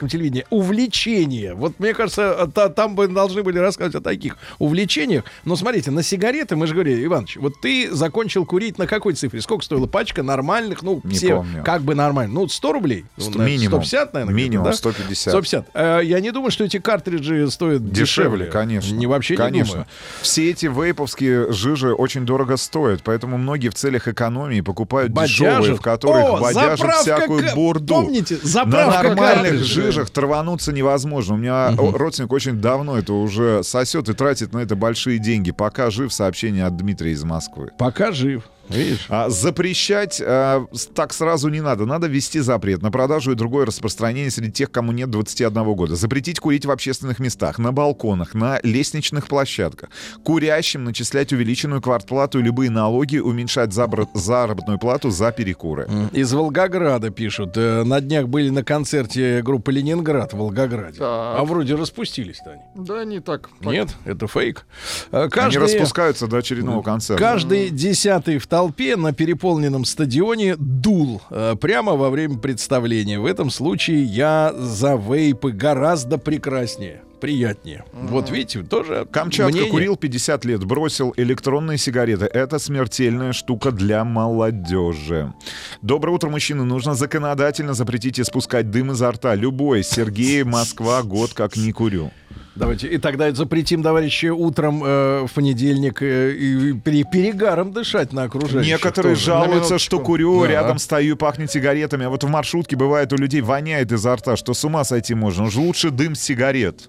[0.04, 0.46] на ленинградском телевидении.
[0.50, 1.54] Увлечение.
[1.54, 5.24] Вот мне кажется, та- там бы должны были рассказывать о таких увлечениях.
[5.44, 9.40] Но смотрите, на сигареты, мы же говорили, Иваныч, вот ты закончил курить на какой цифре?
[9.40, 10.82] Сколько стоила пачка нормальных?
[10.82, 11.62] Ну, Не все помню.
[11.64, 12.34] как бы нормально.
[12.34, 13.04] Ну, 100 рублей?
[13.16, 13.82] Ну, минимум.
[13.84, 14.34] 150, наверное?
[14.34, 14.72] Минимум да?
[14.72, 15.32] 150.
[15.32, 15.66] 150.
[15.74, 18.46] Э, я не думаю, что эти картриджи стоят Дешевле, дешевле.
[18.46, 18.94] конечно.
[18.94, 19.72] Не вообще не конечно.
[19.72, 19.86] думаю.
[20.22, 25.60] Все эти вейповские жижи очень дорого стоят, поэтому многие в целях экономии покупают Бодяжат.
[25.60, 27.94] дешевые, в которых О, бодяжат заправка всякую бурду.
[27.94, 29.83] помните, На заправка нормальных картриджей.
[29.84, 31.34] Жижах травануться невозможно.
[31.34, 35.50] У меня о- родственник очень давно это уже сосет и тратит на это большие деньги.
[35.50, 37.70] Пока жив сообщение от Дмитрия из Москвы.
[37.78, 38.44] Пока жив.
[38.68, 39.06] Видишь?
[39.08, 41.84] А запрещать а, так сразу не надо.
[41.86, 45.96] Надо ввести запрет на продажу и другое распространение среди тех, кому нет 21 года.
[45.96, 49.90] Запретить курить в общественных местах, на балконах, на лестничных площадках.
[50.24, 55.88] Курящим начислять увеличенную квартплату и любые налоги, уменьшать забра- заработную плату за перекуры.
[56.12, 57.56] Из Волгограда пишут.
[57.56, 60.98] Э, На днях были на концерте группы Ленинград в Волгограде.
[60.98, 61.40] Так.
[61.40, 62.62] А вроде распустились-то они.
[62.86, 63.50] Да, не так.
[63.60, 64.66] Нет, это фейк.
[65.12, 67.22] Э, Они Каждый, распускаются до очередного концерта.
[67.22, 73.18] каждый десятый в толпе на переполненном стадионе дул э, прямо во время представления.
[73.18, 77.84] В этом случае я за вейпы гораздо прекраснее, приятнее.
[77.92, 79.72] Вот видите, тоже Камчатка мнение.
[79.72, 82.26] курил 50 лет, бросил электронные сигареты.
[82.26, 85.34] Это смертельная штука для молодежи.
[85.82, 86.62] Доброе утро, мужчины.
[86.62, 89.34] Нужно законодательно запретить испускать дым изо рта.
[89.34, 89.82] Любой.
[89.82, 92.12] Сергей, Москва, год как не курю.
[92.56, 98.22] Давайте, и тогда запретим, товарищи, утром э, в понедельник э, и пере- перегаром дышать на
[98.24, 98.70] окружающих.
[98.72, 99.26] Некоторые тоже.
[99.26, 100.48] жалуются, что курю, Да.
[100.48, 102.04] рядом стою, пахнет сигаретами.
[102.06, 105.44] А вот в маршрутке бывает у людей воняет изо рта, что с ума сойти можно.
[105.46, 106.88] Уж лучше дым сигарет.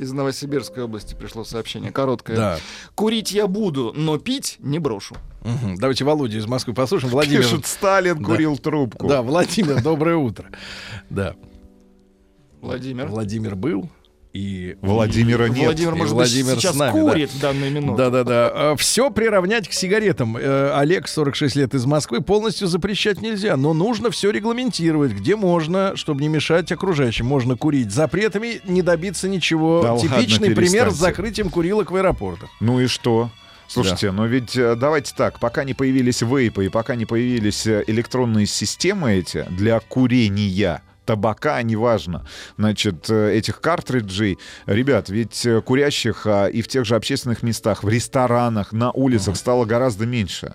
[0.00, 2.36] Из Новосибирской области пришло сообщение короткое.
[2.36, 2.58] Да.
[2.96, 5.16] Курить я буду, но пить не брошу.
[5.78, 7.10] Давайте Володю из Москвы послушаем.
[7.12, 7.42] Владимир.
[7.42, 8.24] Пишут, Сталин Да.
[8.24, 9.06] курил трубку.
[9.06, 10.46] Да, Владимир, доброе утро.
[11.08, 11.36] Да.
[12.60, 13.06] Владимир.
[13.06, 13.88] Владимир был.
[14.36, 15.64] И Владимира нет.
[15.64, 17.96] Владимир, И может Владимир быть, сейчас нами, курит в данную минуту.
[17.96, 18.76] Да-да-да.
[18.76, 20.36] Все приравнять к сигаретам.
[20.36, 25.96] Э, Олег, 46 лет из Москвы, полностью запрещать нельзя, но нужно все регламентировать, где можно,
[25.96, 27.24] чтобы не мешать окружающим.
[27.24, 27.90] Можно курить.
[27.90, 29.80] Запретами не добиться ничего.
[29.82, 32.50] Да ладно, Типичный пример с закрытием курилок в аэропортах.
[32.60, 33.30] Ну и что?
[33.68, 37.84] Слушайте, но ведь э, давайте так, пока не появились вейпы и пока не появились э,
[37.86, 42.26] электронные системы эти для курения, табака, неважно,
[42.58, 44.38] значит, э, этих картриджей.
[44.66, 49.36] Ребят, ведь э, курящих а, и в тех же общественных местах, в ресторанах, на улицах
[49.36, 50.54] стало гораздо меньше.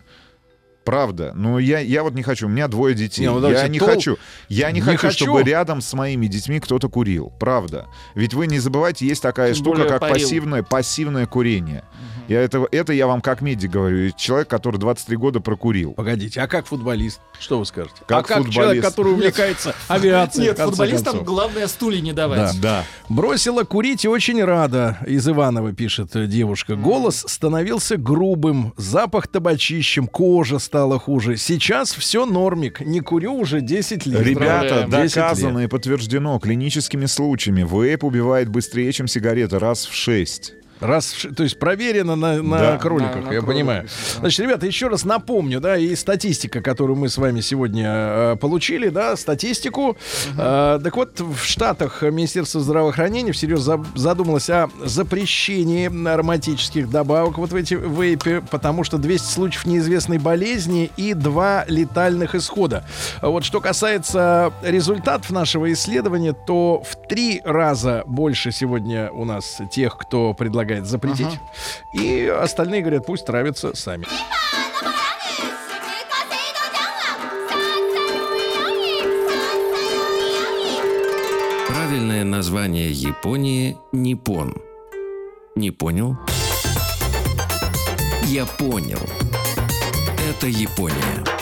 [0.83, 1.31] Правда.
[1.35, 2.47] Но я, я вот не хочу.
[2.47, 3.21] У меня двое детей.
[3.21, 4.17] Не, ну, я не тол- хочу.
[4.49, 5.25] Я не, Не хочу, хочу.
[5.25, 7.31] чтобы рядом с моими детьми кто-то курил.
[7.39, 7.87] Правда.
[8.15, 10.15] Ведь вы не забывайте, есть такая Тем штука, как парил.
[10.15, 11.83] пассивное, пассивное курение.
[12.31, 14.09] Я это, это я вам как медик говорю.
[14.15, 15.91] Человек, который 23 года прокурил.
[15.91, 17.19] Погодите, а как футболист?
[17.37, 17.97] Что вы скажете?
[18.07, 18.55] Как а как футболист?
[18.55, 20.47] человек, который увлекается авиацией?
[20.47, 21.25] Нет, футболистам концов?
[21.25, 22.57] главное стулья не давать.
[22.61, 22.85] Да.
[23.09, 26.77] Бросила курить и очень рада, из Иванова пишет э, девушка.
[26.77, 31.35] Голос становился грубым, запах табачищем, кожа стала хуже.
[31.35, 34.21] Сейчас все нормик, не курю уже 10 лет.
[34.21, 35.15] Ребята, 10 лет.
[35.15, 37.67] доказано и подтверждено клиническими случаями.
[37.69, 40.60] Вейп убивает быстрее, чем сигарета, раз в 6.
[40.81, 42.77] Раз, то есть проверено на, на Да.
[42.77, 43.83] кроликах, На- на я кроликах, понимаю.
[43.83, 44.19] естественно.
[44.21, 48.89] Значит, ребята, еще раз напомню, да, и статистика, которую мы с вами сегодня э, получили,
[48.89, 49.95] да, статистику.
[50.37, 57.51] Э, так вот, в Штатах Министерство здравоохранения всерьез за- задумалось о запрещении ароматических добавок вот
[57.51, 62.85] в эти вейпе, потому что 200 случаев неизвестной болезни и два летальных исхода.
[63.21, 69.97] Вот что касается результатов нашего исследования, то в три раза больше сегодня у нас тех,
[69.97, 71.39] кто предлагает запретить.
[71.93, 74.06] И остальные говорят, пусть травятся сами.
[81.68, 84.56] Правильное название Японии– Ниппон.
[85.56, 86.18] Не понял?
[88.26, 89.02] Я понял.
[90.30, 91.40] Это Япония.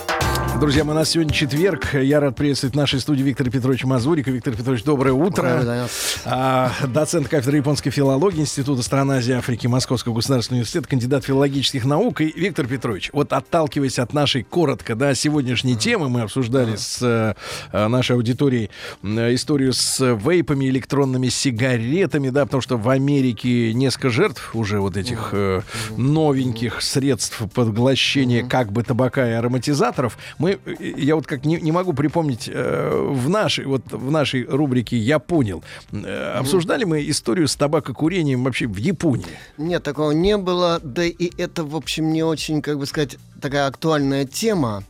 [0.60, 1.94] Друзья, мы у нас сегодня четверг.
[1.94, 4.30] Я рад приветствовать в нашей студии Виктора Петровича Мазурика.
[4.30, 5.88] Виктор Петрович, доброе утро.
[6.26, 11.86] А, доцент кафедры японской филологии Института стран Азии и Африки Московского государственного университета, кандидат филологических
[11.86, 12.20] наук.
[12.20, 17.88] И, Виктор Петрович, вот отталкиваясь от нашей коротко, да, сегодняшней темы, мы обсуждали с э,
[17.88, 18.70] нашей аудиторией
[19.02, 25.30] историю с вейпами, электронными сигаретами, да, потому что в Америке несколько жертв уже вот этих
[25.32, 25.62] э,
[25.96, 30.18] новеньких средств поглощения как бы табака и ароматизаторов.
[30.38, 34.46] Мы, э, я вот как не, не могу припомнить э, в нашей вот в нашей
[34.46, 39.26] рубрике «Я понял», э, обсуждали мы историю с табакокурением вообще в Японии.
[39.58, 40.80] Нет, такого не было.
[40.84, 44.84] Да и это, в общем, не очень, как бы сказать, такая актуальная тема.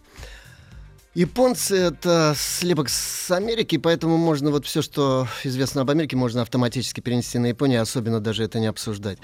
[1.20, 7.02] Японцы это слепок с Америки, поэтому можно вот все, что известно об Америке, можно автоматически
[7.02, 9.18] перенести на Японию, особенно даже это не обсуждать.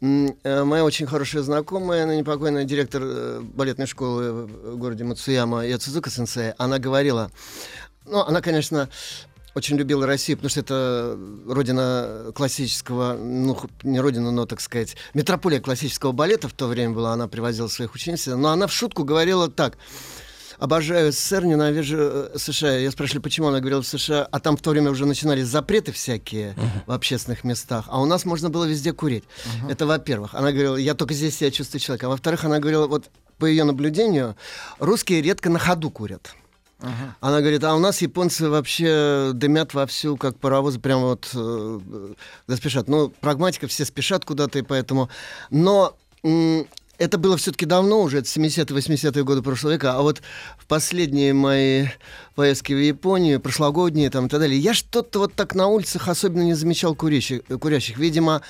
[0.00, 6.10] Э, Моя очень хорошая знакомая, ныне покойная директор э, балетной школы в городе Мацуяма Яцузука
[6.10, 7.30] сенсей, она говорила,
[8.06, 8.88] ну, она, конечно,
[9.54, 15.60] очень любила Россию, потому что это родина классического, ну, не родина, но, так сказать, метрополия
[15.60, 19.48] классического балета в то время была, она привозила своих учениц, но она в шутку говорила
[19.48, 19.78] так,
[20.58, 22.76] обожаю СССР, ненавижу э, США.
[22.76, 25.92] Я спрашивали, почему она говорила в США, а там в то время уже начинались запреты
[25.92, 26.54] всякие
[26.86, 29.24] в общественных местах, а у нас можно было везде курить.
[29.68, 30.34] Это во-первых.
[30.34, 32.08] Она говорила, я только здесь себя чувствую человеком.
[32.08, 34.36] А во-вторых, она говорила, вот по ее наблюдению,
[34.78, 36.34] русские редко на ходу курят.
[37.20, 42.14] Она говорит, а у нас японцы вообще дымят вовсю, как паровозы, прямо вот э,
[42.54, 42.86] спешат.
[42.86, 45.08] Ну, прагматика, все спешат куда-то, и поэтому...
[45.50, 46.66] Но м,
[46.98, 50.22] это было все-таки давно уже, это 70-80-е годы прошлого века, а вот
[50.58, 51.86] в последние мои
[52.34, 56.42] поездки в Японию, прошлогодние там и так далее, я что-то вот так на улицах особенно
[56.42, 57.42] не замечал курящих.
[57.60, 57.98] курящих.
[57.98, 58.42] Видимо,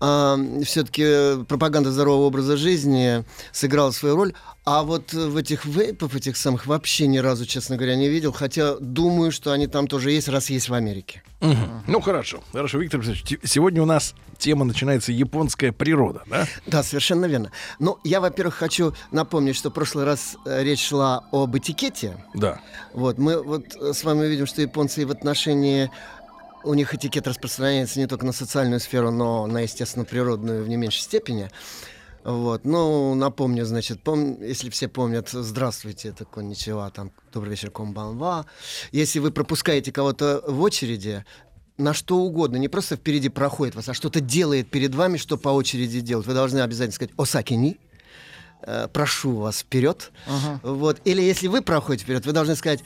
[0.00, 4.34] все-таки пропаганда здорового образа жизни сыграла свою роль.
[4.64, 8.32] А вот в этих вейпов, этих самых, вообще ни разу, честно говоря, не видел.
[8.32, 11.22] Хотя думаю, что они там тоже есть, раз есть в Америке.
[11.40, 11.82] Мгм.
[11.86, 13.02] Ну хорошо, хорошо, Виктор
[13.44, 16.46] сегодня у нас тема начинается японская природа, да?
[16.66, 17.52] Да, совершенно верно.
[17.78, 22.16] Ну, я, во-первых, хочу напомнить, что в прошлый раз э, речь шла об этикете.
[22.34, 22.60] Да.
[22.92, 25.90] Вот, мы вот э, с вами видим, что японцы в отношении
[26.64, 30.76] у них этикет распространяется не только на социальную сферу, но на, естественно, природную в не
[30.76, 31.50] меньшей степени.
[32.24, 38.44] Вот, ну, напомню, значит, пом- если все помнят, здравствуйте, это конничева, там, добрый вечер, комбанва.
[38.92, 41.24] Если вы пропускаете кого-то в очереди,
[41.78, 45.50] на что угодно, не просто впереди проходит вас, а что-то делает перед вами, что по
[45.50, 46.26] очереди делать.
[46.26, 47.78] Вы должны обязательно сказать «Осакини»,
[48.62, 50.10] э, прошу вас вперед.
[50.62, 51.00] Вот.
[51.04, 52.80] Или если вы проходите вперед, вы должны сказать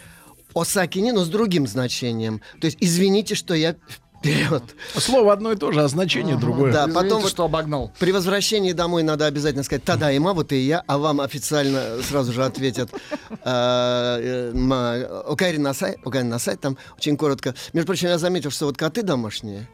[0.54, 2.40] Осакини, но с другим значением.
[2.60, 3.76] То есть извините, что я
[4.22, 4.62] вперед.
[4.96, 6.72] Слово одно и то же, а значение другое.
[6.72, 7.92] Да, Извините, потом вот что обогнал.
[7.98, 12.32] при возвращении домой надо обязательно сказать «Тада има, вот и я», а вам официально сразу
[12.32, 17.54] же ответят э, э, ма- «Окайри насай», «Окайри насай», там очень коротко.
[17.72, 19.68] Между прочим, я заметил, что вот коты домашние,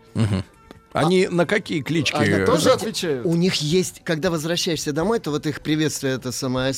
[0.93, 2.17] Они на какие клички?
[2.17, 3.27] Они тоже отвечают.
[3.27, 6.73] У них есть, когда возвращаешься домой, то вот их приветствие, это самое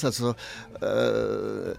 [0.80, 1.74] э,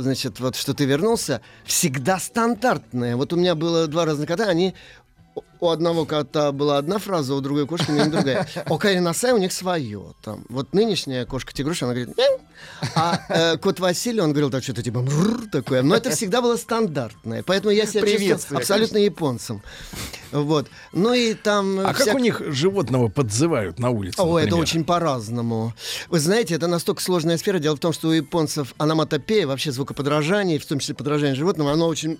[0.00, 3.16] значит, вот что ты вернулся, всегда стандартное.
[3.16, 4.74] Вот у меня было два разных кота, они
[5.62, 8.48] у одного кота была одна фраза, у другой кошки не другая.
[8.68, 10.02] У Кайри Насай у них свое.
[10.20, 10.44] Там.
[10.48, 12.40] Вот нынешняя кошка Тигруша, она говорит «мяу».
[12.96, 15.82] А э, кот Василий, он говорил так что-то типа «мррр» такое.
[15.82, 17.44] Но это всегда было стандартное.
[17.44, 19.62] Поэтому я себя чувствую абсолютно японцем.
[20.32, 20.66] Вот.
[20.92, 21.78] Ну и там...
[21.78, 24.20] А как всяк- у них животного подзывают на улице?
[24.20, 24.62] О, это например?
[24.62, 25.74] очень по-разному.
[26.08, 27.60] Вы знаете, это настолько сложная сфера.
[27.60, 31.86] Дело в том, что у японцев аноматопея, вообще звукоподражание, в том числе подражание животным, оно
[31.86, 32.18] очень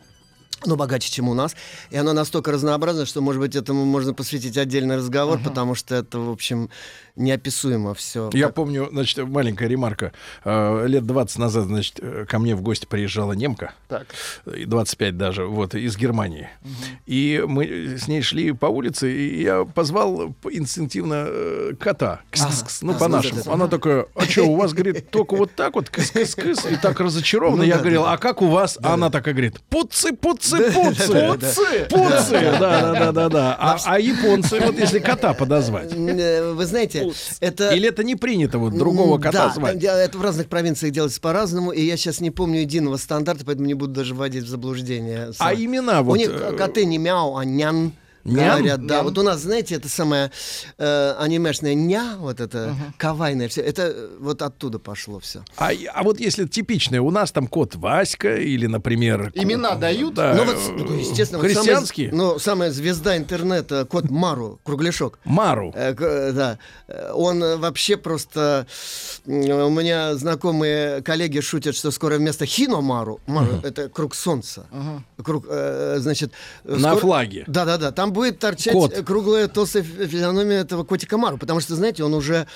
[0.67, 1.55] ну, богаче, чем у нас.
[1.91, 6.19] И оно настолько разнообразно, что, может быть, этому можно посвятить отдельный разговор, потому что это,
[6.19, 6.71] в общем,
[7.17, 8.31] неописуемо все.
[8.33, 10.13] Я помню, значит, маленькая ремарка.
[10.45, 13.75] Э, Лет 20 назад, значит, ко мне в гости приезжала немка.
[13.89, 14.07] Так.
[14.55, 16.49] и 25 даже, вот, из Германии.
[17.07, 22.21] И мы с ней шли по улице, и я позвал инстинктивно э, кота.
[22.31, 23.43] Кс-кс-кс, ну, А, по-нашему.
[23.47, 27.59] Она такая, а что, у вас, говорит, только вот так вот, кс-кс-кс, и так разочарованно.
[27.59, 28.79] Ну я говорил, а как у вас?
[28.83, 30.13] А она такая говорит, пуцы,
[30.57, 31.13] пуцы, пуцы.
[31.13, 31.47] да, да.
[31.49, 31.87] Пуцы!
[31.89, 33.57] Пуцы, да, да, да, да, да.
[33.59, 35.93] А, а японцы, вот если кота подозвать.
[35.93, 37.11] Э, Вы знаете,
[37.41, 37.71] это...
[37.71, 39.83] Или это не принято вот другого кота звать?
[39.83, 43.75] это в разных провинциях делается по-разному, и я сейчас не помню единого стандарта, поэтому не
[43.75, 45.31] буду даже вводить в заблуждение.
[45.39, 46.19] А имена У вот...
[46.19, 47.93] них э, коты не мяу, а нян.
[48.25, 48.59] Нян?
[48.59, 48.95] Говорят, да.
[48.97, 49.05] Нян.
[49.05, 50.31] Вот у нас, знаете, это самое
[50.79, 55.45] э, анимешное ня, вот это кавайное все, это э, вот оттуда пошло все.
[55.57, 59.33] А, а вот если типичное, у нас там кот Васька или, например...
[59.35, 60.15] Имена дают?
[60.15, 62.11] Да, ну вот, э, ну, естественно, вот самый- христианские.
[62.13, 65.19] ну, самая звезда интернета, кот Мару, кругляшок.
[65.25, 65.73] Мару.
[65.75, 66.59] Э, к- э, да,
[66.89, 68.67] Э, он э, вообще просто...
[69.25, 74.67] У меня знакомые коллеги шутят, что скоро вместо Хиномару, Мару, это круг солнца,
[75.23, 76.33] круг, э, значит...
[76.65, 77.45] э, На скоро- флаге.
[77.47, 78.93] Да-да-да, там будет торчать Кот.
[78.93, 82.47] э, круглая толстая фи- физиономия этого котика Мару, потому что, знаете, он уже,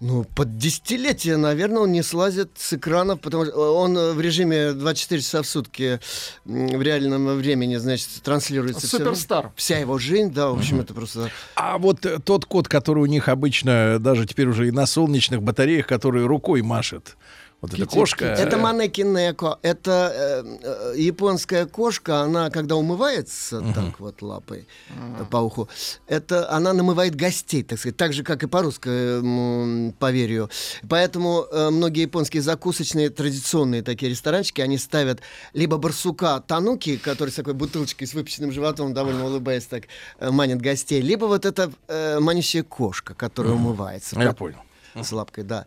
[0.00, 4.72] ну, под десятилетие, наверное, он не слазит с экранов, потому что он э, в режиме
[4.72, 6.00] 24 часа в сутки
[6.44, 8.86] в реальном времени, значит, транслируется.
[8.86, 9.52] Суперстар.
[9.56, 11.30] Вся его жизнь, да, в общем, это просто...
[11.54, 15.42] А вот э, тот кот, который у них обычно, даже теперь уже и на солнечных
[15.42, 17.16] батареях, который рукой машет.
[17.66, 18.24] Вот эта кошка.
[18.24, 19.58] Это э, манеки неко.
[19.62, 25.68] Это э, э, японская кошка, она, когда умывается так вот лапой э, по уху,
[26.06, 30.50] это она намывает гостей, так сказать, так же, как и по-русски, поверью.
[30.88, 35.20] Поэтому э, многие японские закусочные, традиционные такие ресторанчики, они ставят
[35.52, 39.84] либо барсука тануки, который с такой бутылочкой с выпеченным животом, довольно улыбаясь так,
[40.18, 44.18] э, манит гостей, либо вот эта э, манящая кошка, которая умывается.
[44.20, 44.58] Я понял.
[45.02, 45.66] С лапкой, да.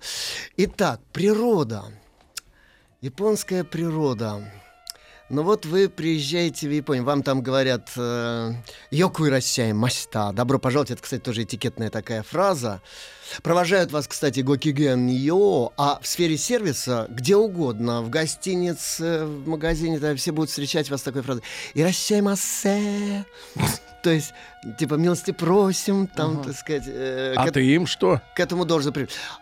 [0.57, 1.85] Итак, природа.
[3.01, 4.51] Японская природа.
[5.29, 8.53] Ну вот вы приезжаете в Японию, вам там говорят э,
[8.89, 10.31] «Йоку ирасяй маста».
[10.33, 12.81] Добро пожаловать, это, кстати, тоже этикетная такая фраза.
[13.43, 19.99] Провожают вас, кстати, гокиген йо, а в сфере сервиса где угодно, в гостинице, в магазине,
[19.99, 21.43] да, все будут встречать вас такой фразой
[21.73, 23.25] «Ирасяй массе».
[24.01, 24.31] То есть,
[24.79, 26.83] типа, милости просим, там, так сказать.
[26.87, 28.21] э, А к- ты им что?
[28.33, 28.93] к этому должен.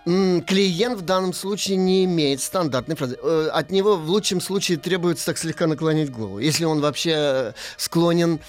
[0.07, 3.19] М, Клиент в данном случае не имеет стандартной фразы.
[3.21, 6.39] Э, От него в лучшем случае требуется так слегка наклонить голову.
[6.39, 8.39] Если он вообще э, склонен,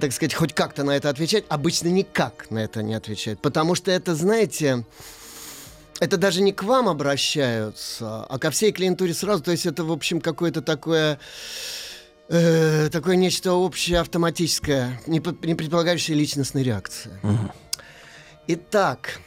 [0.00, 3.40] так сказать, хоть как-то на это отвечать, обычно никак на это не отвечает.
[3.40, 4.84] Потому что это, знаете,
[6.00, 9.42] это даже не к вам обращаются, а ко всей клиентуре сразу.
[9.42, 11.20] То есть это, в общем, какое-то такое...
[12.28, 17.12] э, такое нечто общее, автоматическое, не, не предполагающее личностной реакции.
[18.48, 19.20] Итак,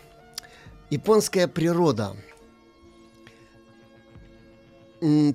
[0.89, 2.15] японская природа.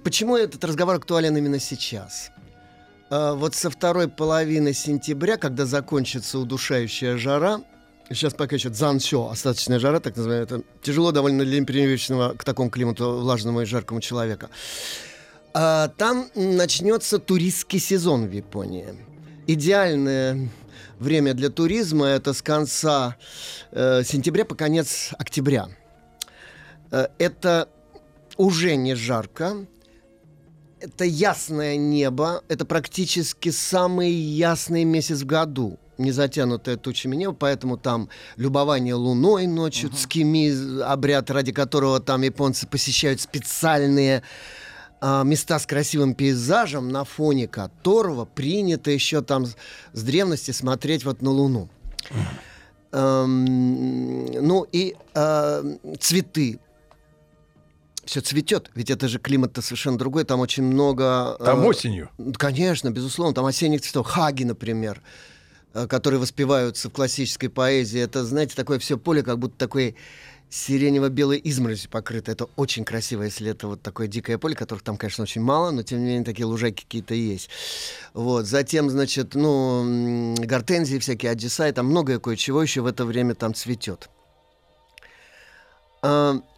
[0.04, 2.30] Почему этот разговор актуален именно сейчас?
[3.10, 7.60] А, Вот со второй половины сентября, когда закончится удушающая жара,
[8.08, 12.70] сейчас пока еще дзансё, остаточная жара, так называемая, это тяжело довольно для непривычного к такому
[12.70, 14.50] климату влажному и жаркому человека.
[15.54, 18.86] А, Там начнется туристский сезон в Японии.
[19.46, 20.48] Идеальное
[20.98, 23.16] время для туризма это с конца
[23.70, 25.68] э, сентября по конец октября.
[26.90, 27.68] Э, это
[28.36, 29.66] уже не жарко,
[30.80, 35.78] это ясное небо, это практически самый ясный месяц в году.
[35.98, 42.66] Не затянутое тучами небо, поэтому там любование луной ночью, цкими, обряд, ради которого там японцы
[42.66, 44.22] посещают специальные
[45.00, 49.56] а, места с красивым пейзажем, на фоне которого принято еще там с-
[49.94, 51.68] с древности смотреть вот на Луну.
[52.92, 56.58] Эм, ну и э, цветы.
[58.06, 61.36] Все цветет, ведь это же климат-то совершенно другой, там очень много...
[61.40, 62.08] э, Там осенью.
[62.38, 64.06] Конечно, безусловно, там осенних цветов.
[64.06, 65.02] Хаги, например,
[65.74, 68.00] э, которые воспеваются в классической поэзии.
[68.00, 69.96] Это, знаете, такое все поле, как будто такой
[70.48, 72.30] сиренево-белой изморозью покрыто.
[72.30, 75.82] Это очень красиво, если это вот такое дикое поле, которых там, конечно, очень мало, но
[75.82, 77.50] тем не менее такие лужайки какие-то есть.
[78.14, 78.46] Вот.
[78.46, 84.08] Затем, значит, ну, гортензии всякие, аджисай, там многое кое-чего еще в это время там цветет.
[86.02, 86.55] А, э, э,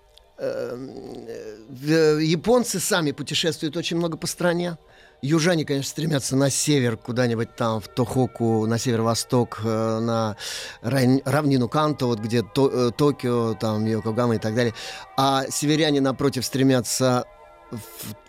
[2.20, 4.78] Японцы сами путешествуют очень много по стране.
[5.20, 10.36] Южане, конечно, стремятся на север, куда-нибудь там, в Тохоку, на северо-восток, э, на
[10.80, 14.74] равнину Канто, вот где То- э, Токио, там, Йокогама и так далее.
[15.16, 17.24] А северяне, напротив, стремятся
[17.72, 17.80] в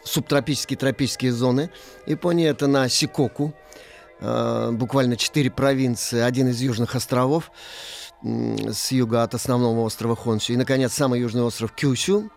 [0.04, 1.70] субтропические, тропические зоны.
[2.08, 3.54] Япония— это на Сикоку,
[4.20, 7.52] э, буквально четыре провинции, один из южных островов
[8.22, 10.54] с юга от основного острова Хонсю.
[10.54, 12.30] И, наконец, самый южный остров Кюсю,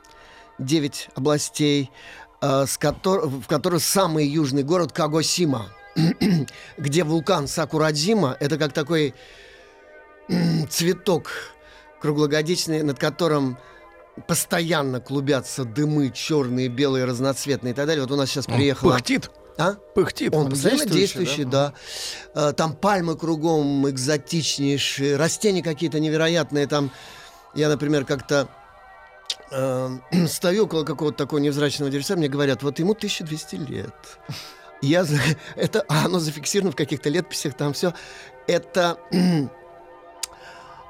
[0.59, 1.91] 9 областей,
[2.41, 5.69] э, с котор- в котором самый южный город Кагосима,
[6.79, 9.15] где вулкан Сакурадзима, это как такой
[10.71, 11.31] цветок
[12.01, 13.59] круглогодичный, над которым
[14.27, 18.03] постоянно клубятся дымы черные, белые, разноцветные и так далее.
[18.03, 18.93] Вот у нас сейчас приехала...
[18.93, 19.31] пыхтит?
[19.59, 19.75] А?
[19.95, 20.35] Пыхтит.
[20.35, 21.73] Он Он постоянно действующий, действующий, да.
[22.35, 26.67] Э, Там пальмы кругом экзотичнейшие, растения какие-то невероятные.
[26.67, 26.91] Там
[27.55, 28.49] я, например, как-то
[29.51, 33.95] э, стою около какого-то такого невзрачного деревца, мне говорят, вот ему 1200 лет.
[34.81, 35.05] Я,
[35.57, 37.93] это, а оно зафиксировано в каких-то летописях, там все.
[38.47, 38.99] Это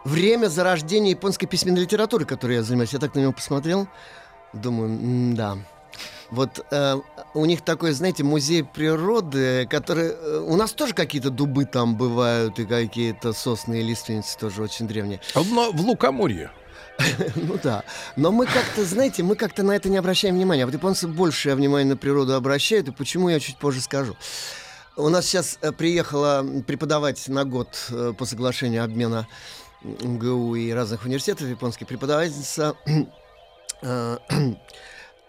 [0.04, 2.92] время зарождения японской письменной литературы, которой я занимаюсь.
[2.92, 3.88] Я так на него посмотрел,
[4.52, 5.58] думаю, да.
[6.32, 6.96] Вот э,
[7.34, 10.12] у них такой, знаете, музей природы, который...
[10.12, 14.88] э, у нас тоже какие-то дубы там бывают, и какие-то сосны и лиственницы тоже очень
[14.88, 15.20] древние.
[15.34, 16.50] Но в Лукоморье.
[17.36, 17.84] Ну да.
[18.16, 20.62] Но мы как-то, знаете, мы как-то на это не обращаем внимания.
[20.62, 24.16] А вот японцы большее внимание на природу обращают, и почему я чуть позже скажу.
[24.96, 29.28] У нас сейчас э, приехала преподавать на год э, по соглашению обмена
[29.82, 32.74] МГУ и разных университетов японских преподавательница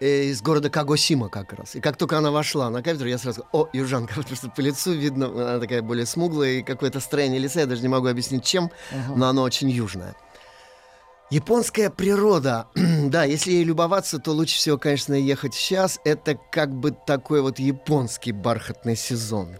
[0.03, 1.75] из города Кагосима как раз.
[1.75, 4.93] И как только она вошла на кафедру, я сразу о, южанка, потому что по лицу
[4.93, 8.71] видно, она такая более смуглая, и какое-то строение лица, я даже не могу объяснить чем,
[8.91, 9.13] Ага.
[9.15, 10.15] но оно очень южное.
[11.30, 15.99] Японская природа, да, если ей любоваться, то лучше всего, конечно, ехать сейчас.
[16.03, 19.57] Это как бы такой вот японский бархатный сезон.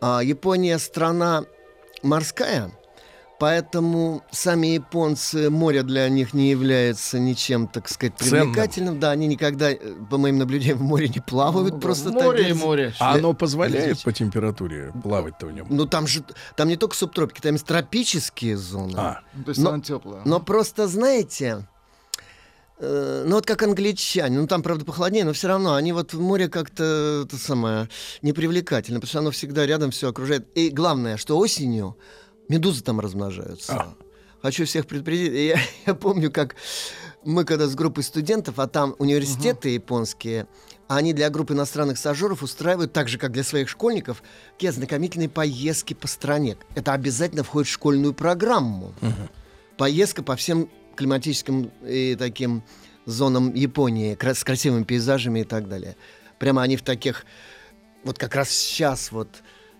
[0.00, 1.44] А, Япония страна
[2.02, 2.70] морская,
[3.38, 8.52] поэтому сами японцы, море для них не является ничем, так сказать, Ценным.
[8.52, 9.00] привлекательным.
[9.00, 9.78] Да, они никогда, э,
[10.10, 12.48] по моим наблюдениям, в море не плавают Ну, просто море так.
[12.48, 12.94] и без- море.
[12.98, 15.66] А оно позволяет по температуре плавать-то в нем?
[15.70, 16.24] Ну там же,
[16.56, 18.94] там не только субтропики, там есть тропические зоны.
[18.96, 19.20] А.
[19.44, 20.22] То есть Но- она теплая.
[20.24, 21.66] Но просто, знаете,
[22.78, 26.20] э, ну вот как англичане, ну там, правда, похолоднее, но все равно они вот в
[26.20, 27.88] море как-то это самое
[28.22, 30.46] непривлекательно, потому что оно всегда рядом все окружает.
[30.56, 31.96] И главное, что осенью
[32.48, 33.72] медузы там размножаются.
[33.72, 33.94] А.
[34.42, 35.32] Хочу всех предупредить.
[35.32, 36.56] Я, я помню, как
[37.24, 40.46] мы когда с группой студентов, а там университеты японские,
[40.88, 45.28] а они для группы иностранных стажеров устраивают, так же, как для своих школьников, такие ознакомительные
[45.28, 46.56] поездки по стране.
[46.76, 48.94] Это обязательно входит в школьную программу.
[49.76, 52.62] Поездка по всем климатическим и таким
[53.04, 55.96] зонам Японии, с красивыми пейзажами и так далее.
[56.38, 57.24] Прямо они в таких,
[58.04, 59.28] вот как раз сейчас, вот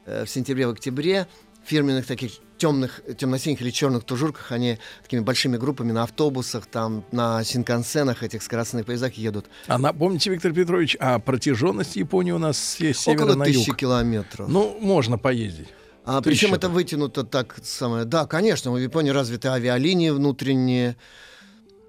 [0.05, 1.27] э, в сентябре, в октябре,
[1.67, 7.45] фирменных таких темных, темно-синих или черных тужурках, они такими большими группами на автобусах, там, на
[7.45, 9.47] синкансенах, этих скоростных поездах едут.
[9.67, 13.77] А напомните, Виктор Петрович, а протяженность Японии у нас с севера Около на тысячи юг?
[13.77, 14.49] километров.
[14.49, 15.69] Ну, можно поездить.
[16.05, 18.05] А причем это вытянуто так самое.
[18.05, 20.97] Да, конечно, в Японии развиты авиалинии внутренние.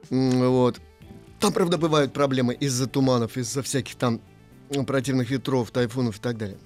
[0.09, 0.81] Вот.
[1.39, 4.19] Там, правда, бывают проблемы из-за туманов, из-за всяких там
[4.87, 6.57] противных ветров, тайфунов и так далее.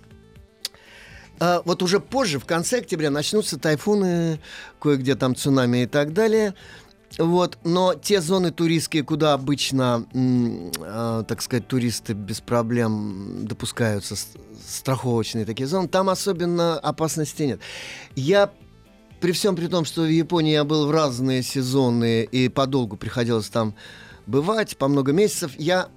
[1.41, 4.39] А вот уже позже, в конце октября, начнутся тайфуны,
[4.80, 6.53] кое-где там цунами и так далее.
[7.18, 14.15] Вот, но те зоны туристские, куда обычно, а, так сказать, туристы без проблем допускаются,
[14.68, 17.59] страховочные такие зоны, там особенно опасности нет.
[18.15, 18.51] Я
[19.19, 23.49] при всем при том, что в Японии я был в разные сезоны и подолгу приходилось
[23.49, 23.73] там
[24.31, 25.89] бывать, по много месяцев, я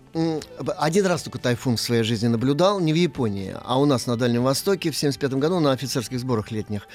[0.79, 4.17] один раз только тайфун в своей жизни наблюдал, не в Японии, а у нас на
[4.17, 6.87] Дальнем Востоке в 75 году на офицерских сборах летних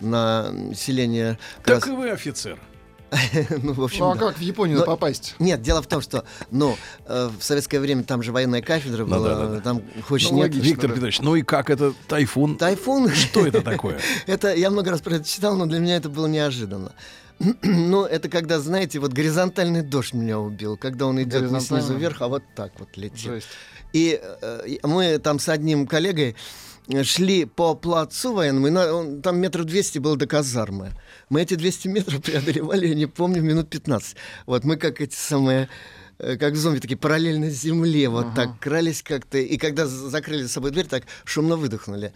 [0.00, 1.38] на м, селение...
[1.62, 2.58] как раз- и вы офицер.
[3.62, 4.20] ну, в общем, Ну а да.
[4.26, 5.36] как в Японию Но- попасть?
[5.38, 6.76] Нет, дело в том, что, ну,
[7.06, 9.60] э, в советское время там же военная кафедра Ну была, да, да, да.
[9.60, 10.44] там хочешь Ну, нет.
[10.46, 10.94] логично, Виктор да.
[10.94, 12.56] Петрович, ну и как это тайфун?
[12.56, 13.08] Тайфун.
[13.10, 14.00] Что это такое?
[14.26, 16.92] Это я много раз про это читал, но для меня это было неожиданно.
[17.62, 22.22] Ну, это когда, знаете, вот горизонтальный дождь меня убил, когда он идет не снизу вверх,
[22.22, 23.18] а вот так вот летит.
[23.32, 23.48] Жесть.
[23.92, 26.36] И э, мы там с одним коллегой
[27.02, 30.92] шли по плацу военному, и на- он- там метров 200 было до казармы.
[31.30, 34.16] Мы эти 200 метров преодолевали, я не помню, минут 15.
[34.46, 35.66] Вот мы как эти самые э,
[36.18, 40.86] как зомби, такие параллельно земле, вот так крались как-то, и когда закрыли за собой дверь,
[40.86, 42.12] так шумно выдохнули.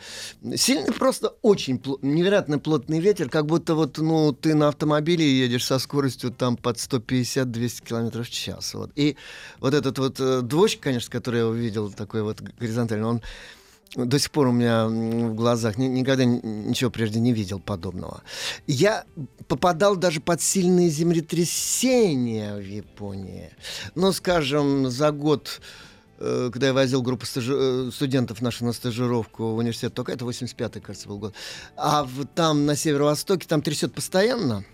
[0.57, 5.67] Сильный просто очень пло- невероятно плотный ветер, как будто вот, ну, ты на автомобиле едешь
[5.67, 8.91] со скоростью там под 150-200 километров в час, вот.
[8.95, 9.17] И
[9.59, 13.23] вот этот вот э, дождь, конечно, который я увидел, такой вот горизонтальный, он
[13.95, 18.23] до сих пор у меня в глазах ни- никогда ничего прежде не видел подобного.
[18.67, 19.05] Я
[19.49, 23.51] попадал даже под сильные землетрясения в Японии.
[23.95, 25.61] Ну, скажем, за год
[26.21, 27.57] э, когда я возил группу стажи-
[27.89, 31.35] э, студентов наших на стажировку в университет только это 85-й, кажется, был год.
[31.77, 34.65] А в- там, на северо-востоке, там трясет постоянно.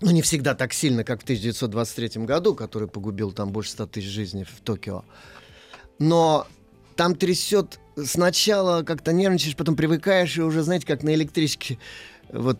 [0.00, 4.08] Ну, не всегда так сильно, как в 1923 году, который погубил там больше 100 тысяч
[4.08, 5.04] жизней в Токио.
[5.98, 6.46] Но
[6.96, 11.78] там трясет сначала как-то нервничаешь, потом привыкаешь, и уже, знаете, как на электричке,
[12.30, 12.58] вот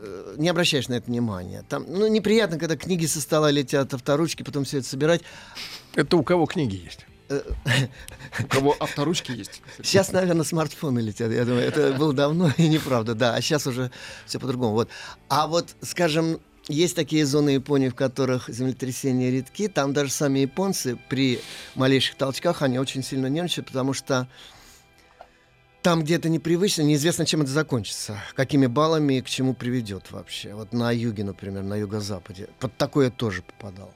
[0.00, 1.64] э, не обращаешь на это внимания.
[1.68, 5.22] Там, ну, неприятно, когда книги со стола летят, авторучки, потом все это собирать.
[5.94, 7.06] Это у кого книги есть?
[8.40, 9.62] У кого авторучки есть.
[9.82, 11.30] Сейчас, наверное, смартфоны летят.
[11.30, 13.34] Я думаю, это было давно и неправда, да.
[13.34, 13.90] А сейчас уже
[14.26, 14.72] все по-другому.
[14.72, 14.88] Вот.
[15.28, 19.68] А вот, скажем, есть такие зоны Японии, в которых землетрясения редки.
[19.68, 21.40] Там даже сами японцы при
[21.74, 24.28] малейших толчках, они очень сильно нервничают, потому что
[25.82, 30.54] там где-то непривычно, неизвестно, чем это закончится, какими баллами и к чему приведет вообще.
[30.54, 32.48] Вот на юге, например, на юго-западе.
[32.58, 33.94] Под такое тоже попадал.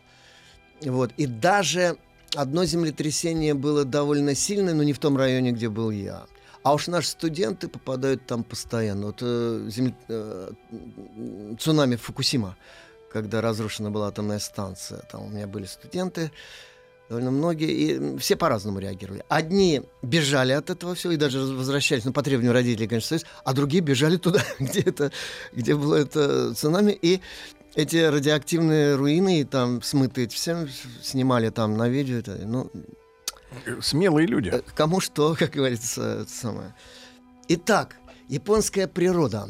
[0.80, 1.12] Вот.
[1.16, 1.96] И даже
[2.34, 6.24] одно землетрясение было довольно сильное, но не в том районе, где был я.
[6.62, 9.06] А уж наши студенты попадают там постоянно.
[9.06, 10.52] Вот э, земле- э,
[11.58, 12.56] цунами Фукусима,
[13.12, 15.00] когда разрушена была атомная станция.
[15.10, 16.30] Там у меня были студенты,
[17.08, 19.24] довольно многие, и все по-разному реагировали.
[19.28, 23.52] Одни бежали от этого всего и даже возвращались, ну, по требованию родителей, конечно, Союз, а
[23.52, 25.10] другие бежали туда, где, это,
[25.52, 27.20] где было это цунами, и
[27.74, 30.68] эти радиоактивные руины, и там смытые, всем
[31.02, 32.18] снимали там на видео.
[32.18, 32.70] Это, ну,
[33.80, 34.48] Смелые люди.
[34.48, 36.74] Э, Кому что, как говорится, самое.
[37.48, 37.96] Итак,
[38.28, 39.48] японская природа.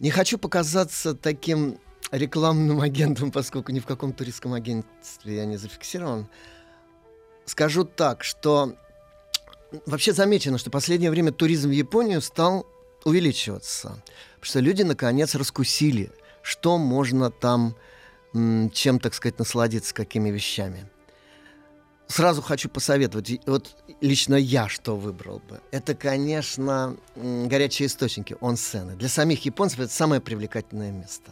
[0.00, 1.78] Не хочу показаться таким
[2.10, 6.28] рекламным агентом, поскольку ни в каком туристском агентстве я не зафиксирован.
[7.46, 8.74] Скажу так, что
[9.86, 12.66] вообще замечено, что в последнее время туризм в Японию стал
[13.04, 14.02] увеличиваться.
[14.34, 16.10] Потому что люди наконец раскусили,
[16.42, 17.74] что можно там,
[18.34, 20.88] чем, так сказать, насладиться, какими вещами
[22.08, 23.40] сразу хочу посоветовать.
[23.46, 25.60] Вот лично я что выбрал бы.
[25.70, 28.96] Это, конечно, горячие источники, онсены.
[28.96, 31.30] Для самих японцев это самое привлекательное место.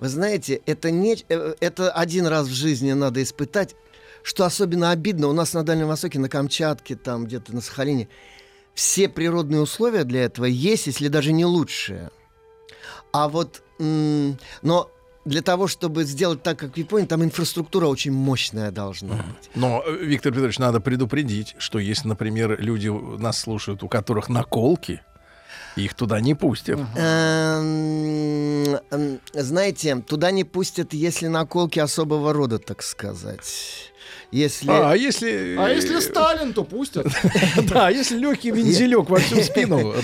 [0.00, 3.74] Вы знаете, это, не, э, это один раз в жизни надо испытать.
[4.22, 8.08] Что особенно обидно, у нас на Дальнем Востоке, на Камчатке, там где-то на Сахалине,
[8.74, 12.10] все природные условия для этого есть, если даже не лучшие.
[13.12, 14.90] А вот, но
[15.24, 19.50] для того, чтобы сделать так, как в Японии, там инфраструктура очень мощная должна быть.
[19.54, 25.02] Но, э, Виктор Петрович, надо предупредить, что если, например, люди нас слушают, у которых наколки,
[25.76, 26.80] их туда не пустят.
[26.96, 28.78] Эм,
[29.32, 33.89] Знаете, туда не пустят, если наколки особого рода, так сказать.
[34.32, 34.70] Если...
[34.70, 35.56] А, а если...
[35.58, 37.06] А если Сталин, то пустят.
[37.68, 39.94] Да, если легкий вензелек во всю спину,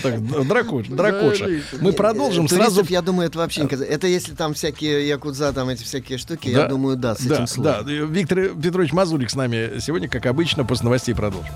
[0.88, 1.48] дракоша.
[1.80, 2.84] Мы продолжим Э, сразу...
[2.88, 3.92] я думаю, это вообще не казалось.
[3.92, 7.82] Это если там всякие якудза, там эти всякие штуки, я думаю, да, с этим да.
[7.82, 11.52] Виктор Петрович Мазурик с нами сегодня, как обычно, после новостей продолжим.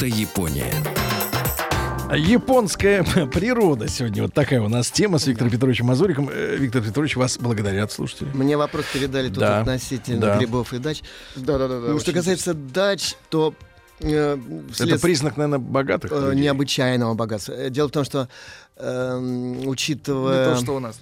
[0.00, 0.72] Это Япония.
[2.16, 4.22] Японская природа сегодня.
[4.22, 6.30] Вот такая у нас тема с Виктором Петровичем Мазуриком.
[6.32, 8.30] Э, Виктор Петрович, вас благодарят слушатели.
[8.32, 9.60] Мне вопрос передали тут Да.
[9.60, 10.38] относительно Да.
[10.38, 11.02] грибов и дач.
[11.36, 11.80] Да-да-да.
[11.80, 13.52] Ну, что касается дач, то
[14.00, 16.44] э, Это вслед- признак, наверное, богатых э, людей.
[16.44, 17.52] необычайного богатства.
[17.52, 18.26] Э, Дело в том, что
[18.78, 20.98] эм, учитывая Не то, что у нас.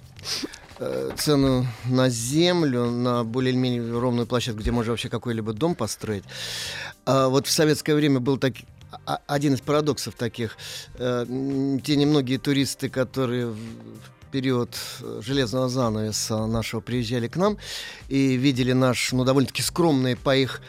[0.79, 6.25] э, цену на землю, на более-менее ровную площадку, где можно вообще какой-либо дом построить,
[7.05, 8.53] а вот в советское время был так,
[9.27, 10.57] один из парадоксов таких.
[10.95, 11.25] Э,
[11.83, 13.59] Те немногие туристы, которые в
[14.31, 17.57] период э, железного занавеса нашего приезжали к нам
[18.07, 20.61] и видели наш, ну, довольно-таки скромный по их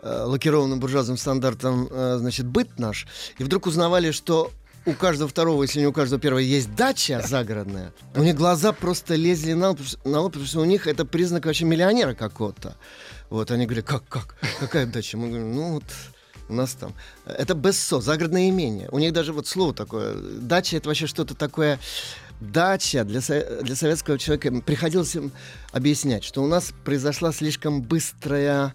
[0.00, 3.06] э, лакированным буржуазным стандартам, значит, быт наш,
[3.38, 4.50] и вдруг узнавали, что
[4.86, 7.92] у каждого второго, если не у каждого первого, есть дача загородная.
[8.14, 11.46] У них глаза просто лезли на лоб, на лоб, потому что у них это признак
[11.46, 12.76] вообще миллионера какого-то.
[13.28, 15.18] Вот, они говорят, как, как, какая дача?
[15.18, 15.84] Мы говорим, ну вот,
[16.48, 16.94] У нас там.
[17.26, 18.88] Это БСО, загородное имение.
[18.90, 20.14] У них даже вот слово такое.
[20.14, 21.78] Дача это вообще что-то такое.
[22.40, 25.32] Дача для, для советского человека приходилось им
[25.72, 28.74] объяснять, что у нас произошла слишком быстрая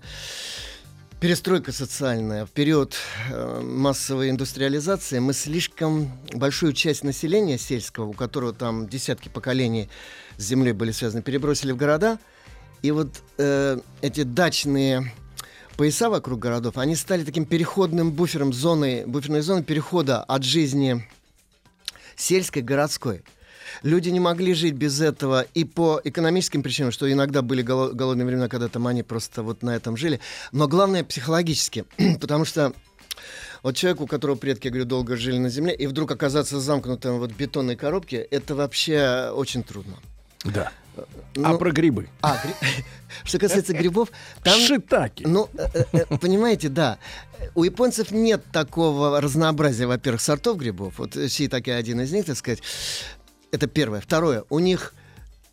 [1.24, 2.46] перестройка социальная.
[2.46, 2.98] В период
[3.32, 9.90] э, массовой индустриализации мы слишком большую часть населения сельского, у которого там десятки поколений
[10.36, 12.20] с землей были связаны, перебросили в города.
[12.82, 15.14] И вот э, эти дачные
[15.74, 21.08] пояса вокруг городов, они стали таким переходным буфером, зоной, буферной зоной перехода от жизни
[22.16, 23.24] сельской к городской.
[23.82, 28.26] Люди не могли жить без этого и по экономическим причинам, что иногда были голо- голодные
[28.26, 30.20] времена, когда там они просто вот на этом жили,
[30.52, 31.86] но главное психологически,
[32.22, 32.74] потому что
[33.64, 37.20] вот человек, у которого предки, я говорю, долго жили на земле, и вдруг оказаться замкнутым
[37.20, 39.98] вот в бетонной коробке, это вообще очень трудно.
[40.44, 40.72] Да.
[40.96, 41.06] А
[41.36, 42.10] Ну, про грибы?
[42.22, 42.84] а, гри-
[43.24, 44.10] что касается грибов,
[44.44, 44.60] там...
[44.60, 45.24] Шитаки.
[45.26, 46.98] Ну, э, э, э, понимаете, да.
[47.56, 50.96] У японцев нет такого разнообразия, во-первых, сортов грибов.
[50.98, 52.62] Вот шитаки один из них, так сказать.
[53.52, 54.02] Это первое.
[54.02, 54.44] Второе.
[54.50, 54.94] У них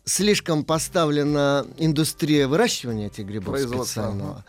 [0.05, 4.43] слишком поставлена индустрия выращивания этих грибов специального.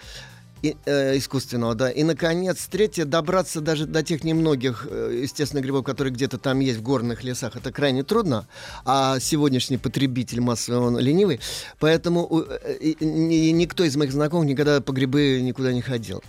[0.63, 1.91] И, э, искусственного, да.
[1.91, 6.79] И, наконец, третье, добраться даже до тех немногих э, естественных грибов, которые где-то там есть
[6.79, 8.47] в горных лесах, это крайне трудно.
[8.85, 11.41] А сегодняшний потребитель массовый, он ленивый.
[11.81, 16.23] Поэтому э, ни- никто из моих знакомых никогда по грибы никуда не ходил.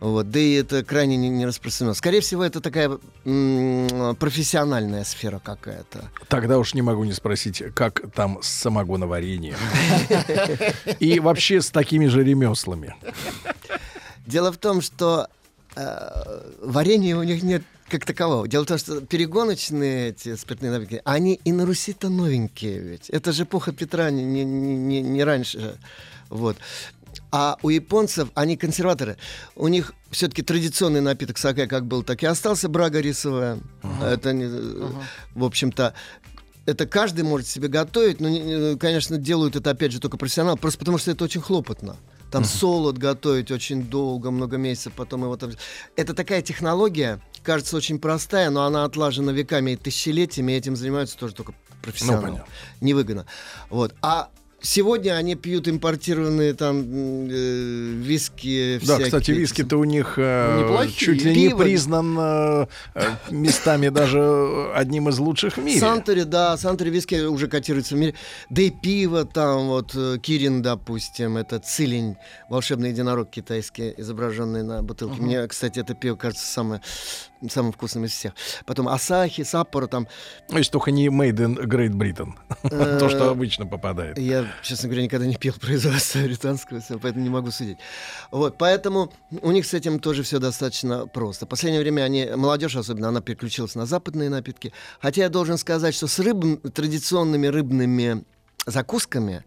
[0.00, 0.30] Вот.
[0.30, 1.94] Да и это крайне не, не распространено.
[1.94, 6.10] Скорее всего, это такая м, профессиональная сфера какая-то.
[6.28, 9.56] Тогда уж не могу не спросить, как там с самогоноварением.
[11.00, 12.94] И вообще с такими же ремеслами.
[14.26, 15.28] Дело в том, что
[15.74, 18.46] э, варенья у них нет как такового.
[18.46, 23.08] Дело в том, что перегоночные эти спиртные напитки, они и на Руси-то новенькие ведь.
[23.10, 25.78] Это же эпоха Петра, не, не, не, не раньше.
[26.28, 26.58] Вот.
[27.30, 29.16] А у японцев, они консерваторы,
[29.54, 33.58] у них все-таки традиционный напиток сакэ как был, так и остался брага рисовая.
[34.02, 34.46] Это, не,
[35.34, 35.92] в общем-то,
[36.64, 40.78] это каждый может себе готовить, но, не- конечно, делают это, опять же, только профессионал, просто
[40.78, 41.96] потому что это очень хлопотно.
[42.30, 45.50] Там солод готовить очень долго, много месяцев, потом его там...
[45.96, 51.16] Это такая технология, кажется очень простая, но она отлажена веками и тысячелетиями, и этим занимаются
[51.16, 52.22] тоже только профессионалы.
[52.22, 52.52] понятно.
[52.82, 53.26] Невыгодно.
[53.70, 53.94] Вот.
[54.02, 54.28] А
[54.60, 56.80] сегодня они пьют импортированные там
[57.30, 59.04] э, виски Да, всякие.
[59.04, 60.92] кстати, виски-то у них э, Неплохие.
[60.96, 61.62] чуть ли не Пиво.
[61.62, 65.78] признан э, э, местами даже одним из лучших в мире.
[65.80, 68.14] Сантори, да, Сантори виски уже котируется в мире.
[68.50, 72.16] Да и пиво там, вот э, Кирин, допустим, это цилень,
[72.48, 75.16] волшебный единорог китайский, изображенный на бутылке.
[75.16, 75.24] Мгм.
[75.26, 76.80] Мне, кстати, это пиво кажется самое,
[77.48, 78.32] самым вкусным из всех.
[78.66, 80.08] Потом Асахи, Саппоро там.
[80.48, 82.32] То есть только не Made in Great Britain.
[82.64, 84.18] Э, То, что обычно попадает.
[84.18, 87.78] Я, честно говоря, никогда не пил производство британского, поэтому не могу судить.
[88.30, 89.12] Вот, поэтому
[89.42, 91.46] у них с этим тоже все достаточно просто.
[91.46, 94.72] В последнее время они, молодежь особенно, она переключилась на западные напитки.
[95.00, 98.24] Хотя я должен сказать, что с рыб, традиционными рыбными
[98.66, 99.44] закусками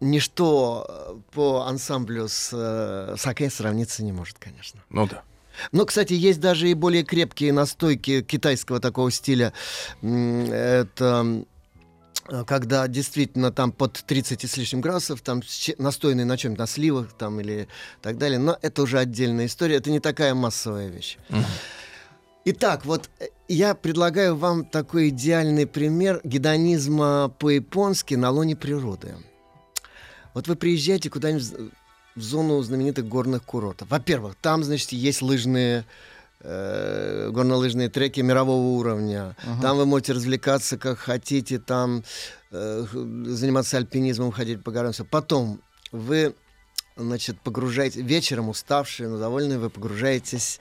[0.00, 4.80] ничто э, по ансамблю с э, саке сравниться не может, конечно.
[4.88, 5.22] Ну да.
[5.72, 9.52] Ну, кстати, есть даже и более крепкие настойки китайского такого стиля.
[10.02, 11.44] Это
[12.28, 15.42] э, когда действительно там под 30 и с лишним градусов, там
[15.78, 17.68] настойный на чем-то, на сливах там или
[18.02, 18.38] так далее.
[18.38, 21.18] Но это уже отдельная история, это не такая массовая вещь.
[22.46, 29.14] Итак, вот э, я предлагаю вам такой идеальный пример гедонизма по-японски на лоне природы.
[30.32, 31.72] Вот вы приезжаете куда-нибудь
[32.16, 33.88] в- зону знаменитых горных курортов.
[33.90, 35.84] Во-первых, там, значит, есть лыжные
[36.42, 39.36] э, горнолыжные треки мирового уровня.
[39.44, 39.62] Ага.
[39.62, 42.02] Там вы можете развлекаться как хотите, там
[42.50, 42.86] э,
[43.26, 44.92] заниматься альпинизмом, ходить по горам.
[44.92, 45.04] всё.
[45.04, 45.60] Потом
[45.92, 46.34] вы,
[46.96, 50.60] значит, погружаете вечером уставшие, но довольные, вы погружаетесь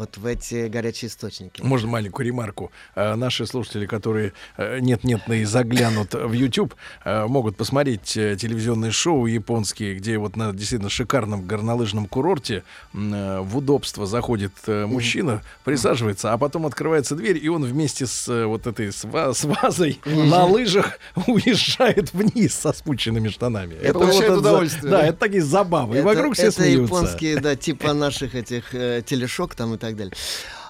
[0.00, 1.60] вот в эти горячие источники.
[1.60, 2.72] Можно маленькую ремарку.
[2.94, 6.74] Э, Наши слушатели, которые э, нет-нет и заглянут в YouTube,
[7.04, 12.62] э, могут посмотреть телевизионные шоу японские, где вот на действительно шикарном горнолыжном курорте
[12.94, 18.66] э, в удобство заходит мужчина, присаживается, а потом открывается дверь, и он вместе с вот
[18.66, 23.74] этой с, ва- с вазой на лыжах уезжает вниз со спущенными штанами.
[23.74, 25.06] И получает за- удовольствие, Да, да?
[25.08, 25.96] это такие забавы.
[25.96, 26.94] И Это- вокруг все это смеются.
[26.94, 30.14] японские, да, типа наших этих э, телешок там и так далее.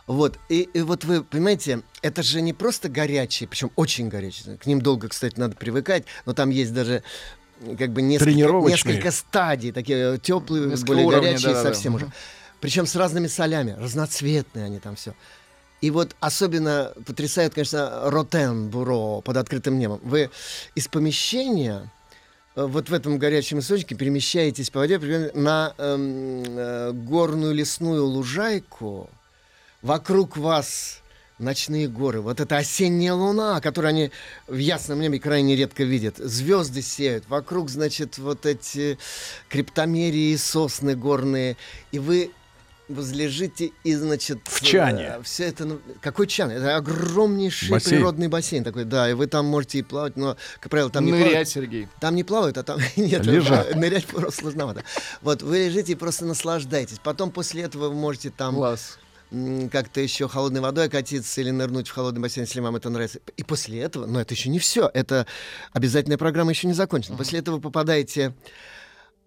[0.07, 4.57] Вот, и, и вот вы понимаете, это же не просто горячие, причем очень горячие.
[4.57, 7.03] К ним долго, кстати, надо привыкать, но там есть даже
[7.79, 11.75] как бы несколько, несколько стадий, такие теплые, Несколько более уровней, горячие да-да-да.
[11.75, 12.11] совсем уже.
[12.61, 15.15] Причем с разными солями, разноцветные они там все.
[15.81, 20.01] И вот особенно потрясает, конечно, ротен буро под открытым небом.
[20.03, 20.31] Вы
[20.75, 22.00] из помещения э,
[22.57, 29.09] вот в этом горячем источнике перемещаетесь по воде примерно на эм, э, горную лесную лужайку.
[29.83, 31.01] Вокруг вас
[31.39, 32.21] ночные горы.
[32.21, 34.11] Вот это осенняя луна, которую они
[34.47, 36.19] в ясном небе крайне редко видят.
[36.19, 37.29] Звезды сеют.
[37.29, 38.99] Вокруг, значит, вот эти
[39.49, 41.57] криптомерии, сосны горные.
[41.93, 42.31] И вы
[42.95, 44.41] возлежите и, значит...
[44.45, 45.17] В чане.
[45.23, 45.65] Все это...
[45.65, 46.51] ну, Какой чан?
[46.51, 47.97] Это огромнейший Бассейн.
[47.97, 49.11] природный бассейн такой, да.
[49.11, 51.49] И вы там можете и плавать, но, как правило, там не Нырять, плавают.
[51.49, 51.89] Сергей.
[52.01, 53.25] Там не плавают, а там нет.
[53.25, 53.75] Лежат.
[53.75, 54.85] Нырять просто сложновато.
[55.23, 56.99] Вот, вы лежите и просто наслаждаетесь.
[57.03, 58.99] Потом после этого вы можете там Класс.
[59.71, 63.21] как-то еще холодной водой окатиться или нырнуть в холодный бассейн, если вам это нравится.
[63.37, 65.27] И после этого, но это еще не все, это
[65.73, 67.17] обязательная программа еще не закончена.
[67.17, 68.35] После этого вы попадаете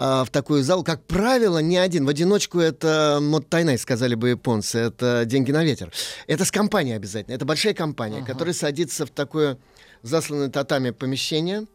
[0.04, 2.06] в такую залу, как правило, не один.
[2.06, 4.80] В одиночку это мод тайнай, сказали бы японцы.
[4.80, 5.94] Это деньги на ветер.
[6.28, 7.36] Это с компанией обязательно.
[7.36, 9.58] Это большая компания, которая садится в такое
[10.02, 11.66] засланное татами помещение.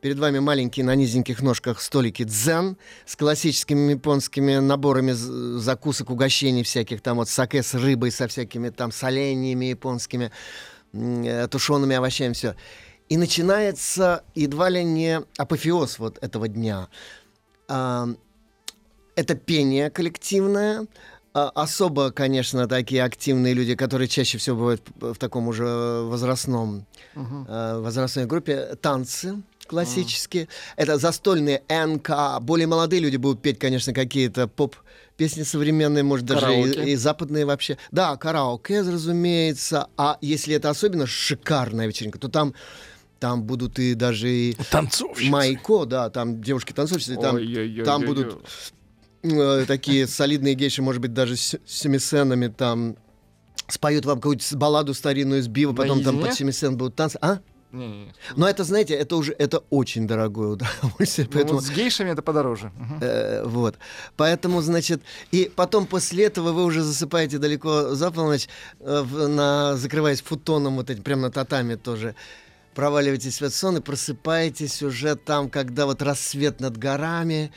[0.00, 7.00] Перед вами маленькие на низеньких ножках столики дзен с классическими японскими наборами закусок, угощений всяких.
[7.00, 10.30] Там вот саке с рыбой, со всякими там соленьями японскими,
[10.92, 12.54] э, тушеными овощами, все.
[13.08, 16.88] И начинается едва ли не апофеоз вот этого дня.
[17.68, 20.86] Это пение коллективное.
[21.34, 25.64] А, Особо, конечно, такие активные люди, которые чаще всего бывают в таком уже
[26.02, 30.48] возрастном, э, возрастной группе, танцы классические.
[30.76, 32.40] Это застольные НК.
[32.40, 34.76] Более молодые люди будут петь, конечно, какие-то поп
[35.16, 37.76] песни современные, может, даже и, и западные вообще.
[37.90, 39.88] Да, караоке, разумеется.
[39.96, 42.54] А если это особенно шикарная вечеринка, то там
[43.18, 45.30] там будут и даже Танцовщицы.
[45.30, 47.84] майко, да, там девушки-танцовщицы, там, Ой-ой-ой-ой-ой.
[47.84, 48.38] там будут
[49.22, 52.96] э, такие солидные гейши, может быть, даже с семисенами там
[53.66, 57.18] споют вам какую-то балладу старинную из бива, потом там под семисен будут танцы.
[57.20, 57.40] А?
[57.70, 58.14] Не-не-не.
[58.34, 62.22] Но это, знаете, это уже это очень дорогое удовольствие, Ну, поэтому вот с гейшами это
[62.22, 62.72] подороже.
[63.02, 63.76] Э, вот.
[64.16, 68.48] Поэтому, значит, и потом после этого вы уже засыпаете далеко за полночь,
[68.80, 72.14] э, на, закрываясь футоном вот этим, прямо на татами тоже,
[72.78, 77.50] проваливаетесь в этот сон и просыпаетесь уже там, когда вот рассвет над горами.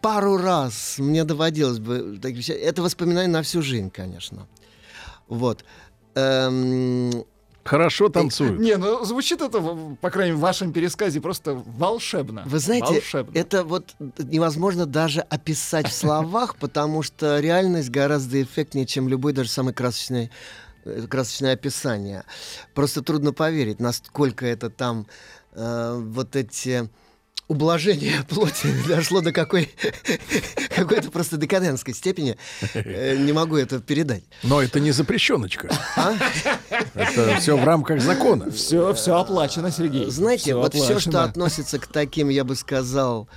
[0.00, 2.16] Пару раз мне доводилось бы.
[2.22, 4.46] Это воспоминание на всю жизнь, конечно.
[5.26, 5.64] Вот.
[6.14, 7.24] Эм,
[7.64, 8.60] Хорошо танцуют.
[8.60, 9.60] Не, ну звучит это,
[10.00, 12.44] по крайней мере, в вашем пересказе просто волшебно.
[12.46, 13.36] Вы знаете, Волшебно.
[13.36, 19.48] это вот невозможно даже описать в словах, потому что реальность гораздо эффектнее, чем любой даже
[19.48, 20.30] самый красочный
[21.08, 22.24] красочное описание.
[22.74, 25.06] Просто трудно поверить, насколько это там
[25.52, 26.88] э, вот эти
[27.48, 29.70] ублажения плоти дошло до какой
[30.76, 32.36] какой-то просто декадентской степени.
[32.74, 34.24] Э, Не могу это передать.
[34.42, 35.68] Но это не запрещеночка.
[35.96, 36.14] А?
[36.94, 38.50] Это все в рамках закона.
[38.50, 40.10] Все, все оплачено, Сергей.
[40.10, 41.00] Знаете, Всё вот все, оплачено.
[41.12, 43.28] что относится к таким, я бы сказал,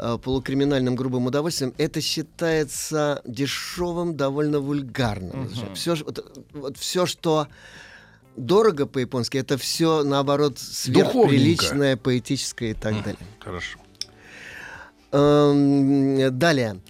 [0.00, 5.48] э, полукриминальным грубым удовольствием, это считается дешевым, довольно вульгарным.
[5.74, 5.94] Все,
[6.52, 7.46] вот, все, что
[8.36, 13.18] дорого по-японски, это все, наоборот, сверхприличное, поэтическое и так далее.
[13.38, 13.78] Хорошо.
[15.12, 16.80] Эм, Далее.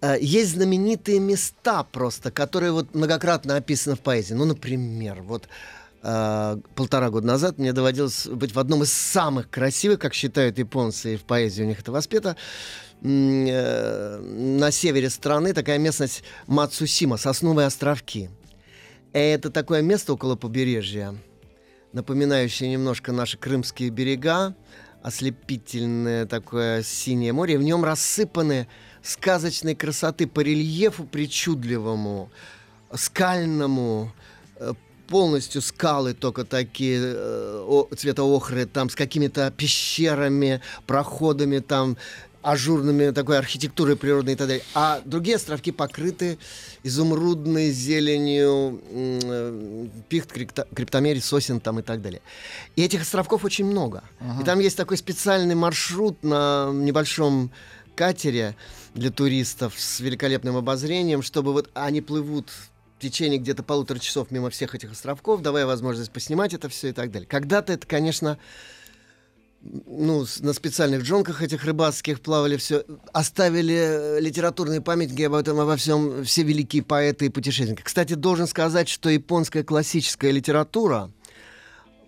[0.00, 4.34] Э, Есть знаменитые места просто, которые вот многократно описаны в поэзии.
[4.34, 5.48] Ну, например, вот э,
[6.74, 11.16] полтора года назад мне доводилось быть в одном из самых красивых, как считают японцы, и
[11.16, 12.36] в поэзии у них это воспето,
[13.02, 18.30] э, на севере страны такая местность Мацусима, Сосновые островки.
[19.12, 21.14] Это такое место около побережья,
[21.92, 24.54] напоминающее немножко наши крымские берега,
[25.02, 27.58] ослепительное такое синее море.
[27.58, 28.68] В нем рассыпаны
[29.02, 32.30] сказочной красоты по рельефу причудливому,
[32.94, 34.12] скальному,
[34.56, 34.72] э,
[35.08, 41.96] полностью скалы только такие э, о- цвета охры, там с какими-то пещерами, проходами, там
[42.40, 44.64] ажурными такой архитектурой природной и так далее.
[44.74, 46.38] А другие островки покрыты
[46.84, 52.20] изумрудной зеленью э, пихт, крипто- криптомерий, сосен там и так далее.
[52.76, 54.04] И этих островков очень много.
[54.40, 57.50] И там есть такой специальный маршрут на небольшом
[57.96, 58.54] катере
[58.94, 62.50] для туристов с великолепным обозрением, чтобы вот они плывут
[62.98, 66.92] в течение где-то полутора часов мимо всех этих островков, давая возможность поснимать это все и
[66.92, 67.28] так далее.
[67.28, 68.38] Когда-то это, конечно,
[69.62, 75.76] ну, на специальных джонках этих рыбацких плавали все, оставили э, литературные памятники об этом, обо
[75.76, 77.82] всем, все великие поэты и путешественники.
[77.82, 81.10] Кстати, должен сказать, что японская классическая литература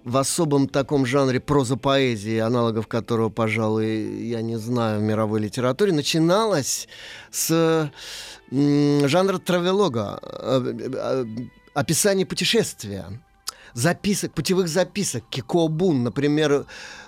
[0.03, 6.89] в особом таком жанре проза-поэзии, аналогов которого, пожалуй, я не знаю в мировой литературе, начиналась
[7.31, 7.93] с
[8.51, 11.25] м, жанра травелога, э, э,
[11.75, 13.07] описание путешествия
[13.75, 16.65] записок, путевых записок, кикобун, например, э,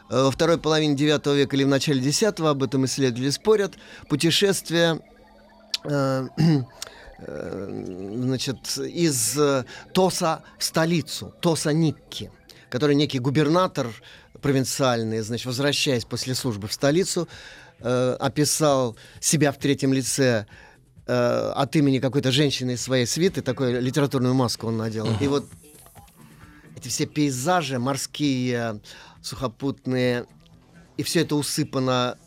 [0.08, 3.74] во второй половине 9 века или в начале 10 об этом исследователи спорят.
[4.08, 5.00] Путешествие
[5.84, 6.28] э,
[7.18, 12.30] э, значит, из э, Тоса в столицу, Тоса Никки,
[12.68, 13.88] который некий губернатор
[14.40, 17.28] провинциальный, значит, возвращаясь после службы в столицу,
[17.80, 20.46] э, описал себя в третьем лице
[21.06, 25.08] э, от имени какой-то женщины из своей свиты, такую литературную маску он надел.
[25.20, 25.46] И вот
[26.76, 28.80] эти все пейзажи морские,
[29.22, 30.26] сухопутные,
[30.96, 32.18] и все это усыпано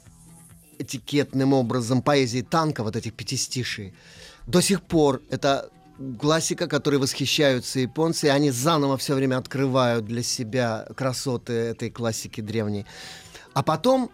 [0.77, 3.93] этикетным образом поэзии танка, вот этих пятистишей.
[4.47, 5.69] До сих пор это
[6.19, 12.41] классика, которой восхищаются японцы, и они заново все время открывают для себя красоты этой классики
[12.41, 12.85] древней.
[13.53, 14.11] А потом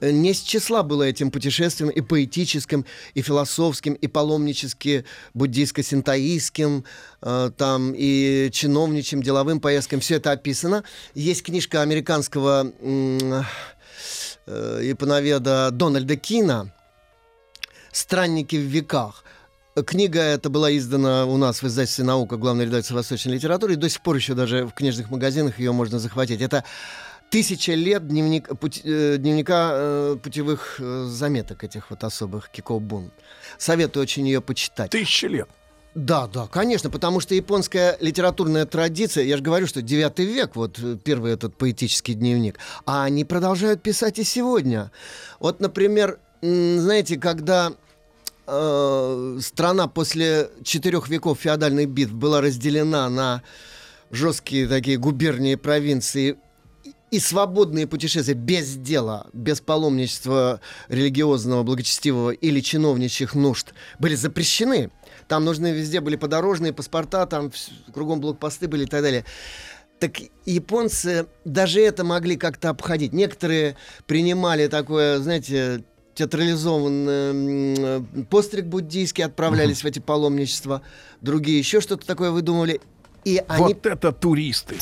[0.00, 5.04] не с числа было этим путешествием и поэтическим, и философским, и паломнически
[5.34, 6.84] буддийско-синтаистским,
[7.22, 10.00] э, там, и чиновничьим, деловым поездкам.
[10.00, 10.84] Все это описано.
[11.14, 13.44] Есть книжка американского м,
[14.46, 16.72] э, японоведа Дональда Кина
[17.92, 19.24] «Странники в веках».
[19.84, 23.90] Книга эта была издана у нас в издательстве «Наука», главной редакции восточной литературы, и до
[23.90, 26.40] сих пор еще даже в книжных магазинах ее можно захватить.
[26.40, 26.64] Это
[27.30, 33.10] тысяча лет дневник, пути, э, дневника э, путевых э, заметок этих вот особых Кикобун.
[33.58, 34.90] Советую очень ее почитать.
[34.90, 35.48] Тысяча лет.
[35.94, 40.78] Да, да, конечно, потому что японская литературная традиция, я же говорю, что 9 век, вот
[41.02, 44.92] первый этот поэтический дневник, а они продолжают писать и сегодня.
[45.40, 47.72] Вот, например, знаете, когда
[48.46, 53.42] э, страна после четырех веков феодальных битв была разделена на
[54.10, 56.36] жесткие такие губернии провинции
[57.10, 64.90] и свободные путешествия без дела, без паломничества религиозного, благочестивого или чиновничьих нужд были запрещены.
[65.28, 67.52] Там нужны везде были подорожные паспорта, там
[67.94, 69.24] кругом блокпосты были и так далее.
[70.00, 73.12] Так японцы даже это могли как-то обходить.
[73.12, 73.76] Некоторые
[74.06, 75.84] принимали такое, знаете,
[76.14, 80.82] театрализованный м, постриг буддийский, отправлялись в эти паломничества.
[81.20, 82.80] Другие еще что-то такое выдумывали.
[83.24, 84.76] И они Вот это туристы.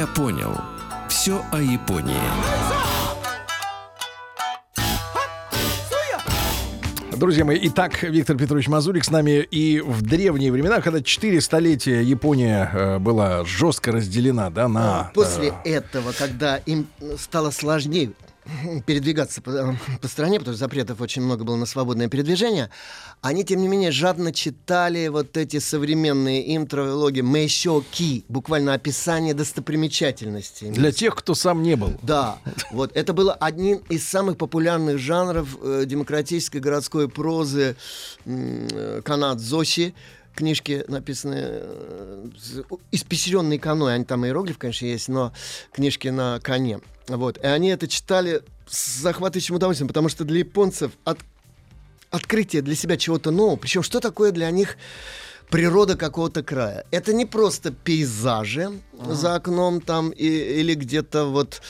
[0.00, 0.58] Я понял.
[1.10, 2.16] Все о Японии.
[7.14, 9.46] Друзья мои, итак, Виктор Петрович Мазурик с нами.
[9.50, 15.10] И в древние времена, когда четыре столетия Япония э, была жестко разделена, да, на...
[15.12, 16.86] После э, этого, когда им
[17.18, 18.12] стало сложнее
[18.86, 22.70] передвигаться по, по стране, потому что запретов очень много было на свободное передвижение,
[23.20, 30.70] они, тем не менее, жадно читали вот эти современные им травологи Мэйшо-ки, буквально описание достопримечательностей.
[30.70, 31.92] Для тех, кто сам не был.
[32.02, 32.38] Да,
[32.70, 37.76] вот это было одним из самых популярных жанров э, демократической городской прозы
[38.24, 39.94] э, канат Зоши.
[40.40, 42.28] Книжки написанные э,
[42.92, 45.34] испещренные каной, они там иероглиф, конечно, есть, но
[45.70, 46.80] книжки на коне.
[47.08, 47.36] Вот.
[47.36, 51.18] И они это читали с захватывающим удовольствием, потому что для японцев от-
[52.10, 54.78] открытие для себя чего-то нового, причем что такое для них
[55.50, 56.84] природа какого-то края.
[56.90, 58.70] Это не просто пейзажи
[59.08, 60.24] за окном там и-
[60.60, 61.60] или где-то вот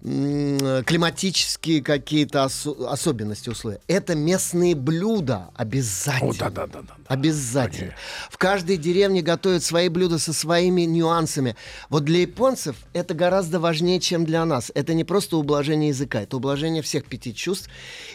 [0.00, 3.80] климатические какие-то осо- особенности условия.
[3.88, 6.30] Это местные блюда обязательно.
[6.30, 6.80] О, да-да-да.
[7.06, 7.94] Обязательно.
[8.30, 11.56] В каждой деревне готовят свои блюда со своими нюансами.
[11.90, 14.70] Вот для японцев это гораздо важнее, чем для нас.
[14.74, 17.68] Это не просто ублажение языка, это ублажение всех пяти чувств.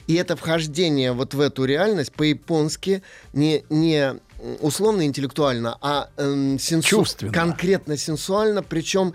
[0.07, 3.03] И это вхождение вот в эту реальность по-японски
[3.33, 7.31] не, не м, условно интеллектуально, а эм, сенсу- Чувственно.
[7.31, 9.13] конкретно сенсуально, причем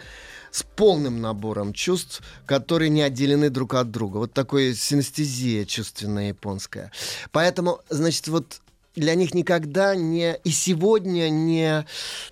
[0.50, 4.16] с полным набором чувств, которые не отделены друг от друга.
[4.18, 6.90] Вот такое синестезия чувственная японская.
[7.32, 8.60] Поэтому, значит, вот
[8.96, 11.84] для них никогда не и сегодня не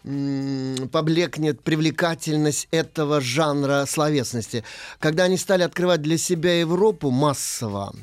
[0.04, 4.64] м, поблекнет привлекательность этого жанра словесности.
[4.98, 7.94] Когда они стали открывать для себя Европу массово,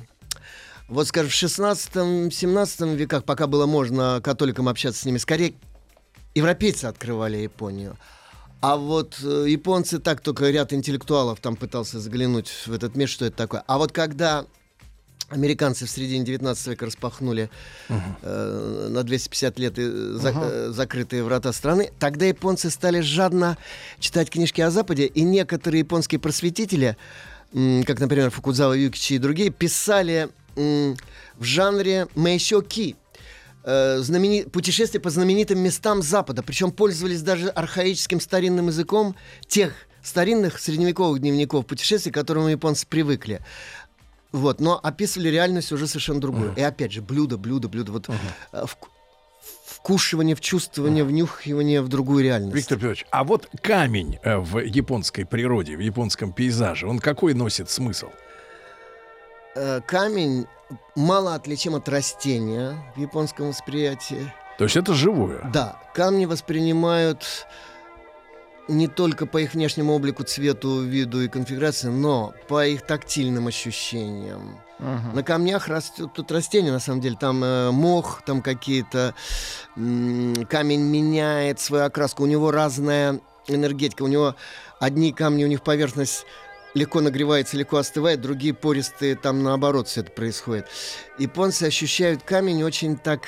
[0.93, 5.53] вот, скажем, в 16-17 веках, пока было можно католикам общаться с ними, скорее
[6.35, 7.97] европейцы открывали Японию.
[8.61, 13.25] А вот э, японцы так только ряд интеллектуалов там пытался заглянуть в этот мир, что
[13.25, 13.63] это такое.
[13.67, 14.45] А вот когда
[15.29, 17.49] американцы в середине 19 века распахнули
[17.89, 23.57] э, на 250 лет э, за- э, закрытые врата страны, тогда японцы стали жадно
[23.99, 26.95] читать книжки о Западе, и некоторые японские просветители,
[27.51, 32.95] как, например, Фукудзава Юкичи и другие, писали в жанре мэйшо-ки,
[33.63, 36.43] э, знамени- путешествия по знаменитым местам Запада.
[36.43, 39.15] Причем пользовались даже архаическим старинным языком
[39.47, 39.73] тех
[40.03, 43.39] старинных средневековых дневников путешествий, к которым японцы привыкли.
[44.31, 46.53] Вот, но описывали реальность уже совершенно другую.
[46.57, 47.91] И опять же, блюдо, блюдо, блюдо.
[47.91, 48.77] Вот вк- в
[49.75, 52.55] вкушивание, вчувствование, внюхивание в другую реальность.
[52.55, 57.69] Виктор Петрович, а вот камень э, в японской природе, в японском пейзаже, он какой носит
[57.69, 58.07] смысл?
[59.55, 60.47] Э, камень
[60.95, 64.33] мало отличим от растения в японском восприятии.
[64.57, 65.41] То есть это живое?
[65.53, 67.47] Да, камни воспринимают
[68.67, 74.59] не только по их внешнему облику, цвету, виду и конфигурации, но по их тактильным ощущениям.
[74.79, 75.11] Ага.
[75.13, 77.17] На камнях растет тут растения, на самом деле.
[77.19, 79.13] Там э, мох, там какие-то...
[79.75, 82.23] м, камень меняет свою окраску.
[82.23, 84.03] У него разная энергетика.
[84.03, 84.35] У него
[84.79, 86.25] одни камни, у них поверхность
[86.73, 90.67] легко нагревается, легко остывает, другие пористые, там наоборот все это происходит.
[91.17, 93.21] Японцы ощущают камень очень так...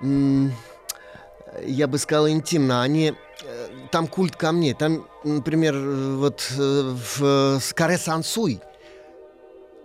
[0.00, 2.82] я бы сказал, интимно.
[2.82, 4.74] Они э, там культ камней.
[4.74, 8.60] Там, например, вот э, в э, Скаре Сансуй,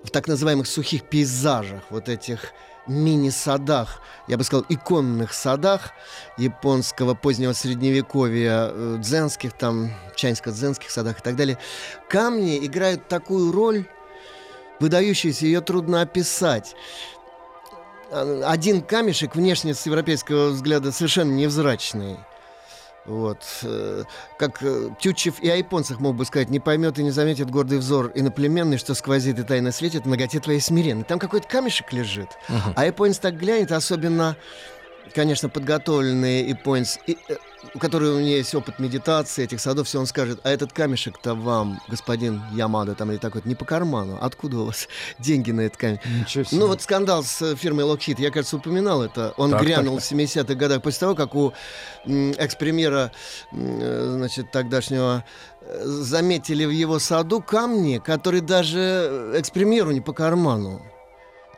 [0.03, 2.51] в так называемых сухих пейзажах, вот этих
[2.87, 5.91] мини-садах, я бы сказал, иконных садах
[6.37, 11.57] японского позднего средневековья, э, дзенских там, чайнско-дзенских садах и так далее,
[12.09, 13.85] камни играют такую роль,
[14.79, 16.75] выдающуюся, ее трудно описать.
[18.11, 22.17] А, Один камешек внешне с европейского взгляда совершенно невзрачный.
[23.05, 23.39] Вот.
[23.63, 24.03] э,
[24.37, 27.79] Как э, Тютчев и о японцах мог бы сказать, не поймет и не заметит гордый
[27.79, 31.03] взор иноплеменный, что сквозит и тайно светит в ноготе твоей смиренной.
[31.03, 32.29] Там какой-то камешек лежит.
[32.75, 34.37] А японец так глянет, особенно,
[35.13, 37.35] конечно, подготовленный японец, и, э,
[37.73, 41.35] у которого у него есть опыт медитации, этих садов, все он скажет, а этот камешек-то
[41.35, 44.17] вам, господин Ямада, там или такой, не по карману.
[44.21, 44.87] Откуда у вас
[45.19, 45.99] деньги на этот камень?
[46.19, 46.59] Ничего себе.
[46.59, 49.33] Ну вот скандал с э, фирмой Lockheed, я, кажется, упоминал это.
[49.37, 51.53] Он Так, грянул так, в 70-х годах после того, как у
[52.05, 53.11] экс-премьера,
[53.51, 55.23] э, значит, тогдашнего
[55.81, 60.81] заметили в его саду камни, которые даже экс-премьеру не по карману.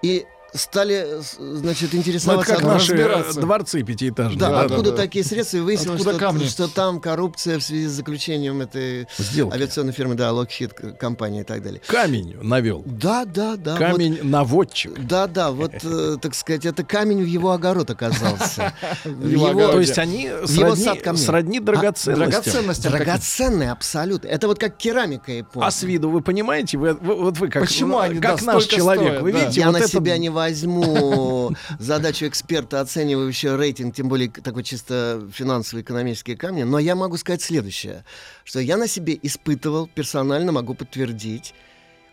[0.04, 2.54] И стали, с- значит, Ну, это интересоваться...
[2.56, 4.40] как а наши э, дворцы пятиэтажные.
[4.40, 4.98] Да, откуда да.
[4.98, 5.58] такие средства?
[5.58, 6.46] И выяснилось, Откуда что, камни?
[6.46, 9.54] что там коррупция в связи с заключением этой Сделки.
[9.56, 11.82] авиационной фирмы, да, Lockheed компании и так далее.
[11.88, 12.84] Камень навел.
[12.86, 13.72] Да, да, да.
[13.74, 14.94] вот- Камень наводчик.
[15.06, 18.74] да, да, вот, э, так сказать, это камень в его огород оказался.
[19.04, 22.16] То есть они сродни, сродни драгоценностям.
[22.32, 22.84] Драгоценности.
[22.84, 22.98] такие.
[23.06, 24.28] Драгоценный, абсолютно.
[24.28, 25.68] Это вот как керамика японская.
[25.68, 29.32] А с виду вы понимаете, вот вы как, Почему они, как да, наш человек, вы
[29.32, 29.40] да.
[29.40, 35.28] видите, Я вот на себя не возьму задачу эксперта, оценивающего рейтинг, тем более такой чисто
[35.34, 38.04] финансово-экономические камни, но я могу сказать следующее,
[38.44, 41.54] что я на себе испытывал, персонально могу подтвердить,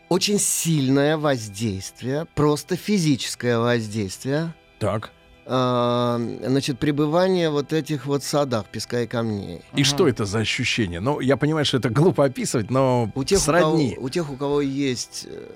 [0.08, 5.10] очень сильное воздействие, просто физическое воздействие, Так.
[5.46, 9.60] а, значит, пребывание вот этих вот садах песка и камней.
[9.76, 11.00] И что это за ощущение?
[11.00, 13.94] Ну, я понимаю, что это глупо описывать, но У тех, у сродни.
[13.94, 15.48] кого, у тех, у кого есть, э,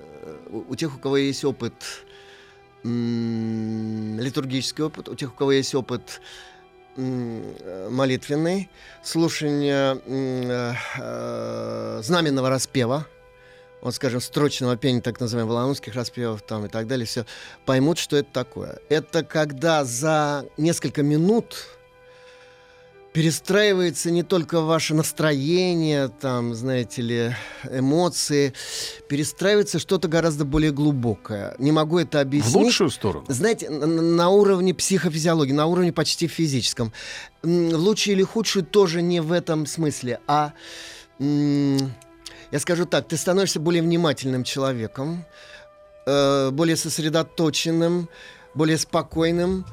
[0.49, 1.73] у, у тех, у кого есть опыт,
[2.83, 6.21] литургический опыт, у тех, у кого есть опыт
[6.97, 8.69] молитвенный,
[9.03, 13.05] слушание э, знаменного распева,
[13.81, 17.27] вот, скажем, строчного пения, так называемых валаунских распевов там и так далее, все,
[17.65, 18.79] поймут, что это такое.
[18.89, 21.67] Это когда за несколько минут
[23.17, 28.53] перестраивается не только ваше настроение, там, знаете ли, эмоции,
[29.09, 31.55] перестраивается что-то гораздо более глубокое.
[31.57, 32.53] Не могу это В объяснить.
[32.53, 33.25] лучшую сторону.
[33.27, 36.93] Знаете, на, уровне психофизиологии, на уровне почти физическом.
[37.41, 40.53] В лучшую или худшую тоже не в этом смысле, а
[41.19, 45.25] я скажу так, ты становишься более внимательным человеком,
[46.05, 48.09] э, более сосредоточенным,
[48.53, 49.65] более спокойным.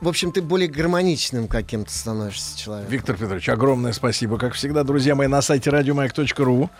[0.00, 2.92] В общем, ты более гармоничным каким-то становишься человеком.
[2.92, 4.36] Виктор Петрович, огромное спасибо.
[4.36, 6.70] Как всегда, друзья мои, на сайте радиомаяк.ру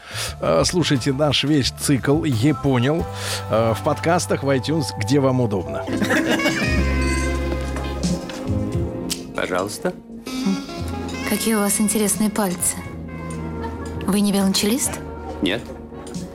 [0.41, 3.07] э, слушайте наш весь цикл «Е понял»
[3.51, 5.85] э, в подкастах, в iTunes, где вам удобно.
[9.37, 9.95] Пожалуйста.
[11.29, 12.77] Какие у вас интересные пальцы.
[14.07, 14.93] Вы не велончелист?
[15.43, 15.63] Нет.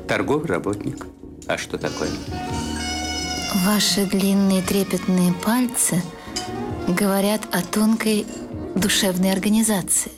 [0.08, 1.06] Торговый работник.
[1.48, 2.10] А что такое?
[3.66, 6.02] Ваши длинные трепетные пальцы
[6.92, 8.26] говорят о тонкой
[8.76, 10.12] душевной организации.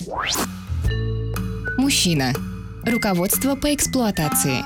[1.77, 2.33] Мужчина.
[2.85, 4.63] Руководство по эксплуатации.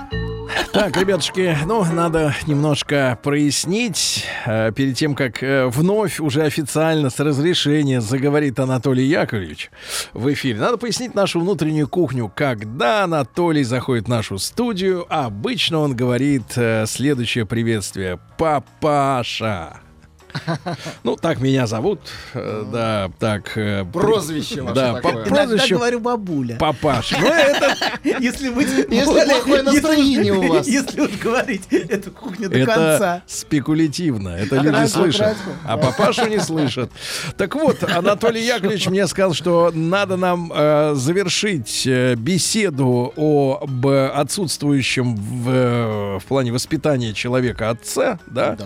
[0.72, 4.26] Так, ребятушки, ну, надо немножко прояснить.
[4.46, 9.72] э, перед тем, как э, вновь уже официально с разрешения заговорит Анатолий Яковлевич
[10.14, 12.32] в эфире, надо пояснить нашу внутреннюю кухню.
[12.34, 18.20] Когда Анатолий заходит в нашу студию, обычно он говорит э, следующее приветствие.
[18.38, 19.87] Папаша.
[21.04, 22.00] Ну, так меня зовут.
[22.34, 23.58] э, Да, так.
[23.58, 25.24] э, Прозвище ваше Да, такое.
[25.24, 26.56] по прозвищу говорю бабуля.
[26.58, 27.12] Папаш.
[27.20, 30.68] Ну, это Если быть Если плохое настроение у вас.
[30.68, 33.22] Если вот говорить эту кухню до конца.
[33.28, 34.30] спекулятивно.
[34.30, 35.38] Это люди Хорошо, слышат.
[35.66, 36.92] А папашу не слышат.
[37.38, 41.88] Так вот, Анатолий Яковлевич мне сказал, что надо нам э, завершить
[42.18, 48.20] беседу об отсутствующем в, в плане воспитания человека отца.
[48.28, 48.58] Да?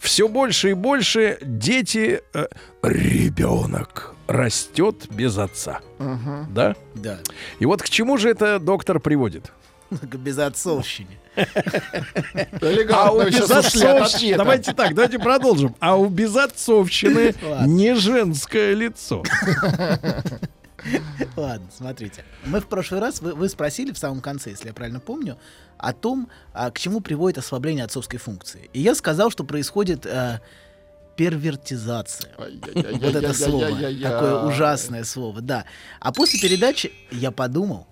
[0.00, 1.09] Все больше и больше
[1.42, 2.22] дети...
[2.34, 2.46] э,
[2.82, 5.80] ребенок растет без отца.
[6.50, 6.76] Да?
[6.94, 7.18] Да.
[7.58, 9.52] И вот к чему же это доктор приводит?
[9.90, 11.18] К безотцовщине.
[12.92, 14.36] А у безотцовщины...
[14.36, 15.74] Давайте так, давайте продолжим.
[15.80, 17.34] А у безотцовщины
[17.66, 19.24] не женское лицо.
[21.36, 22.24] Ладно, смотрите.
[22.44, 25.38] Мы в прошлый раз, вы, вы спросили в самом конце, если я правильно помню,
[25.76, 28.70] о том, а, к чему приводит ослабление отцовской функции.
[28.72, 30.40] И я сказал, что происходит а,
[31.16, 32.30] первертизация.
[32.38, 33.70] Вот это слово.
[34.02, 35.64] Такое ужасное слово, да.
[36.00, 37.86] А после передачи я подумал,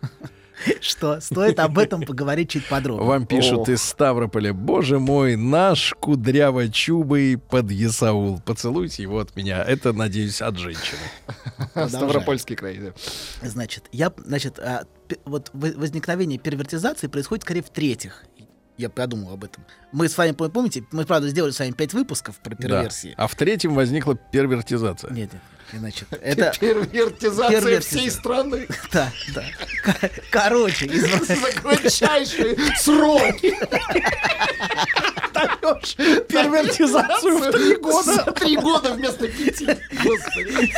[0.80, 3.08] что стоит об этом поговорить чуть подробнее.
[3.08, 4.52] Вам пишут из Ставрополя.
[4.52, 8.40] Боже мой, наш кудряво-чубый подъясаул.
[8.40, 9.62] Поцелуйте его от меня.
[9.62, 10.98] Это, надеюсь, от женщины.
[11.88, 12.78] Ставропольский край.
[12.78, 12.92] да.
[13.48, 14.84] Значит, я, значит, а,
[15.24, 18.24] вот во- возникновение первертизации происходит скорее в третьих.
[18.82, 19.64] Я подумал об этом.
[19.92, 22.56] Мы с вами, пом- помните, мы, правда, сделали с вами пять выпусков про Да.
[22.56, 23.14] перверсии.
[23.16, 25.12] А в третьем возникла первертизация.
[25.12, 25.42] Нет, нет,
[25.80, 26.52] значит, это...
[26.58, 28.66] Первертизация Первертиза- всей страны.
[28.92, 29.44] Да, да.
[29.84, 31.02] Ко- Короче, из...
[31.28, 33.54] За кратчайшие сроки.
[36.28, 38.32] Первертизацию в три года.
[38.32, 39.66] Три года вместо пяти.
[40.02, 40.72] Господи.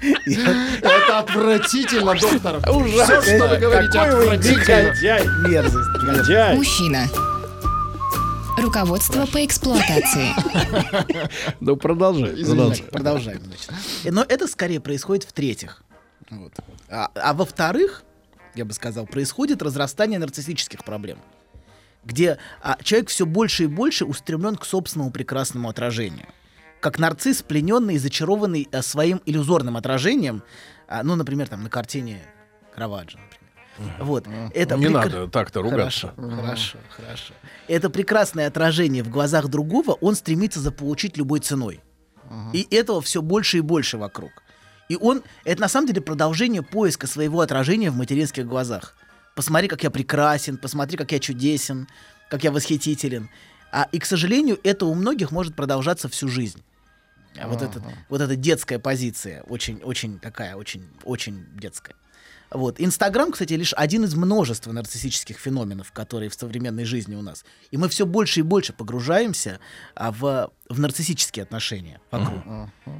[0.26, 2.56] Это отвратительно, доктор.
[2.70, 3.20] Ужасно.
[3.22, 5.48] Все, что вы говорите, Какой вы отвратительно.
[5.48, 6.56] Мерзость.
[6.56, 7.06] Мужчина.
[8.58, 10.30] Руководство по эксплуатации.
[11.60, 12.30] Ну, продолжай.
[12.90, 13.40] Продолжаем.
[13.42, 13.70] значит.
[14.04, 15.82] Но это скорее происходит в-третьих.
[16.30, 16.52] Вот.
[16.88, 18.02] А, а во-вторых,
[18.54, 21.18] я бы сказал, происходит разрастание нарциссических проблем,
[22.04, 26.26] где а, человек все больше и больше устремлен к собственному прекрасному отражению.
[26.86, 30.44] Как нарцисс, плененный и зачарованный а, своим иллюзорным отражением,
[30.86, 32.22] а, ну, например, там на картине
[33.18, 33.98] например.
[33.98, 34.28] Вот.
[34.54, 36.12] Это Не прекра- надо так-то ругаться.
[36.14, 37.34] Хорошо, хорошо, хорошо.
[37.66, 41.80] Это прекрасное отражение в глазах другого он стремится заполучить любой ценой.
[42.52, 44.44] И этого все больше и больше вокруг.
[44.88, 48.94] И он, это на самом деле продолжение поиска своего отражения в материнских глазах.
[49.34, 51.88] Посмотри, как я прекрасен, посмотри, как я чудесен,
[52.30, 53.28] как я восхитителен.
[53.72, 56.62] А, и, к сожалению, это у многих может продолжаться всю жизнь.
[57.40, 61.94] А Вот, это, вот эта детская позиция, очень, очень такая, очень, очень детская.
[62.50, 62.80] Вот.
[62.80, 67.44] Инстаграм, кстати, лишь один из множества нарциссических феноменов, которые в современной жизни у нас.
[67.70, 69.58] И мы все больше и больше погружаемся
[69.94, 72.42] а, в, в нарциссические отношения вокруг.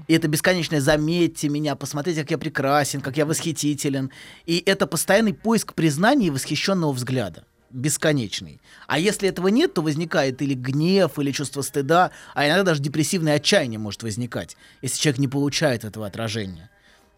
[0.09, 4.11] И это бесконечное «заметьте меня», «посмотрите, как я прекрасен», «как я восхитителен».
[4.47, 7.45] И это постоянный поиск признания и восхищенного взгляда.
[7.77, 8.59] Бесконечный.
[8.87, 13.35] А если этого нет, то возникает или гнев, или чувство стыда, а иногда даже депрессивное
[13.35, 16.71] отчаяние может возникать, если человек не получает этого отражения.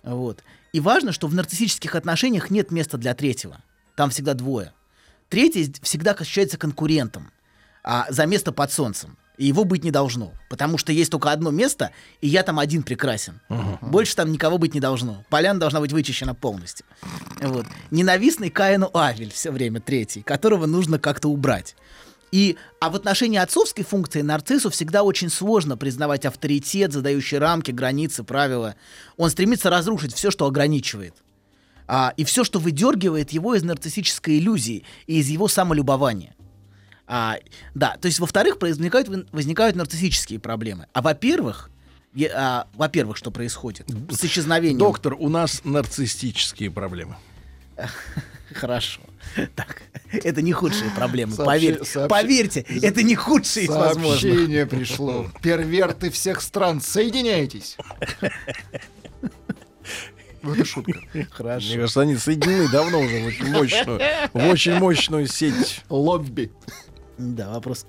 [0.02, 0.42] Вот.
[0.72, 3.62] И важно, что в нарциссических отношениях нет места для третьего.
[3.94, 4.72] Там всегда двое.
[5.28, 7.30] Третий всегда ощущается конкурентом
[7.84, 9.16] а, за место под солнцем.
[9.38, 10.32] И его быть не должно.
[10.50, 13.40] Потому что есть только одно место, и я там один прекрасен.
[13.80, 15.24] Больше там никого быть не должно.
[15.30, 16.84] Поляна должна быть вычищена полностью.
[17.40, 17.64] Вот.
[17.90, 21.76] Ненавистный Каину Авель все время третий, которого нужно как-то убрать.
[22.32, 28.24] И, а в отношении отцовской функции нарциссу всегда очень сложно признавать авторитет, задающий рамки, границы,
[28.24, 28.74] правила.
[29.16, 31.14] Он стремится разрушить все, что ограничивает.
[31.86, 36.34] А, и все, что выдергивает его из нарциссической иллюзии и из его самолюбования.
[37.10, 37.38] А,
[37.74, 40.86] да, то есть, во-вторых, возникают, возникают нарциссические проблемы.
[40.92, 41.70] А во-первых,
[42.14, 43.86] е- а, во-первых, что происходит?
[44.10, 44.78] С исчезновением...
[44.78, 47.16] Доктор, у нас нарциссические проблемы.
[48.52, 49.00] Хорошо.
[49.56, 49.82] Так,
[50.12, 51.82] это не худшие проблемы, Сообщи- поверьте.
[51.84, 54.20] сообщи- Поверьте, это не худшие из возможных.
[54.20, 55.26] Сообщение пришло.
[55.42, 57.76] Перверты всех стран, соединяйтесь.
[60.42, 60.92] Ну, это шутка.
[61.30, 61.66] Хорошо.
[61.66, 64.00] Мне кажется, они соединены давно уже в очень мощную,
[64.32, 65.82] в очень мощную сеть.
[65.88, 66.52] Лобби.
[67.18, 67.84] Да, вопрос...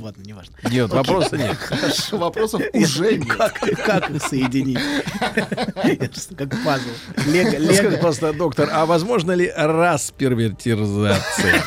[0.00, 0.54] Ладно, неважно.
[0.64, 0.96] Нет, Окей.
[0.98, 1.56] вопроса нет.
[1.56, 3.26] Хорошо, вопросов уже нет.
[3.26, 4.78] Как, как их соединить?
[6.36, 6.90] Как пазл.
[7.26, 7.96] Лего, Скажите, лего.
[7.96, 11.62] просто, доктор, а возможно ли распертизация?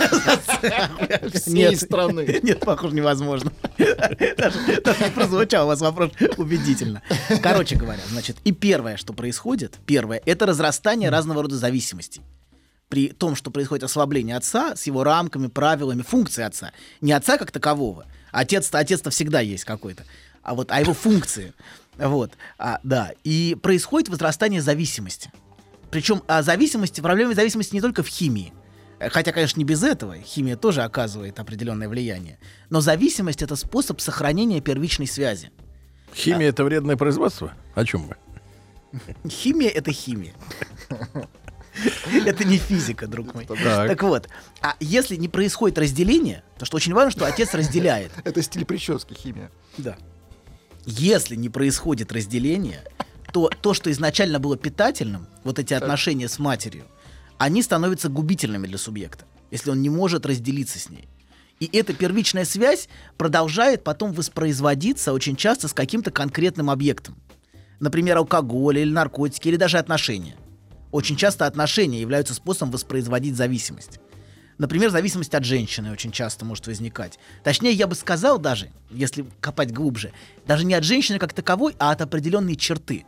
[1.34, 2.40] Всей страны.
[2.44, 3.52] Нет, похоже, невозможно.
[3.78, 7.02] Даже, даже не прозвучал у вас вопрос убедительно.
[7.42, 12.22] Короче говоря, значит, и первое, что происходит, первое, это разрастание разного рода зависимостей.
[12.92, 16.74] При том, что происходит ослабление отца с его рамками, правилами, функцией отца.
[17.00, 20.06] Не отца как такового, Отец-то, отец-то всегда есть какой-то.
[20.42, 21.54] А вот, а его функции.
[21.98, 23.12] Вот, а, да.
[23.24, 25.32] И происходит возрастание зависимости.
[25.90, 28.54] Причем а зависимости, проблема зависимости не только в химии.
[29.00, 30.18] Хотя, конечно, не без этого.
[30.18, 32.40] Химия тоже оказывает определенное влияние.
[32.70, 35.52] Но зависимость это способ сохранения первичной связи.
[36.14, 37.54] Химия это вредное производство?
[37.74, 38.16] О чем вы?
[39.30, 40.34] Химия это химия.
[42.26, 43.46] Это не физика, друг мой.
[43.46, 43.88] Так.
[43.88, 44.30] Так вот,
[44.62, 48.12] а если не происходит разделение, то что очень важно, что отец разделяет.
[48.24, 49.52] Это стиль прически, химия.
[49.78, 49.98] Да.
[50.86, 52.84] Если не происходит разделение,
[53.32, 56.86] то то, что изначально было питательным, вот эти отношения с матерью,
[57.38, 61.08] они становятся губительными для субъекта, если он не может разделиться с ней.
[61.60, 67.16] И эта первичная связь продолжает потом воспроизводиться очень часто с каким-то конкретным объектом.
[67.80, 70.36] Например, алкоголь или наркотики, или даже отношения.
[70.92, 74.00] Очень часто отношения являются способом воспроизводить зависимость.
[74.58, 77.18] Например, зависимость от женщины очень часто может возникать.
[77.44, 80.12] Точнее, я бы сказал даже, если копать глубже,
[80.46, 83.06] даже не от женщины как таковой, а от определенной черты.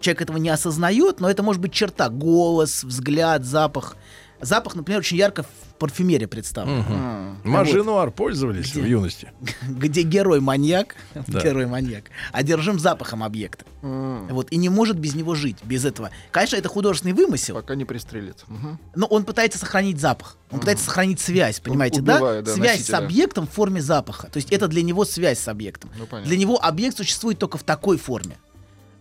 [0.00, 2.08] Человек этого не осознает, но это может быть черта.
[2.08, 3.96] Голос, взгляд, запах.
[4.40, 5.46] Запах, например, очень ярко
[5.84, 6.78] в парфюмерии представлен.
[6.78, 7.38] Мгм.
[7.44, 7.50] Вот.
[7.50, 8.80] Мажинуар пользовались Где?
[8.80, 9.32] в юности?
[9.68, 10.96] Где герой-маньяк,
[11.26, 11.40] Да.
[11.44, 13.64] герой-маньяк, одержим запахом объекта.
[13.82, 16.10] Вот, и не может без него жить, без этого.
[16.30, 17.54] Конечно, это художественный вымысел.
[17.56, 18.44] Пока не пристрелит.
[18.48, 18.78] Мгм.
[18.94, 20.38] Но он пытается сохранить запах.
[20.50, 22.50] Он пытается сохранить связь, понимаете, убивает, да?
[22.52, 22.96] да, Связь носителя.
[22.96, 24.28] с объектом в форме запаха.
[24.28, 25.90] То есть это для него связь с объектом.
[25.98, 26.28] Ну, понятно.
[26.28, 28.38] для него объект существует только в такой форме.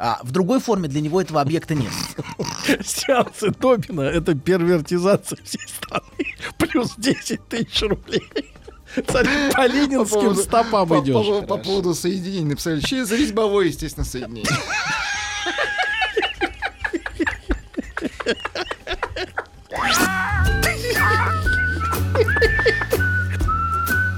[0.05, 1.93] А в другой форме для него этого объекта нет.
[2.85, 6.03] Сеансы Добина— это первертизация всей страны.
[6.57, 8.21] Плюс 10 тысяч рублей.
[9.07, 11.13] По ленинским поводу- стопам по- идешь.
[11.15, 12.81] По, по поводу соединений написали.
[12.81, 14.43] Через резьбовое, естественно, соединение.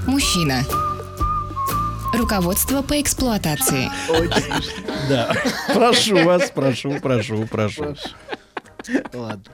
[0.06, 0.62] Мужчина.
[2.16, 3.90] Руководство по эксплуатации.
[5.08, 5.34] Да.
[5.72, 7.96] Прошу вас, прошу, прошу, прошу.
[9.12, 9.44] Ладно.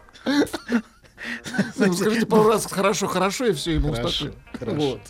[1.77, 4.31] Ну, скажите пару раз хорошо, хорошо, и все, ему Хорошо.
[4.61, 5.01] Вот.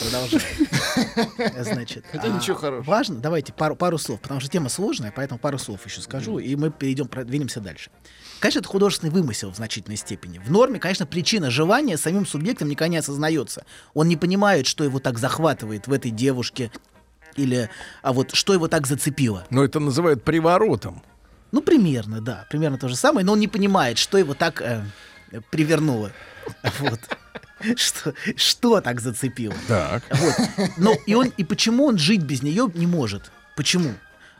[0.00, 1.64] Продолжаем.
[1.64, 2.90] Значит, Хотя а, ничего хорошего.
[2.90, 6.54] Важно, давайте пару, пару слов, потому что тема сложная, поэтому пару слов еще скажу, и
[6.56, 7.90] мы перейдем, продвинемся дальше.
[8.40, 10.38] Конечно, это художественный вымысел в значительной степени.
[10.38, 13.64] В норме, конечно, причина желания самим субъектом никогда не осознается.
[13.94, 16.70] Он не понимает, что его так захватывает в этой девушке,
[17.38, 17.70] или
[18.02, 19.46] а вот что его так зацепило.
[19.50, 21.02] Но это называют приворотом.
[21.52, 24.82] Ну, примерно, да, примерно то же самое, но он не понимает, что его так э,
[25.50, 26.10] привернуло.
[26.80, 27.00] Вот.
[27.76, 29.54] Что, что так зацепило?
[29.66, 30.04] Так.
[30.10, 30.70] Вот.
[30.76, 33.32] Но и он и почему он жить без нее не может?
[33.56, 33.94] Почему?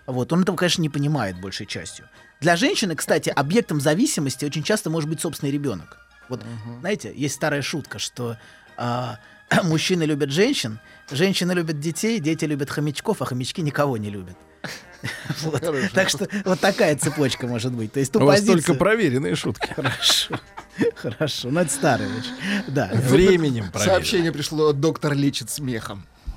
[0.07, 2.07] Вот он этого, конечно, не понимает большей частью.
[2.41, 5.99] Для женщины, кстати, объектом зависимости очень часто может быть собственный ребенок.
[6.29, 6.43] Вот,
[6.81, 8.39] знаете, есть старая шутка, что
[8.77, 9.19] а,
[9.65, 10.79] мужчины любят женщин,
[11.11, 14.37] женщины любят детей, дети любят хомячков, а хомячки никого не любят.
[15.43, 15.63] Вот.
[15.95, 17.93] Так что вот такая цепочка может быть.
[17.93, 19.73] То есть ту У вас позицию- только проверенные шутки.
[19.73, 20.41] Хорошо.
[20.97, 21.51] Хорошо.
[21.51, 22.27] Ну, это старая вещь.
[22.67, 22.91] Да.
[22.93, 23.95] Временем проверено.
[23.95, 26.05] Сообщение пришло, доктор лечит смехом.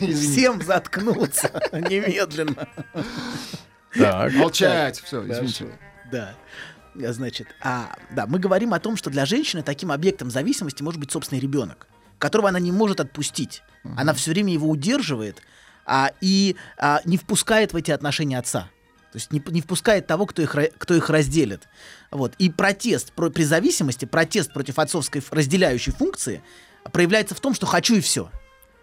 [0.00, 0.14] Извините.
[0.14, 2.66] Всем заткнуться немедленно.
[3.94, 4.32] Так.
[4.32, 5.00] Молчать.
[5.04, 5.66] Все, извините.
[6.10, 6.34] Да.
[6.94, 11.12] Значит, а, да, мы говорим о том, что для женщины таким объектом зависимости может быть
[11.12, 11.86] собственный ребенок,
[12.18, 13.62] которого она не может отпустить.
[13.96, 15.42] Она все время его удерживает
[15.86, 18.68] а, и а, не впускает в эти отношения отца.
[19.12, 21.68] То есть не, не впускает того, кто их, кто их разделит.
[22.10, 22.34] Вот.
[22.38, 26.42] И протест про- при зависимости, протест против отцовской разделяющей функции
[26.92, 28.30] проявляется в том, что хочу и все.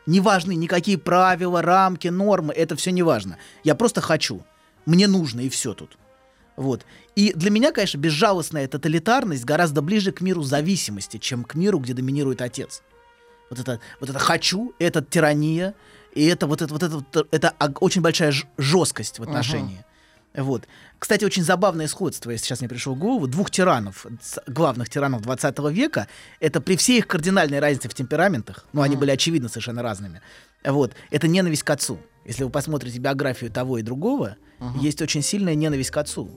[0.08, 3.38] Не важны никакие правила, рамки, нормы, это все не важно.
[3.64, 4.44] Я просто хочу.
[4.86, 5.98] Мне нужно, и все тут.
[6.56, 6.86] Вот.
[7.16, 11.94] И для меня, конечно, безжалостная тоталитарность гораздо ближе к миру зависимости, чем к миру, где
[11.94, 12.82] доминирует отец.
[13.50, 15.74] Вот это, вот это хочу, это тирания,
[16.14, 19.86] и это вот это, вот это, вот это очень большая жесткость в отношении.
[20.36, 20.68] Вот.
[21.00, 24.06] Кстати, очень забавное сходство, если сейчас мне пришло в голову, двух тиранов,
[24.48, 26.08] главных тиранов 20 века,
[26.40, 30.22] это при всей их кардинальной разнице в темпераментах, ну, они были очевидно совершенно разными,
[30.64, 32.00] вот, это ненависть к отцу.
[32.26, 34.36] Если вы посмотрите биографию того и другого,
[34.82, 36.30] есть очень сильная ненависть к отцу.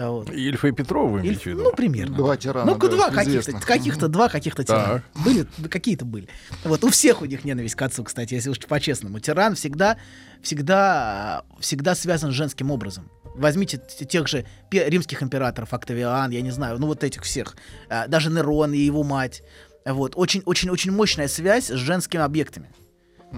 [0.00, 0.30] А, Вот.
[0.30, 1.62] Ильфа и Петрова вы виду?
[1.62, 2.16] Ну, примерно.
[2.16, 2.36] Два да.
[2.36, 5.02] тирана, Ну, да, два каких-то, каких-то два, каких-то тирана.
[5.12, 5.24] Так.
[5.24, 6.28] Были, да, какие-то были.
[6.64, 9.20] Вот, у всех у них ненависть к отцу, кстати, если уж по-честному.
[9.20, 9.98] Тиран всегда,
[10.42, 13.10] всегда, всегда связан с женским образом.
[13.34, 13.78] Возьмите
[14.08, 17.56] тех же римских императоров, Октавиан, я не знаю, ну вот этих всех.
[17.90, 19.42] А, Даже Нерон и его мать.
[19.84, 22.70] Вот, очень, очень, очень мощная связь с женскими объектами.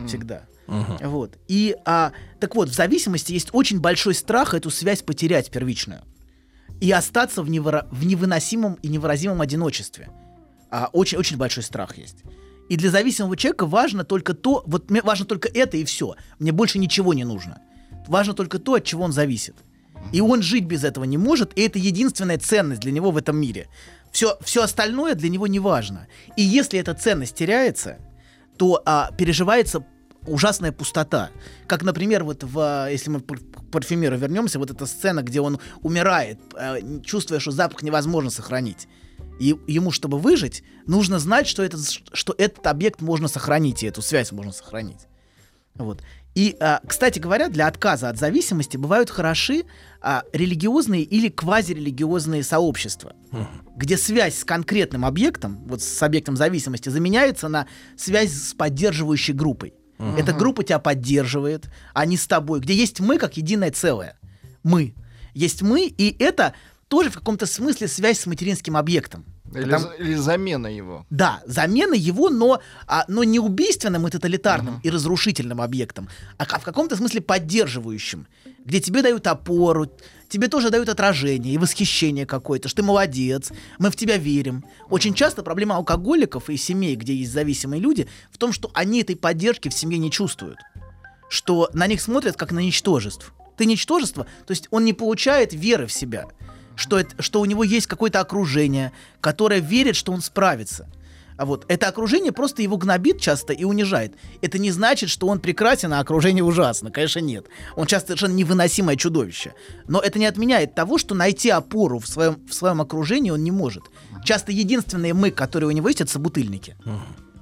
[0.06, 0.44] Всегда.
[0.68, 1.36] Вот.
[1.48, 6.02] И, а, так вот, в зависимости есть очень большой страх эту связь потерять первичную
[6.82, 10.10] и остаться в, невыра- в невыносимом и невыразимом одиночестве.
[10.68, 12.24] А, очень, очень большой страх есть.
[12.68, 16.16] И для зависимого человека важно только то, вот мне важно только это и все.
[16.40, 17.60] Мне больше ничего не нужно.
[18.08, 19.54] Важно только то, от чего он зависит.
[20.12, 23.36] И он жить без этого не может, и это единственная ценность для него в этом
[23.36, 23.68] мире.
[24.10, 26.08] Все, все остальное для него не важно.
[26.36, 27.98] И если эта ценность теряется,
[28.56, 29.86] то а, переживается
[30.26, 31.30] ужасная пустота.
[31.66, 35.58] Как, например, вот в, а, если мы к парфюмеру вернемся, вот эта сцена, где он
[35.82, 38.88] умирает, а, чувствуя, что запах невозможно сохранить.
[39.40, 41.78] И ему, чтобы выжить, нужно знать, что, это,
[42.12, 45.08] что этот объект можно сохранить, и эту связь можно сохранить.
[45.74, 46.02] Вот.
[46.34, 49.64] И, а, кстати говоря, для отказа от зависимости бывают хороши
[50.32, 53.14] религиозные или квазирелигиозные сообщества,
[53.76, 57.66] где связь с конкретным объектом, вот с объектом зависимости, заменяется на
[57.96, 59.74] связь с поддерживающей группой.
[60.02, 60.16] Мгм.
[60.16, 64.18] Эта группа тебя поддерживает, а не с тобой, где есть мы как единое целое.
[64.64, 64.94] Мы.
[65.34, 66.54] Есть мы, и это
[66.88, 69.24] тоже в каком-то смысле связь с материнским объектом.
[69.54, 71.04] Или, за- или замена его.
[71.10, 76.08] да, замена его, но, а, но не убийственным и тоталитарным и разрушительным объектом,
[76.38, 78.26] а в каком-то смысле поддерживающим,
[78.64, 79.90] где тебе дают опору,
[80.32, 84.64] тебе тоже дают отражение и восхищение какое-то, что ты молодец, мы в тебя верим.
[84.88, 89.14] Очень часто проблема алкоголиков и семей, где есть зависимые люди, в том, что они этой
[89.14, 90.58] поддержки в семье не чувствуют,
[91.28, 93.34] что на них смотрят как на ничтожеств.
[93.58, 96.24] Ты ничтожество, то есть он не получает веры в себя,
[96.76, 100.88] что, это, что у него есть какое-то окружение, которое верит, что он справится.
[101.42, 104.14] А вот это окружение просто его гнобит часто и унижает.
[104.42, 106.92] Это не значит, что он прекрасен, а окружение ужасно.
[106.92, 107.46] Конечно, нет.
[107.74, 109.52] Он часто совершенно невыносимое чудовище.
[109.88, 113.50] Но это не отменяет того, что найти опору в своем, в своем окружении он не
[113.50, 113.82] может.
[114.24, 116.76] Часто единственные мы, которые у него есть, это собутыльники.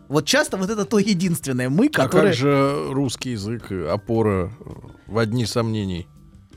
[0.09, 2.29] Вот часто вот это то единственное мы, А которое...
[2.29, 4.51] как же русский язык, опора
[5.09, 6.09] в одни сомнений?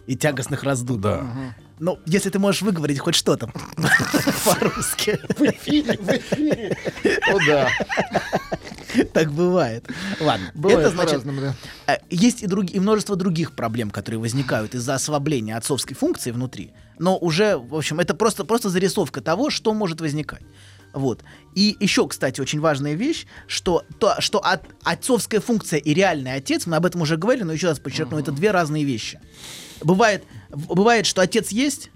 [0.07, 1.01] И тягостных раздумий.
[1.01, 1.55] Да.
[1.79, 3.47] Ну, если ты можешь выговорить хоть что-то
[4.45, 5.19] по-русски.
[5.37, 6.77] В эфире, в эфире.
[7.31, 7.69] Ну да.
[9.13, 9.85] Так бывает.
[10.19, 11.55] Ладно, Бывает это значит, да.
[11.87, 16.73] э, есть и, други- и множество других проблем, которые возникают из-за ослабления отцовской функции внутри.
[16.99, 20.43] Но уже, в общем, это просто, просто зарисовка того, что может возникать.
[20.93, 21.23] Вот.
[21.55, 26.67] И еще, кстати, очень важная вещь, что, то, что от- отцовская функция и реальный отец,
[26.67, 29.19] мы об этом уже говорили, но еще раз подчеркну, это две разные вещи.
[29.83, 31.91] Бывает, бывает, что отец есть,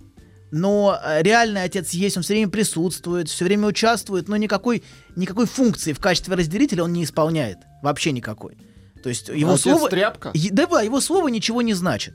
[0.52, 4.84] но э, реальный отец есть, он все время присутствует, все время участвует, но никакой,
[5.16, 7.60] никакой функции в качестве разделителя он не исполняет.
[7.82, 8.58] Вообще никакой.
[9.04, 9.90] То есть его Отец слово...
[9.90, 10.32] тряпка?
[10.52, 12.14] Да, его слово ничего не значит.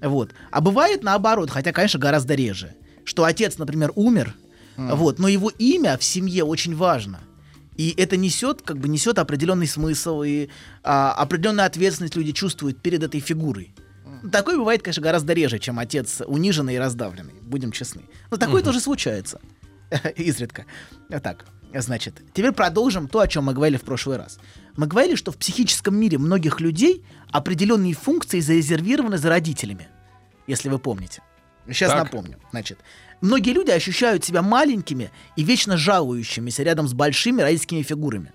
[0.00, 0.32] Вот.
[0.50, 2.74] А бывает наоборот, хотя, конечно, гораздо реже,
[3.04, 4.34] что отец, например, умер,
[4.76, 7.20] вот, но его имя в семье очень важно.
[7.76, 10.48] И это несет, как бы несет определенный смысл, и
[10.82, 13.74] а, определенную ответственность люди чувствуют перед этой фигурой.
[14.30, 18.02] Такое бывает, конечно, гораздо реже, чем отец униженный и раздавленный, будем честны.
[18.30, 19.40] Но такое тоже случается.
[20.16, 20.66] Изредка.
[21.22, 24.38] Так, значит, теперь продолжим то, о чем мы говорили в прошлый раз.
[24.76, 29.88] Мы говорили, что в психическом мире многих людей определенные функции зарезервированы за родителями,
[30.46, 31.22] если вы помните.
[31.66, 32.04] Сейчас Так.
[32.04, 32.38] напомню.
[32.50, 32.78] Значит,
[33.20, 38.32] многие люди ощущают себя маленькими и вечно жалующимися рядом с большими родительскими фигурами.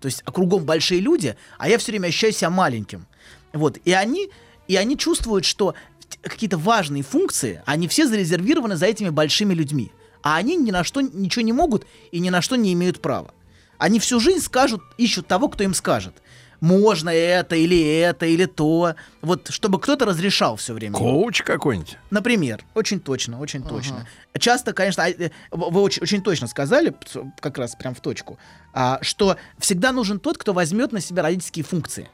[0.00, 3.06] То есть а кругом большие люди, а я все время ощущаю себя маленьким.
[3.52, 3.78] Вот.
[3.84, 4.28] И они,
[4.68, 5.74] и они чувствуют, что
[6.22, 9.92] какие-то важные функции, они все зарезервированы за этими большими людьми.
[10.22, 13.34] А они ни на что ничего не могут и ни на что не имеют права.
[13.78, 16.14] Они всю жизнь скажут, ищут того, кто им скажет.
[16.60, 18.94] Можно это, или это, или то.
[19.20, 20.96] Вот, чтобы кто-то разрешал все время.
[20.96, 21.98] Коуч какой-нибудь?
[22.10, 24.06] Например, очень точно, очень точно.
[24.38, 26.94] Часто, конечно, а, э, вы очень, очень точно сказали,
[27.40, 28.38] как раз прям в точку,
[28.72, 32.08] а, что всегда нужен тот, кто возьмет на себя родительские функции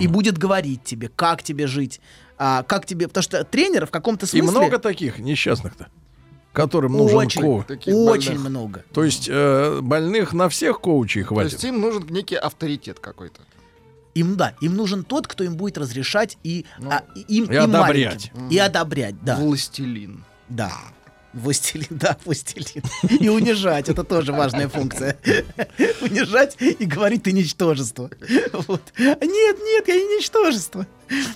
[0.00, 2.00] и будет говорить тебе, как тебе жить,
[2.38, 5.88] а, как тебе, потому что тренер в каком-то И смысле много таких несчастных-то,
[6.52, 7.66] которым нужен очень, коуч.
[7.86, 8.84] очень много.
[8.92, 11.52] То есть э, больных на всех коучей То хватит.
[11.52, 13.40] есть им нужен некий авторитет какой-то.
[14.14, 17.62] Им да, им нужен тот, кто им будет разрешать и, а, и им и им
[17.64, 18.30] одобрять.
[18.32, 18.48] маленьким.
[18.48, 19.36] и одобрять, да.
[19.36, 20.24] Властелин.
[20.48, 20.72] Да.
[21.34, 22.82] Властелин, да, властелин.
[23.20, 25.18] И унижать, это тоже важная функция.
[26.00, 28.10] Унижать и говорить ты ничтожество.
[28.52, 28.82] Вот.
[28.98, 30.86] Нет, нет, я не ничтожество.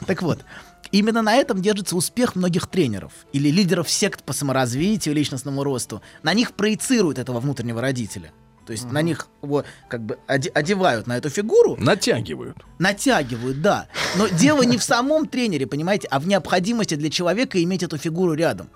[0.07, 0.45] Так вот,
[0.93, 6.01] именно на этом держится успех многих тренеров или лидеров сект по саморазвитию, личностному росту.
[6.23, 8.33] На них проецируют этого внутреннего родителя.
[8.67, 11.77] То есть на них его как бы оде- одевают на эту фигуру.
[11.79, 12.59] Натягивают.
[12.79, 13.89] Натягивают, да.
[14.17, 18.35] Но дело не в самом тренере, понимаете, а в необходимости для человека иметь эту фигуру
[18.35, 18.69] рядом.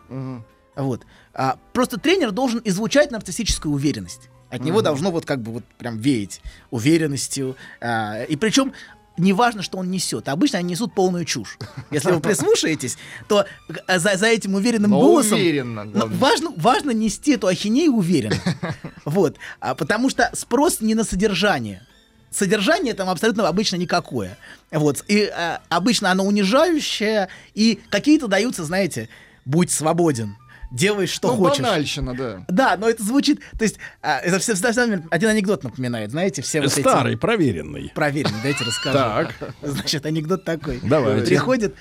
[0.76, 1.04] Вот.
[1.34, 4.28] А, просто тренер должен излучать нарциссическую уверенность.
[4.50, 4.84] От него Мгм.
[4.84, 6.40] должно вот как бы вот прям веять
[6.70, 7.56] уверенностью.
[7.80, 8.72] А, и причем
[9.18, 10.28] неважно, что он несет.
[10.28, 11.58] Обычно они несут полную чушь.
[11.90, 12.96] Если вы прислушаетесь,
[13.28, 13.44] то
[13.86, 16.18] э, за, за этим уверенным Но голосом уверенно, главное.
[16.18, 18.36] важно, важно нести эту ахинею уверенно.
[19.04, 19.36] Вот.
[19.60, 21.86] А, потому что спрос не на содержание.
[22.30, 24.38] содержание там абсолютно обычно никакое.
[24.70, 25.04] Вот.
[25.08, 29.08] И э, обычно оно унижающее, и какие-то даются, знаете,
[29.44, 30.36] будь свободен.
[30.72, 31.62] Делай, что Ну, хочешь.
[31.62, 32.44] банальщина, да.
[32.48, 36.40] Да, но это звучит, то есть, а, это все, всегда- всегда один анекдот напоминает, знаете,
[36.40, 37.92] все вот эти- Старый, проверенный.
[37.94, 38.96] Проверенный, дайте расскажу.
[38.96, 39.34] Так.
[39.62, 40.80] Значит, анекдот такой.
[40.82, 41.26] Давайте.
[41.26, 41.74] Приходит,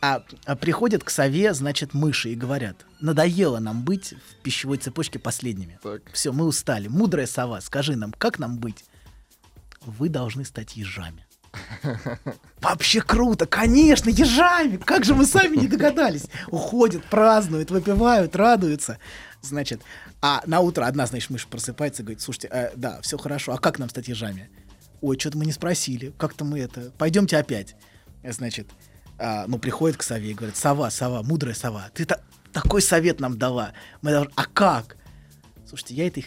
[0.00, 5.18] а, а приходят к сове, значит, мыши и говорят, надоело нам быть в пищевой цепочке
[5.18, 5.78] последними.
[6.12, 6.88] Все, мы устали.
[6.88, 8.84] Мудрая сова, скажи нам, как нам быть?
[9.84, 11.26] Вы должны стать ежами.
[12.60, 14.76] Вообще круто, конечно, ежами.
[14.76, 16.26] Как же мы сами не догадались?
[16.48, 18.98] Уходят, празднуют, выпивают, радуются.
[19.42, 19.82] Значит,
[20.20, 23.58] а на утро одна, значит, мышь просыпается и говорит, слушайте, э, да, все хорошо, а
[23.58, 24.50] как нам стать ежами?
[25.00, 27.74] Ой, что-то мы не спросили, как-то мы это, пойдемте опять.
[28.22, 28.68] Э, Значит,
[29.18, 32.20] а, ну, приходит к сове и говорит, сова, сова, мудрая сова, ты та-
[32.52, 33.72] такой совет нам дала.
[34.02, 34.32] Мы должны...
[34.36, 34.96] А как?
[35.66, 36.26] Слушайте, я этой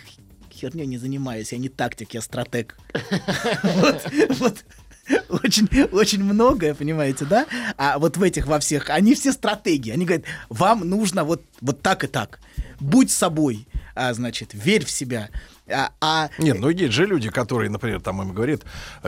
[0.51, 2.77] херней не занимаюсь, я не тактик, я стратег.
[3.63, 4.65] Вот, вот.
[5.29, 7.45] Очень, очень многое, понимаете, да?
[7.77, 9.91] А вот в этих во всех, они все стратегии.
[9.91, 12.39] Они говорят, вам нужно вот, вот так и так.
[12.79, 15.29] Будь собой, а, значит, верь в себя.
[15.73, 18.61] А, а Нет, ну есть же люди, которые, например, там им говорят,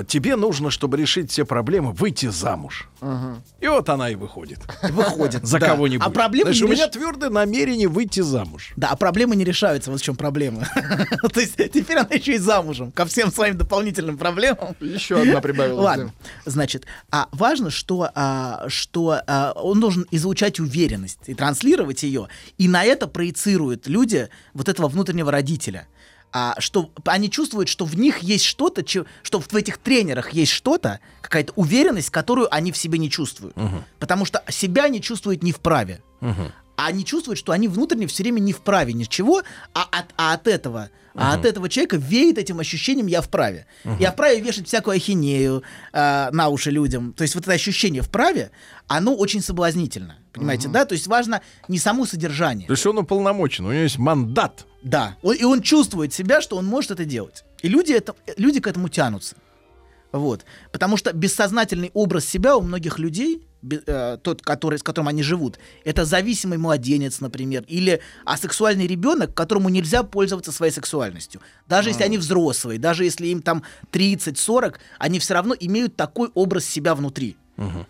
[0.08, 2.90] тебе нужно, чтобы решить все проблемы, выйти замуж.
[3.60, 4.60] И вот она и выходит.
[4.82, 5.46] выходит.
[5.46, 5.68] За да.
[5.68, 6.06] кого-нибудь.
[6.06, 8.74] А проблемы не у меня реш- твердое намерение выйти замуж.
[8.76, 10.68] Да, а проблемы не решаются, вот в чем проблема.
[11.34, 14.76] То есть теперь она еще и замужем ко всем своим дополнительным проблемам.
[14.80, 16.14] Еще одна прибавилась, Ладно,
[16.46, 22.28] значит, а важно, что, а, что а, он должен излучать уверенность и транслировать ее,
[22.58, 25.88] и на это проецируют люди вот этого внутреннего родителя.
[26.38, 30.52] А, что они чувствуют, что в них есть что-то, че- что в этих тренерах есть
[30.52, 33.56] что-то, какая-то уверенность, которую они в себе не чувствуют.
[34.00, 36.02] Потому что себя они чувствуют не вправе.
[36.76, 39.44] А они чувствуют, что они внутренне все время не вправе ничего,
[39.74, 43.66] а от, а от этого, а от этого человека веет этим ощущением я вправе.
[44.00, 45.64] Я вправе вешать всякую ахинею
[45.94, 47.14] э, на уши людям.
[47.14, 48.52] То есть вот это ощущение вправе,
[48.88, 50.18] оно очень соблазнительно.
[50.34, 50.86] Понимаете, да?
[50.86, 52.68] То есть важно не само содержание.
[52.68, 54.66] То есть он уполномочен, у него есть мандат.
[54.84, 55.16] Да.
[55.24, 57.44] Он- и он чувствует себя, что он может это делать.
[57.62, 59.36] И люди, это, люди к этому тянутся.
[60.12, 60.46] Вот.
[60.72, 65.60] Потому что бессознательный образ себя у многих людей, э, тот, который, с которым они живут,
[65.84, 71.42] это зависимый младенец, например, или асексуальный ребенок, которому нельзя пользоваться своей сексуальностью.
[71.68, 76.66] Даже если они взрослые, даже если им там 30-40, они все равно имеют такой образ
[76.66, 77.38] себя внутри.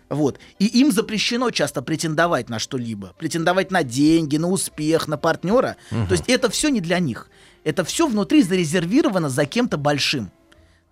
[0.08, 0.38] Вот.
[0.58, 3.14] И им запрещено часто претендовать на что-либо.
[3.18, 5.76] Претендовать на деньги, на успех, на партнера.
[5.90, 6.06] Мгм.
[6.06, 7.28] То есть это все не для них.
[7.64, 10.30] Это все внутри зарезервировано за кем-то большим.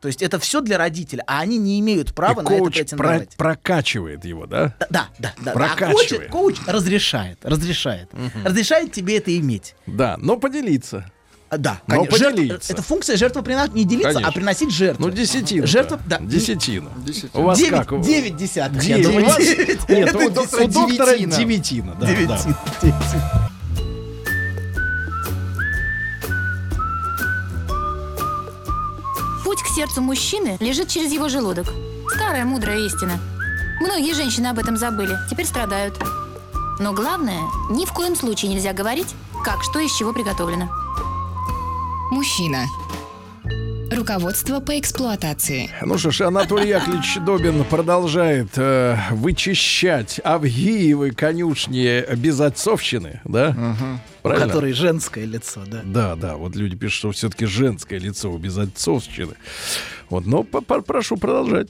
[0.05, 2.74] То есть это все для родителя, а они не имеют права И на это коуч
[2.74, 3.36] про- претендовать.
[3.39, 4.74] прокачивает его, да?
[4.78, 5.32] Да, да, да.
[5.43, 5.51] да.
[5.52, 6.28] А Прокачивает.
[6.31, 8.10] коуч, коуч разрешает, разрешает.
[8.44, 9.74] Разрешает тебе это иметь.
[9.86, 11.10] Да, но поделиться.
[11.48, 12.18] А, Да, Но конечно.
[12.18, 12.72] Жертв- поделиться.
[12.74, 14.28] это функция жертвоприношения, не делиться, Конечно.
[14.28, 15.06] а приносить жертву.
[15.06, 15.66] Ну, десятину.
[15.66, 16.18] Жертва, да.
[16.20, 16.90] Десятина.
[17.32, 17.93] У вас Девять- как?
[17.93, 19.05] У- девять десятых, я Девять.
[19.06, 19.68] думаю, У вас- девять.
[19.89, 21.36] Нет, Это у доктора, у доктора девятина.
[21.39, 21.97] девятина.
[21.98, 22.81] да, Девятина, да.
[22.82, 23.51] девятина.
[29.44, 31.66] Путь к сердцу мужчины лежит через его желудок.
[32.14, 33.20] Старая мудрая истина.
[33.78, 36.02] Многие женщины об этом забыли, теперь страдают.
[36.78, 39.14] Но главное, ни в коем случае нельзя говорить,
[39.44, 40.70] как что из чего приготовлено.
[42.10, 42.66] Мужчина.
[43.90, 45.70] Руководство по эксплуатации.
[45.82, 53.56] Ну что ж, Анатолий Яковлевич Добин продолжает э, вычищать Авгиевы конюшни безотцовщины, да?
[54.23, 55.81] У которой женское лицо, да.
[55.85, 59.35] Да, да, вот люди пишут, что все-таки женское лицо у безотцовщины.
[60.09, 61.69] Вот, но по- по- прошу продолжать.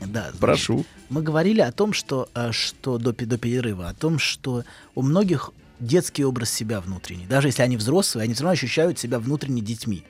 [0.00, 0.84] Да, значит, Прошу.
[1.08, 4.62] Мы говорили о том, что, э, что до, до перерыва, о том, что
[4.94, 5.50] у многих
[5.80, 7.26] детский образ себя внутренний.
[7.26, 10.04] Даже если они взрослые, они все равно ощущают себя внутренне детьми,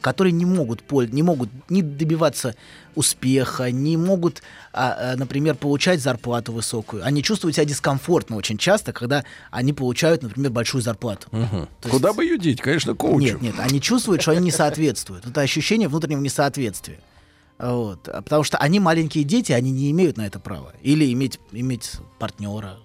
[0.00, 2.54] которые не могут, пол- не могут не добиваться
[2.94, 4.42] успеха, не могут,
[4.72, 7.04] а, а, например, получать зарплату высокую.
[7.04, 11.28] Они чувствуют себя дискомфортно очень часто, когда они получают, например, большую зарплату.
[11.30, 12.60] То Куда есть- бы ее деть?
[12.60, 13.18] Конечно, коучу.
[13.24, 15.26] Нет, нет, они чувствуют, что они не соответствуют.
[15.26, 17.00] Это ощущение внутреннего несоответствия.
[17.58, 18.08] Вот.
[18.08, 20.72] А Потому что они маленькие дети, они не имеют на это права.
[20.82, 22.76] Или иметь, иметь партнера,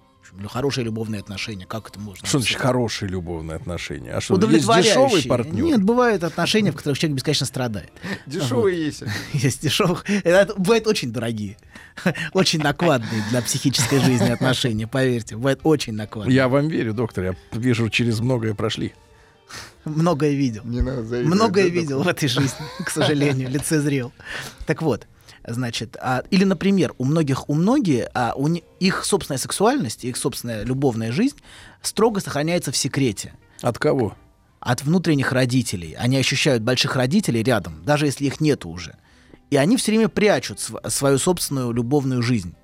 [0.48, 1.66] хорошие любовные отношения.
[1.66, 2.26] Как это можно?
[2.26, 4.12] Что значит хорошие любовные отношения?
[4.12, 5.64] А что, есть дешевый партнер?
[5.64, 7.90] Нет, бывают отношения, в которых человек бесконечно страдает.
[8.26, 9.02] Дешевые есть.
[9.32, 10.04] Есть дешевых.
[10.56, 11.56] Бывают очень дорогие.
[12.32, 15.36] Очень накладные для психической жизни отношения, поверьте.
[15.36, 16.34] Бывает очень накладные.
[16.34, 17.24] Я вам верю, доктор.
[17.24, 18.94] Я вижу, через многое прошли.
[19.84, 20.62] Многое видел.
[20.64, 24.12] Не надо Многое видел в этой жизни, к сожалению, лицезрел.
[24.66, 25.06] Так вот,
[25.46, 30.16] значит, а, или, например, у многих, у многих, а, у ни- их собственная сексуальность, их
[30.16, 31.36] собственная любовная жизнь
[31.82, 33.32] строго сохраняется в секрете.
[33.60, 34.14] От кого?
[34.60, 35.94] От внутренних родителей.
[35.98, 38.96] Они ощущают больших родителей рядом, даже если их нету уже.
[39.50, 42.54] И они все время прячут св- свою собственную любовную жизнь.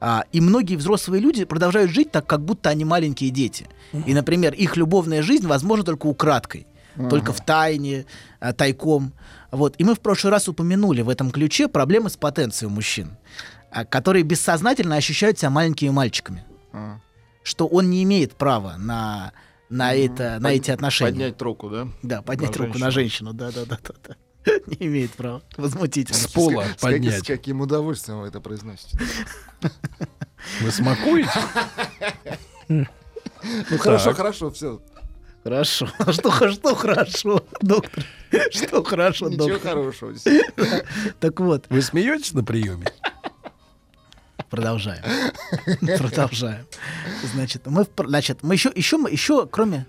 [0.00, 3.66] А, и многие взрослые люди продолжают жить так, как будто они маленькие дети.
[4.06, 6.66] И, например, их любовная жизнь возможна только украдкой,
[6.98, 7.08] Мгм.
[7.10, 8.04] только в тайне,
[8.40, 9.12] а, тайком.
[9.50, 9.74] Вот.
[9.78, 13.16] И мы в прошлый раз упомянули в этом ключе проблемы с потенцией у мужчин,
[13.70, 16.44] а, которые бессознательно ощущают себя маленькими мальчиками.
[17.42, 19.32] Что он не имеет права на,
[19.70, 21.10] на, это, на Под- эти отношения.
[21.12, 21.88] Поднять руку, да?
[22.02, 24.16] Да, поднять На руку на женщину, да, да, да, да, да.
[24.66, 25.42] Не имеет права.
[25.56, 26.18] Возмутительно.
[26.18, 27.20] С пола поднять.
[27.20, 28.98] С каким удовольствием вы это произносите?
[30.60, 31.30] Вы смакуете?
[33.70, 34.82] Ну хорошо, хорошо, все.
[35.44, 35.88] Хорошо.
[35.98, 38.04] А Что, что хорошо, доктор?
[38.50, 39.70] Что хорошо, Ничего доктор?
[39.70, 40.12] хорошего.
[41.20, 41.66] Так вот.
[41.70, 42.86] Вы смеетесь на приеме?
[44.50, 45.02] Продолжаем.
[45.98, 46.66] Продолжаем.
[47.34, 49.86] Значит, мы, значит, мы еще, еще, мы- еще, кроме,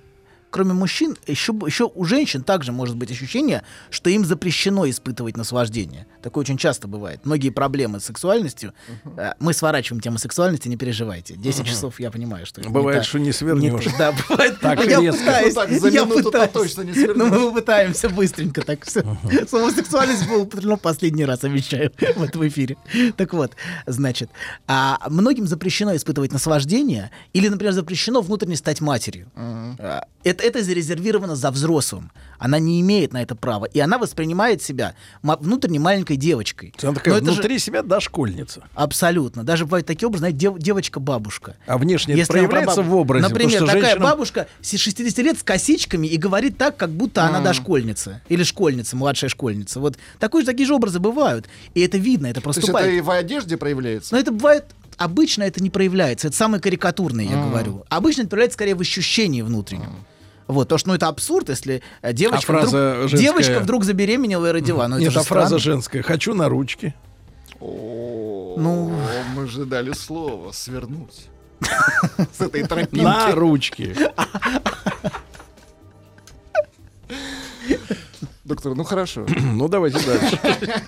[0.51, 6.07] кроме мужчин, еще, еще у женщин также может быть ощущение, что им запрещено испытывать наслаждение.
[6.21, 7.21] Такое очень часто бывает.
[7.25, 8.73] Многие проблемы с сексуальностью.
[9.17, 11.35] э, Мы сворачиваем тему сексуальности, не переживайте.
[11.35, 11.67] 10 Мгм.
[11.69, 13.83] часов я понимаю, что Бывает, не та- что не свернешь.
[13.83, 13.91] то.
[13.97, 14.59] Да, бывает.
[14.59, 15.19] Так я резко.
[15.19, 16.51] пытаюсь, Ну так, за я пытаюсь.
[16.51, 17.15] точно не свернешь.
[17.17, 19.03] Ну, мы пытаемся быстренько так все.
[19.49, 22.77] Слово сексуальность было употреблено последний раз, обещаю, в этом эфире.
[23.17, 23.53] Так вот,
[23.85, 24.29] значит,
[24.67, 29.31] а многим запрещено испытывать наслаждение или, например, запрещено внутренне стать матерью.
[29.35, 32.11] А, Это, это зарезервировано за взрослым.
[32.37, 33.65] Она не имеет на это права.
[33.65, 36.73] И она воспринимает себя внутренне маленькой девочкой.
[36.81, 38.63] Она такая Но это же- внутри себя дошкольница.
[38.73, 39.43] Абсолютно.
[39.43, 41.57] Даже бывают такие образы, знаете, дев- девочка-бабушка.
[41.67, 43.27] А внешне это Если проявляется про бабу- в образе?
[43.27, 47.23] Например, Потому такая женщинам- бабушка с 60 лет с косичками и говорит так, как будто
[47.23, 47.43] она М.
[47.43, 48.21] дошкольница.
[48.29, 49.79] Или школьница, младшая школьница.
[49.79, 51.47] Вот такой, такие же образы бывают.
[51.73, 54.13] И это видно, это То есть это и в одежде проявляется?
[54.15, 54.65] Но это бывает...
[54.97, 56.27] Обычно это не проявляется.
[56.27, 57.49] Это самое карикатурное, я М.
[57.51, 57.85] говорю.
[57.87, 59.95] Обычно это проявляется скорее в ощущении внутреннем.
[60.49, 63.17] Вот, то, что ну, это абсурд, если э, девочка, А фраза вдруг, женская?
[63.19, 64.87] девочка вдруг забеременела и родила.
[64.87, 65.59] Ну, это Нет, же а фраза странно.
[65.59, 66.01] женская.
[66.01, 66.95] Хочу на ручки.
[67.61, 68.91] Ну,
[69.35, 71.27] мы же дали слово свернуть.
[72.37, 73.03] С этой тропинки.
[73.03, 73.95] На ручки.
[78.49, 79.25] Доктор, ну хорошо.
[79.59, 80.39] Ну, давайте дальше.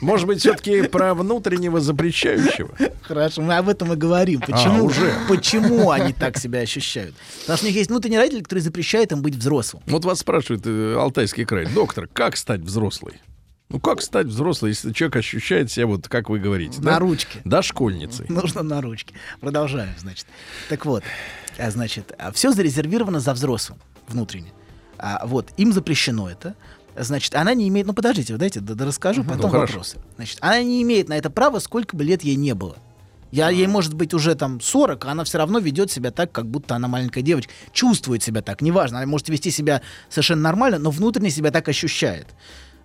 [0.01, 2.69] Может быть, все-таки про внутреннего запрещающего?
[3.03, 4.40] Хорошо, мы об этом и говорим.
[4.41, 5.14] Почему, А, уже.
[5.27, 7.14] почему они так себя ощущают?
[7.41, 9.83] Потому что у них есть внутренний родитель, который запрещает им быть взрослым.
[9.85, 11.67] Вот вас спрашивает э, Алтайский край.
[11.67, 13.22] Доктор, как стать взрослой?
[13.69, 16.99] Ну, как стать взрослой, если человек ощущает себя, вот как вы говорите, На да?
[16.99, 17.40] ручке.
[17.45, 18.25] Дошкольницей.
[18.27, 19.14] Нужно на ручке.
[19.40, 20.25] Продолжаем, значит.
[20.67, 21.03] Так вот,
[21.59, 24.51] а, значит, все зарезервировано за взрослым внутренне.
[24.98, 26.56] А, вот, им запрещено это.
[26.97, 27.87] Значит, она не имеет...
[27.87, 29.73] Ну, подождите, дайте, да, да расскажу, потом Ну, хорошо.
[29.73, 29.97] вопросы.
[30.15, 32.75] Значит, она не имеет на это права, сколько бы лет ей не было.
[33.31, 36.47] Я, ей может быть уже там 40, а она все равно ведет себя так, как
[36.47, 37.53] будто она маленькая девочка.
[37.71, 38.97] Чувствует себя так, неважно.
[38.97, 42.27] Она может вести себя совершенно нормально, но внутренне себя так ощущает.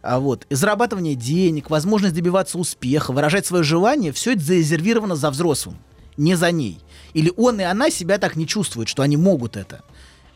[0.03, 5.31] А вот, и зарабатывание денег, возможность добиваться успеха, выражать свое желание, все это зарезервировано за
[5.33, 5.79] взрослым,
[6.17, 6.79] не за ней.
[7.13, 9.83] Или он и она себя так не чувствуют, что они могут это.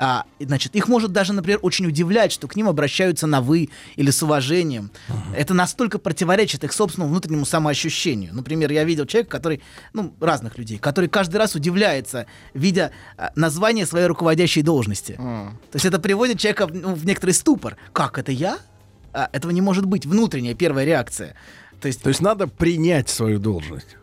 [0.03, 4.11] А, значит, их может даже, например, очень удивлять, что к ним обращаются на «вы» или
[4.11, 4.91] с уважением.
[5.37, 8.35] Это настолько противоречит их собственному внутреннему самоощущению.
[8.35, 9.61] Например, я видел человека, который,
[9.93, 15.17] ну, разных людей, который каждый раз удивляется, видя а, название своей руководящей должности.
[15.17, 17.77] То есть это приводит человека в, ну, в некоторый ступор.
[17.93, 18.59] Как, это я?
[19.12, 20.07] А, этого не может быть.
[20.07, 21.37] Внутренняя первая реакция.
[21.79, 23.99] То есть, То есть надо принять свою должность.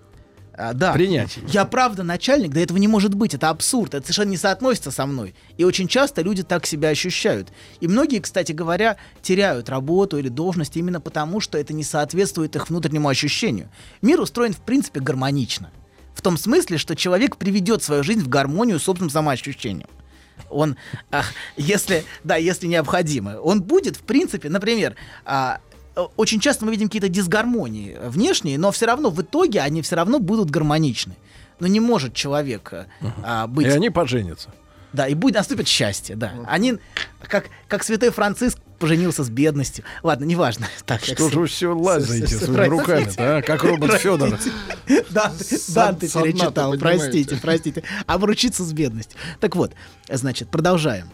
[0.57, 0.91] А, да.
[0.91, 1.37] Принять.
[1.47, 5.05] Я правда начальник, да этого не может быть, это абсурд, это совершенно не соотносится со
[5.05, 5.35] мной.
[5.57, 7.49] И очень часто люди так себя ощущают.
[7.79, 12.69] И многие, кстати говоря, теряют работу или должность именно потому, что это не соответствует их
[12.69, 13.69] внутреннему ощущению.
[14.01, 15.69] Мир устроен, в принципе, гармонично.
[16.15, 19.87] В том смысле, что человек приведет свою жизнь в гармонию с собственным самоощущением.
[20.49, 20.75] Он,
[21.11, 21.23] а,
[21.55, 24.95] если, да, если необходимо, он будет, в принципе, например,
[25.25, 25.59] а,
[26.15, 30.19] очень часто мы видим какие-то дисгармонии внешние, но все равно в итоге они все равно
[30.19, 31.15] будут гармоничны.
[31.59, 32.85] Но не может человек э,
[33.23, 33.65] а, быть...
[33.67, 34.49] И они поженятся.
[34.93, 36.33] Да, и будет наступит счастье, да.
[36.47, 36.77] Они,
[37.21, 39.83] как, как святой Франциск поженился с бедностью.
[40.03, 40.67] Ладно, неважно.
[40.85, 43.23] Так, Что же вы все лазаете с- с- своими руками, простите.
[43.23, 43.41] а?
[43.41, 44.29] Как робот Федор.
[44.29, 45.05] Простите.
[45.73, 47.83] Данте, перечитал, простите, простите.
[48.05, 49.19] Обручиться с бедностью.
[49.39, 49.73] Так вот,
[50.09, 51.09] значит, продолжаем.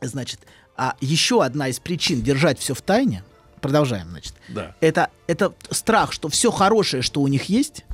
[0.00, 0.40] Значит,
[0.76, 3.22] а еще одна из причин держать все в тайне,
[3.64, 4.74] продолжаем, значит, Да.
[4.80, 7.84] это, это страх, что все хорошее, что у них есть,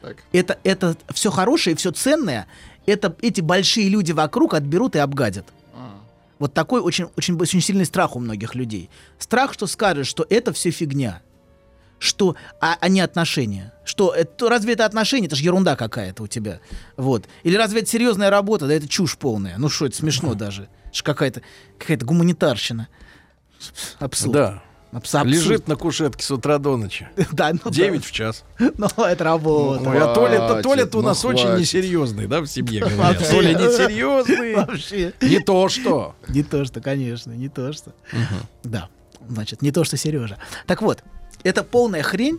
[0.00, 0.16] Так.
[0.32, 2.46] это, это все хорошее, все ценное,
[2.86, 5.46] это эти большие люди вокруг отберут и обгадят.
[6.38, 8.90] Вот такой очень, очень, очень сильный страх у многих людей.
[9.18, 11.20] Страх, что скажешь, что это все фигня.
[11.98, 13.72] Что, а, а не отношения.
[13.84, 15.26] Что, это, разве это отношения?
[15.26, 16.60] Это же ерунда какая-то у тебя.
[16.96, 17.24] Вот.
[17.42, 18.68] Или разве это серьезная работа?
[18.68, 19.58] Да это чушь полная.
[19.58, 20.68] Ну что, это смешно даже.
[20.84, 21.42] Это ж какая-то
[21.76, 22.86] какая гуманитарщина.
[23.98, 24.32] Абсурд.
[24.32, 24.62] Да.
[24.92, 27.08] Абсо- Лежит на кушетке с утра до ночи.
[27.32, 27.70] Да, ну да.
[27.70, 28.44] 9 в час.
[28.58, 29.90] Ну, это работа.
[29.90, 31.60] Ой, а Толя, хватит, Толя у ну нас очень хватит.
[31.60, 32.84] несерьезный, да, в семье.
[32.96, 33.30] Вообще.
[33.30, 34.54] Толя несерьезный.
[34.54, 35.12] Вообще.
[35.20, 36.14] Не то что.
[36.28, 37.92] Не то, что, конечно, не то, что.
[38.64, 38.88] Да,
[39.28, 40.38] значит, не то, что Сережа.
[40.66, 41.02] Так вот,
[41.42, 42.38] это полная хрень,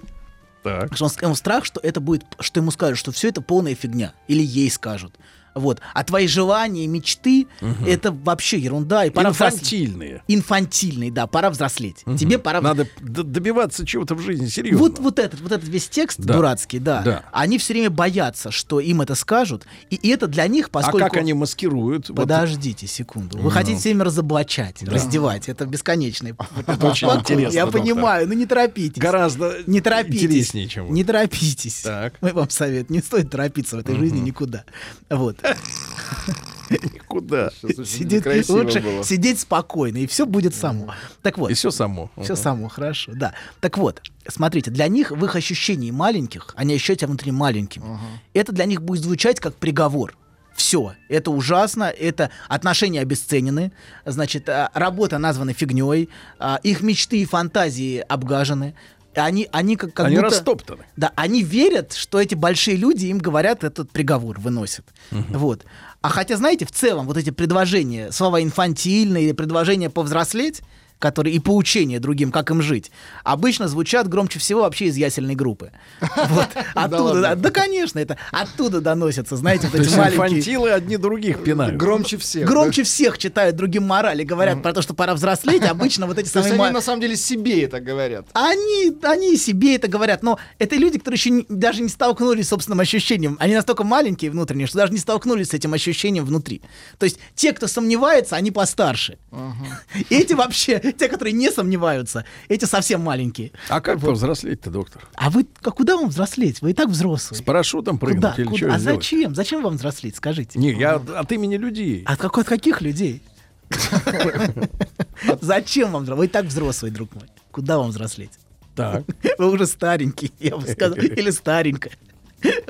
[0.64, 0.95] Так.
[0.95, 4.14] что он, ему страх, что это будет, что ему скажут, что все это полная фигня.
[4.28, 5.14] Или ей скажут.
[5.56, 5.80] Вот.
[5.94, 7.48] А твои желания, мечты,
[7.86, 9.06] это вообще ерунда.
[9.06, 9.61] И пора взрослеть.
[9.74, 10.24] Инфантильные.
[10.28, 12.03] Инфантильный, да, пора взрослеть.
[12.18, 12.61] Тебе пора...
[12.61, 14.80] Надо добиваться чего-то в жизни серьезно.
[14.80, 16.34] Вот, вот этот, вот этот весь текст Да.
[16.36, 17.24] дурацкий, да, Да.
[17.32, 21.06] Они все время боятся, что им это скажут, и, и это для них, поскольку...
[21.06, 22.10] А как они маскируют?
[22.10, 23.38] Вот Подождите секунду.
[23.38, 23.50] Вы Ну.
[23.50, 25.50] хотите все время разоблачать, раздевать.
[25.50, 26.34] Это бесконечный.
[26.82, 29.02] Очень интересно, Я понимаю, ну не торопитесь.
[29.02, 30.24] Гораздо Не торопитесь.
[30.24, 30.94] интереснее, чем вы.
[30.94, 31.82] Не торопитесь.
[31.82, 32.14] Так.
[32.22, 32.90] Мы вам совет.
[32.90, 34.64] Не стоит торопиться в этой жизни никуда.
[35.10, 35.38] Вот.
[36.69, 37.50] Никуда.
[37.51, 39.03] Сидеть, некрасиво лучше было.
[39.03, 40.93] сидеть спокойно, и все будет само.
[41.22, 41.50] Так вот.
[41.51, 42.11] И все само.
[42.22, 43.34] Все само, хорошо, да.
[43.59, 48.00] Так вот, смотрите, для них в их ощущении маленьких, они ощущают себя внутри маленькими,
[48.34, 50.16] это для них будет звучать как приговор.
[50.56, 53.72] Все, это ужасно, это отношения обесценены,
[54.06, 58.76] значит, а, работа названа фигней, а, их мечты и фантазии обгажены.
[59.16, 60.86] Они, они как, как Они будто- растоптаны.
[60.96, 64.86] Да, они верят, что эти большие люди им говорят этот приговор, выносят.
[65.12, 65.66] Вот.
[66.02, 70.62] А хотя, знаете, в целом вот эти предложения, слова инфантильные или предложения повзрослеть,
[71.00, 72.92] которые и поучения другим, как им жить,
[73.24, 75.72] обычно звучат громче всего вообще из ясельной группы.
[76.30, 76.50] Вот.
[76.76, 80.28] Оттуда, да, да, конечно, это оттуда доносятся, знаете, вот эти маленькие...
[80.28, 81.78] инфантилы одни других пинают.
[81.78, 82.48] Громче всех.
[82.48, 86.53] Громче всех читают другим морали, говорят про то, что пора взрослеть, обычно вот эти самые...
[86.53, 88.28] они на самом деле себе это говорят.
[88.34, 92.80] Они, они себе это говорят, но это люди, которые еще даже не столкнулись с собственным
[92.80, 93.38] ощущением.
[93.40, 96.61] Они настолько маленькие внутренние, что даже не столкнулись с этим ощущением внутри.
[96.98, 99.18] То есть те, кто сомневается, они постарше.
[100.10, 103.51] Эти вообще, те, которые не сомневаются, эти совсем маленькие.
[103.69, 105.08] А как повзрослеть-то, доктор?
[105.16, 106.61] А вы а куда вам взрослеть?
[106.61, 107.40] Вы и так взрослые.
[107.40, 108.35] С парашютом прыгнуть Куда?
[108.42, 108.58] или Куда?
[108.58, 108.95] что А сделать?
[109.03, 109.35] зачем?
[109.35, 110.16] Зачем вам взрослеть?
[110.16, 110.59] Скажите.
[110.59, 112.03] Не, я от, от имени людей.
[112.06, 113.22] От, как- от каких людей?
[115.42, 116.06] Зачем вам?
[116.06, 117.26] Вы и так взрослый, друг мой.
[117.51, 118.32] Куда вам взрослеть?
[118.76, 119.03] Так.
[119.38, 120.98] Вы уже старенький, я бы сказал.
[120.98, 121.93] Или старенькая.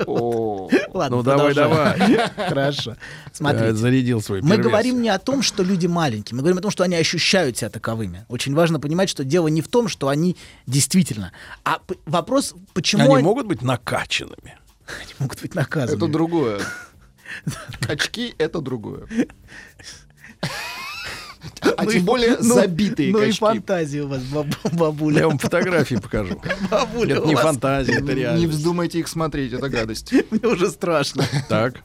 [0.06, 1.98] Ладно, Ну, давай, давай.
[2.36, 2.90] Хорошо.
[2.90, 2.96] Я
[3.32, 3.74] Смотрите.
[3.74, 6.82] зарядил свой Мы говорим не о том, что люди маленькие, мы говорим о том, что
[6.84, 8.24] они ощущают себя таковыми.
[8.28, 11.32] Очень важно понимать, что дело не в том, что они действительно,
[11.64, 14.58] а вопрос, почему Они могут быть накачанными.
[14.86, 15.96] они могут быть наказаны.
[15.96, 16.60] Это другое.
[17.88, 19.06] Очки— это другое.
[21.76, 23.38] А Ну тем и- более ну- забитые Ну и качки.
[23.40, 25.20] фантазии у вас, баб- бабуля.
[25.20, 26.40] Я вам фотографии покажу.
[26.70, 28.48] Бабуля Это не фантазия, это Не реальность.
[28.48, 30.12] вздумайте их смотреть, это гадость.
[30.30, 31.24] Мне уже страшно.
[31.48, 31.82] Так.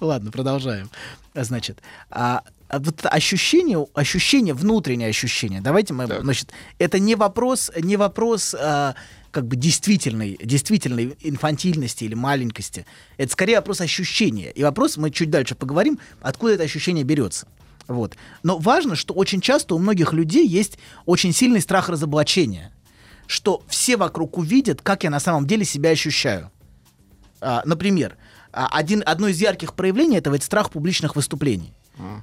[0.00, 0.90] Ладно, продолжаем.
[1.34, 1.80] Значит,
[2.10, 5.60] а, а вот ощущение, ощущение, внутреннее ощущение.
[5.60, 8.94] Давайте мы, значит, это не вопрос, не вопрос а,
[9.30, 12.84] как бы действительной, действительной инфантильности или маленькости.
[13.18, 14.50] Это скорее вопрос ощущения.
[14.50, 17.46] И вопрос, мы чуть дальше поговорим, откуда это ощущение берется.
[17.88, 18.16] Вот.
[18.42, 22.72] Но важно, что очень часто у многих людей есть очень сильный страх разоблачения.
[23.26, 26.52] Что все вокруг увидят, как я на самом деле себя ощущаю.
[27.40, 28.16] А, например,
[28.52, 31.74] а, один, одно из ярких проявлений этого это страх публичных выступлений.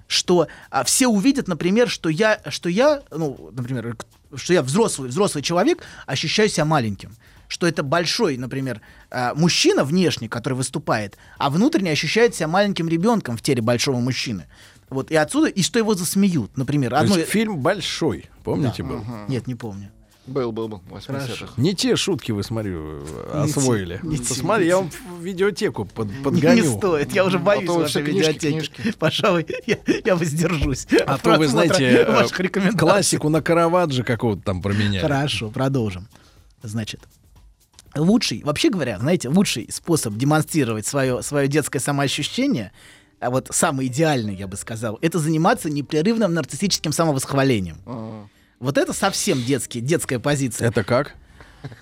[0.08, 3.98] Что а, все увидят, например, что я, что я, ну, например,
[4.34, 7.16] что я взрослый, взрослый человек, ощущаю себя маленьким.
[7.48, 13.35] Что это большой, например, а, мужчина внешний, который выступает, а внутренне ощущает себя маленьким ребенком
[13.38, 14.45] в теле большого мужчины.
[14.90, 16.92] Вот, и отсюда, и что его засмеют, например.
[16.92, 19.02] То одно- есть фильм большой, помните, был?
[19.28, 19.90] Нет, не помню.
[20.28, 20.80] Был, был, был.
[20.80, 21.20] в 80-х.
[21.24, 21.50] Хорошо.
[21.58, 24.00] Не те шутки вы, смотрю, освоили.
[24.02, 26.64] не те, Посмотри, не я вам в видеотеку под, Не, подгоню.
[26.64, 28.52] не стоит, я уже боюсь А то вы вашей книжки, видеотеки.
[28.82, 28.98] книжки.
[28.98, 30.88] Пожалуй, я, я воздержусь.
[31.06, 35.00] А то вы знаете, э, классику на Караваджо какого-то там променяли.
[35.04, 36.08] Хорошо, продолжим.
[36.64, 37.02] Значит,
[37.96, 42.72] лучший, вообще говоря, знаете, лучший способ демонстрировать свое, свое детское самоощущение,
[43.19, 47.77] а вот самый идеальный, я бы сказал, это заниматься непрерывным нарциссическим самовосхвалением.
[48.60, 50.69] Вот это совсем детский, детская позиция.
[50.69, 51.16] Это как?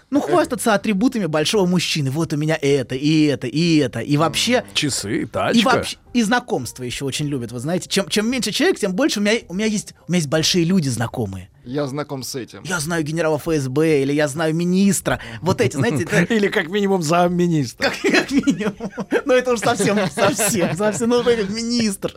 [0.10, 2.10] Ну, хвастаться атрибутами большого мужчины.
[2.10, 4.00] Вот у меня это, и это, и это.
[4.00, 4.64] И вообще...
[4.74, 5.60] Часы, тачка.
[5.60, 7.90] И вообще, и знакомства еще очень любят, вы знаете.
[7.90, 10.64] Чем, чем меньше человек, тем больше у меня, у меня есть, у меня есть большие
[10.64, 11.50] люди знакомые.
[11.66, 12.62] Я знаком с этим.
[12.64, 15.20] Я знаю генерала ФСБ, или я знаю министра.
[15.42, 17.90] Вот эти, знаете, это Или как минимум замминистра.
[17.90, 18.92] как, как минимум.
[19.26, 22.14] Ну, это уж совсем, совсем, совсем, ну, как министр,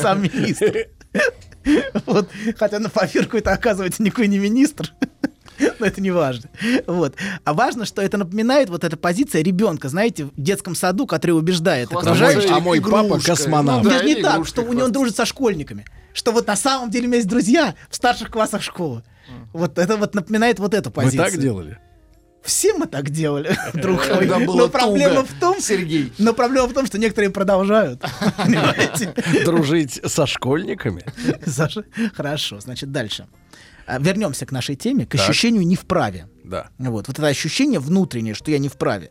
[0.00, 0.88] сам министр.
[2.06, 4.94] Вот, хотя на поверку это оказывается никакой не министр.
[5.78, 6.48] Но это не важно.
[6.86, 7.14] Вот.
[7.44, 11.92] А важно, что это напоминает вот эта позиция ребенка, знаете, в детском саду, который убеждает
[11.92, 12.50] окружающих.
[12.50, 13.84] А мой папа космонавт.
[13.84, 15.84] Ну да, Нет, не так, что у него он дружит со школьниками.
[16.12, 19.02] Что вот на самом деле у меня есть друзья в старших классах школы.
[19.52, 21.30] Вот это вот напоминает вот эту Вы позицию.
[21.30, 21.78] так делали?
[22.42, 24.26] Все мы так делали, друг мой.
[24.26, 26.10] Но проблема в том, Сергей.
[26.18, 28.00] но проблема в том, что некоторые продолжают.
[28.38, 29.14] Понимаете?
[29.44, 31.04] Дружить со школьниками?
[31.46, 33.26] Саша, хорошо, значит, дальше.
[33.90, 35.20] А, Вернемся к нашей теме, к Так.
[35.20, 36.28] ощущению не вправе.
[36.44, 36.70] Да.
[36.78, 39.10] Вот, вот это ощущение внутреннее, что я не вправе.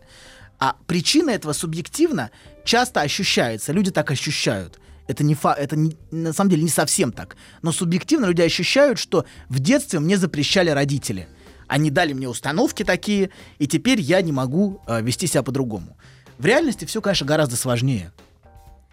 [0.60, 2.32] А причина этого субъективно
[2.66, 3.72] часто ощущается.
[3.74, 4.80] Люди так ощущают.
[5.08, 7.36] Это, не фа- это не- на самом деле не совсем так.
[7.62, 11.28] Но субъективно люди ощущают, что в детстве мне запрещали родители.
[11.68, 15.98] Они дали мне установки такие, и теперь я не могу э, вести себя по-другому.
[16.38, 18.12] В реальности все, конечно, гораздо сложнее.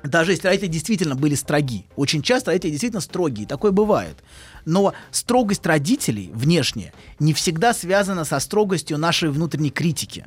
[0.02, 1.86] Даже если родители действительно были строги.
[1.96, 4.16] Очень часто родители действительно строгие, такое бывает.
[4.66, 10.26] Но строгость родителей внешне не всегда связана со строгостью нашей внутренней критики.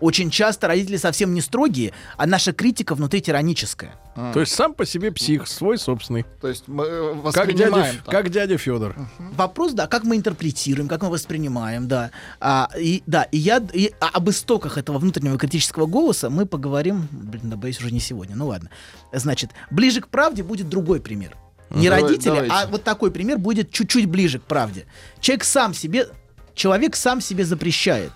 [0.00, 3.94] Очень часто родители совсем не строгие, а наша критика внутри тираническая.
[4.34, 6.26] То есть сам по себе псих, свой собственный.
[6.40, 8.06] То есть мы э, Как дядя, воспринимаем так.
[8.06, 8.96] как дядя Федор.
[9.36, 12.10] Вопрос, да, как мы интерпретируем, как мы воспринимаем, да.
[12.40, 17.06] А, и, да, и я и а- об истоках этого внутреннего критического голоса мы поговорим,
[17.12, 18.70] блин, да, боюсь, уже не сегодня, ну ладно.
[19.12, 21.36] Значит, ближе к правде будет другой пример.
[21.74, 22.70] Не Давай- родители, а давайте.
[22.70, 24.86] вот такой пример будет чуть-чуть ближе к правде.
[25.20, 26.06] Человек сам себе,
[26.54, 28.12] человек сам себе запрещает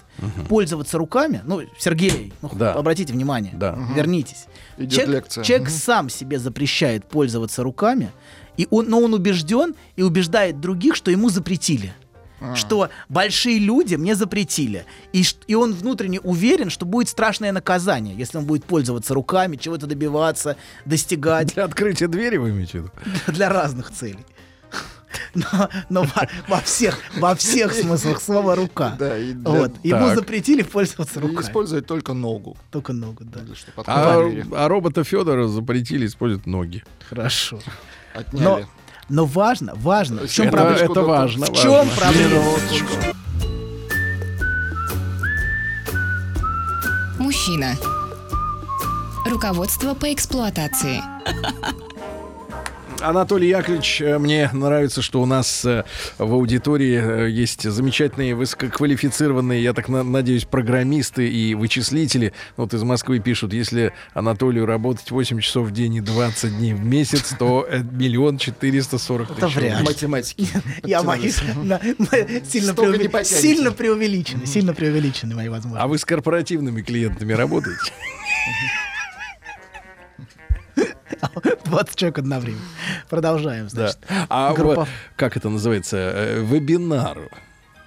[0.48, 1.40] пользоваться руками.
[1.44, 2.72] Ну, Сергей, ну, Да.
[2.74, 3.78] обратите внимание, Да.
[3.94, 4.46] вернитесь.
[4.78, 5.44] Идет человек лекция.
[5.44, 5.76] человек Мгм.
[5.76, 8.10] сам себе запрещает пользоваться руками,
[8.56, 11.94] и он, но он убежден и убеждает других, что ему запретили.
[12.54, 14.84] Что большие люди мне запретили.
[15.12, 19.86] И, и он внутренне уверен, что будет страшное наказание, если он будет пользоваться руками, чего-то
[19.86, 22.90] добиваться, достигать Для открытия двери вы имеете в виду?
[23.28, 24.24] для разных целей.
[25.34, 28.96] Но, но во, во всех, во всех смыслах слова рука.
[28.98, 29.72] Да, и для- вот.
[29.82, 30.16] Ему Так.
[30.16, 31.40] запретили пользоваться И руками.
[31.42, 32.56] использовать только ногу.
[32.70, 33.40] Только ногу, да.
[33.86, 34.20] А,
[34.52, 36.84] а робота Федора запретили использовать ноги.
[37.08, 37.60] Хорошо.
[38.14, 38.42] Отняли.
[38.44, 38.60] Но,
[39.08, 40.26] но важно, важно.
[40.26, 40.92] В чем Это, проблема?
[40.92, 41.46] это важно.
[41.46, 41.92] В чем важно.
[41.96, 42.42] проблема?
[47.18, 47.74] Мужчина.
[49.26, 51.00] Руководство по эксплуатации.
[53.00, 55.84] Анатолий Яковлевич, э, мне нравится, что у нас э,
[56.18, 62.32] в аудитории э, есть замечательные, высококвалифицированные, я так на- надеюсь, программисты и вычислители.
[62.56, 66.84] Вот из Москвы пишут, если Анатолию работать 8 часов в день и 20 дней в
[66.84, 69.78] месяц, то миллион четыреста сорок Это тысяч вряд рублей.
[69.80, 69.84] ли.
[69.94, 70.48] Математики.
[70.84, 71.36] Я боюсь,
[72.48, 75.84] сильно преувеличены, сильно преувеличены мои возможности.
[75.84, 77.92] А вы с корпоративными клиентами работаете?
[81.64, 82.62] 20 человек одновременно.
[83.08, 83.70] Продолжаем, Да.
[83.70, 83.98] значит.
[84.28, 85.96] А Группа- вот как это называется?
[85.96, 87.18] Э, Вебинар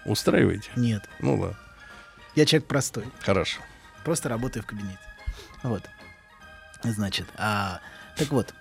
[0.06, 0.70] устраиваете?
[0.76, 1.58] Нет, Ну ладно,
[2.36, 3.06] я человек простой.
[3.22, 3.60] хорошо.
[4.04, 4.98] Просто работаю в кабинете.
[5.64, 5.84] Вот.
[6.84, 7.80] Значит, а,
[8.16, 8.54] так вот,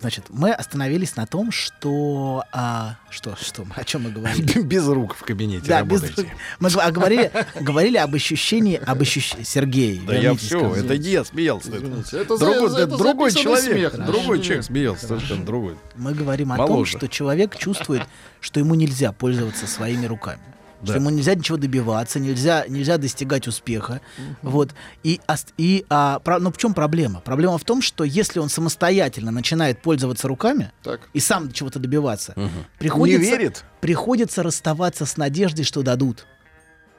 [0.00, 2.44] значит, мы остановились на том, что...
[2.52, 4.60] А, что, что, о чем мы говорили?
[4.62, 6.02] Без рук в кабинете Да, без...
[6.02, 6.32] работаете.
[6.60, 7.30] Мы гва- говорили,
[7.60, 9.44] говорили об ощущении, об ощущении...
[9.44, 11.70] Сергей, Да я все, это не я смеялся.
[11.70, 14.06] это это другой, за- это другой человек, смех.
[14.06, 14.42] другой Хорошо.
[14.42, 15.76] человек смеялся, совершенно другой.
[15.96, 16.98] Мы говорим о том, Моложе.
[16.98, 18.02] что человек чувствует,
[18.40, 20.40] что ему нельзя пользоваться своими руками.
[20.84, 20.92] Да.
[20.92, 24.00] Что ему нельзя ничего добиваться, нельзя, нельзя достигать успеха.
[24.42, 24.74] Вот.
[25.02, 25.20] И,
[25.56, 27.20] и, а, про- но в чем проблема?
[27.20, 31.08] Проблема в том, что если он самостоятельно начинает пользоваться руками Так.
[31.12, 32.48] и сам чего-то добиваться, Не
[32.78, 33.64] приходится, верит?
[33.80, 36.26] приходится расставаться с надеждой, что дадут.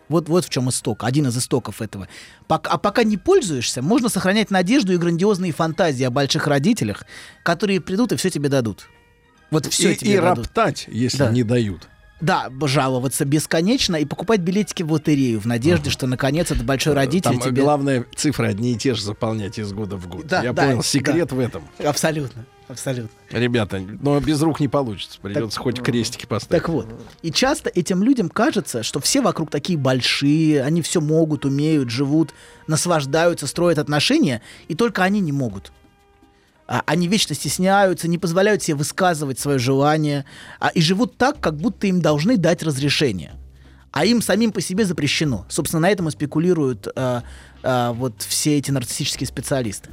[0.08, 2.08] Вот, вот в чем исток, один из истоков этого.
[2.48, 7.06] Пок- а пока не пользуешься, можно сохранять надежду и грандиозные фантазии о больших родителях,
[7.44, 8.88] которые придут и все тебе дадут.
[9.50, 10.46] Вот все и, тебе и дадут.
[10.46, 11.30] роптать, если Да.
[11.32, 11.88] не дают.
[12.22, 17.32] Да, жаловаться бесконечно и покупать билетики в лотерею в надежде, что наконец этот большой родитель
[17.32, 17.62] Там тебе...
[17.62, 20.26] главное цифры одни и те же заполнять из года в год.
[20.26, 20.84] Да, Я да, понял, да.
[20.84, 21.64] секрет в этом.
[21.84, 23.12] Абсолютно, абсолютно.
[23.32, 25.20] Ребята, но без рук не получится.
[25.22, 26.62] Придется хоть крестики поставить.
[26.62, 26.88] Так вот,
[27.22, 32.34] и часто этим людям кажется, что все вокруг такие большие, они все могут, умеют, живут,
[32.68, 35.74] наслаждаются, строят отношения, и только они не могут.
[36.68, 40.26] А, они вечно стесняются, не позволяют себе высказывать свое желание,
[40.60, 43.34] а, и живут так, как будто им должны дать разрешение.
[43.92, 45.46] А им самим по себе запрещено.
[45.48, 47.24] Собственно, на этом и спекулируют а,
[47.64, 49.90] а, вот все эти нарциссические специалисты.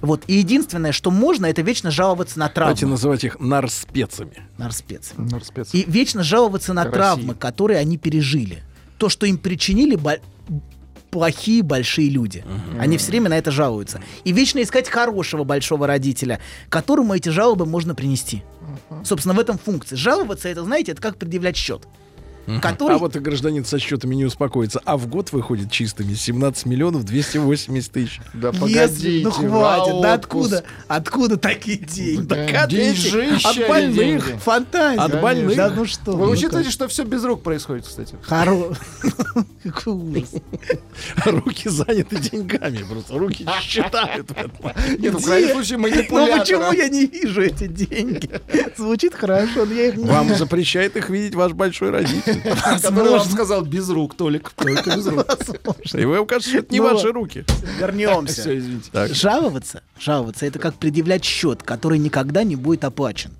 [0.00, 0.24] Вот.
[0.26, 2.74] И единственное, что можно, это вечно жаловаться на травмы.
[2.74, 4.42] Давайте называть их нарспецами.
[4.58, 5.14] Нарспецы.
[5.16, 5.72] Нарспец.
[5.72, 6.94] И вечно жаловаться на России.
[6.94, 8.62] травмы, которые они пережили.
[8.98, 9.96] То, что им причинили
[11.10, 12.44] плохие большие люди.
[12.78, 14.00] Они все время на это жалуются.
[14.24, 18.42] И вечно искать хорошего большого родителя, которому эти жалобы можно принести.
[19.04, 19.96] Собственно, в этом функция.
[19.96, 21.86] Жаловаться, это, знаете, это как предъявлять счет.
[22.60, 22.96] Который...
[22.96, 24.80] А вот и гражданин со счетами не успокоится.
[24.84, 28.20] А в год выходит чистыми 17 миллионов 280 тысяч.
[28.34, 32.56] Да Если, ну хватит, да откуда, откуда такие деньги?
[33.46, 34.38] От больных, деньги?
[34.38, 34.98] фантазий.
[35.00, 35.56] От больных.
[35.56, 36.12] Да ну что.
[36.12, 38.16] Вы ну учитываете, что все без рук происходит, кстати?
[38.22, 38.74] Хоро...
[39.62, 40.30] Какой ужас.
[41.24, 43.18] Руки заняты деньгами просто.
[43.18, 44.30] Руки считают.
[44.98, 46.38] Нет, ну, в крайнем случае, Ну манипулятора.
[46.40, 48.30] почему я не вижу эти деньги?
[48.76, 52.35] Звучит хорошо, но я их не Вам запрещает их видеть ваш большой родитель.
[52.82, 54.50] Который вам сказал без рук, Толик.
[54.50, 55.26] Только без рук.
[55.94, 57.44] И вы укажете, что это не Ну, ваши руки.
[57.78, 58.40] Вернемся.
[58.42, 58.90] Все, извините.
[59.14, 63.32] Жаловаться, жаловаться, это как предъявлять счет, который никогда не будет оплачен.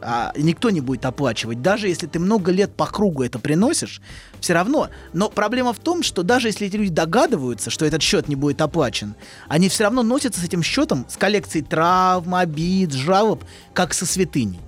[0.00, 1.60] А, никто не будет оплачивать.
[1.60, 4.00] Даже если ты много лет по кругу это приносишь,
[4.40, 4.90] все равно.
[5.12, 8.60] Но проблема в том, что даже если эти люди догадываются, что этот счет не будет
[8.60, 9.16] оплачен,
[9.48, 13.42] они все равно носятся с этим счетом, с коллекцией травм, обид, жалоб,
[13.74, 14.60] как со святыней.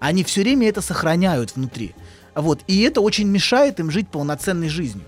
[0.00, 1.94] Они все время это сохраняют внутри.
[2.40, 2.60] Вот.
[2.66, 5.04] И это очень мешает им жить полноценной жизнью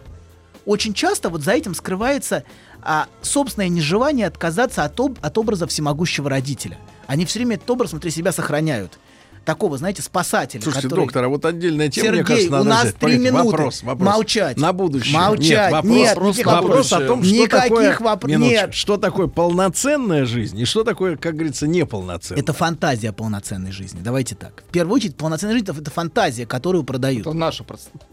[0.71, 2.45] очень часто вот за этим скрывается
[2.83, 6.79] а, собственное нежелание отказаться от, об- от образа всемогущего родителя.
[7.07, 8.99] Они все время этот образ внутри себя сохраняют.
[9.45, 10.61] Такого, знаете, спасателя.
[10.63, 13.45] Слушайте, который- доктор, а вот отдельная тема, мне Сергей, кажется, надо у нас три минуты.
[13.51, 14.07] Вопрос, вопрос.
[14.15, 14.57] Молчать.
[14.59, 15.17] На будущее.
[15.19, 15.49] Молчать.
[15.51, 18.75] Нет, вопрос, Нет, вопрос, о том, что Никаких такое, воп- нет.
[18.75, 22.43] что такое полноценная жизнь и что такое, как говорится, неполноценная.
[22.43, 24.01] Это фантазия полноценной жизни.
[24.03, 24.63] Давайте так.
[24.69, 27.27] В первую очередь, полноценная жизнь это, фантазия, которую продают.
[27.27, 27.65] Это наша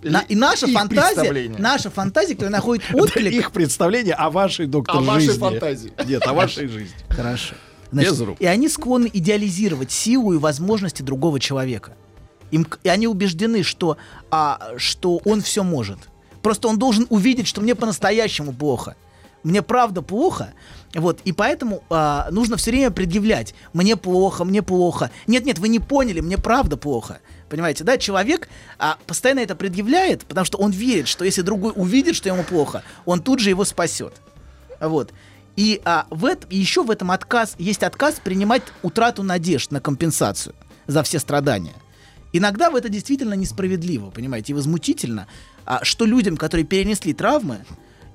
[0.04, 3.34] На- и наша их фантазия, наша фантазия, которая находит Это отклик.
[3.34, 5.40] их представление о вашей, доктор, О вашей жизни.
[5.40, 5.94] фантазии.
[6.06, 6.96] Нет, о вашей жизни.
[7.10, 7.54] Хорошо.
[7.92, 8.40] Без рук.
[8.40, 11.96] И они склонны идеализировать силу и возможности другого человека.
[12.52, 13.98] Им, и они убеждены, что,
[14.32, 16.00] а, что он все может.
[16.42, 18.96] Просто он должен увидеть, что мне по-настоящему плохо.
[19.44, 20.54] Мне правда плохо.
[20.94, 23.54] Вот, и поэтому а, нужно все время предъявлять.
[23.74, 25.12] Мне плохо, мне плохо.
[25.28, 27.20] Нет, нет, вы не поняли, мне правда плохо.
[27.50, 27.98] Понимаете, да?
[27.98, 32.44] Человек а, постоянно это предъявляет, потому что он верит, что если другой увидит, что ему
[32.44, 34.14] плохо, он тут же его спасет.
[34.80, 35.12] Вот.
[35.58, 39.82] И а, в эт- и еще в этом отказ есть отказ принимать утрату надежд на
[39.82, 40.56] компенсацию
[40.86, 41.74] за все страдания.
[42.32, 45.28] Иногда в это действительно несправедливо, понимаете, и возмутительно,
[45.66, 47.66] а, что людям, которые перенесли травмы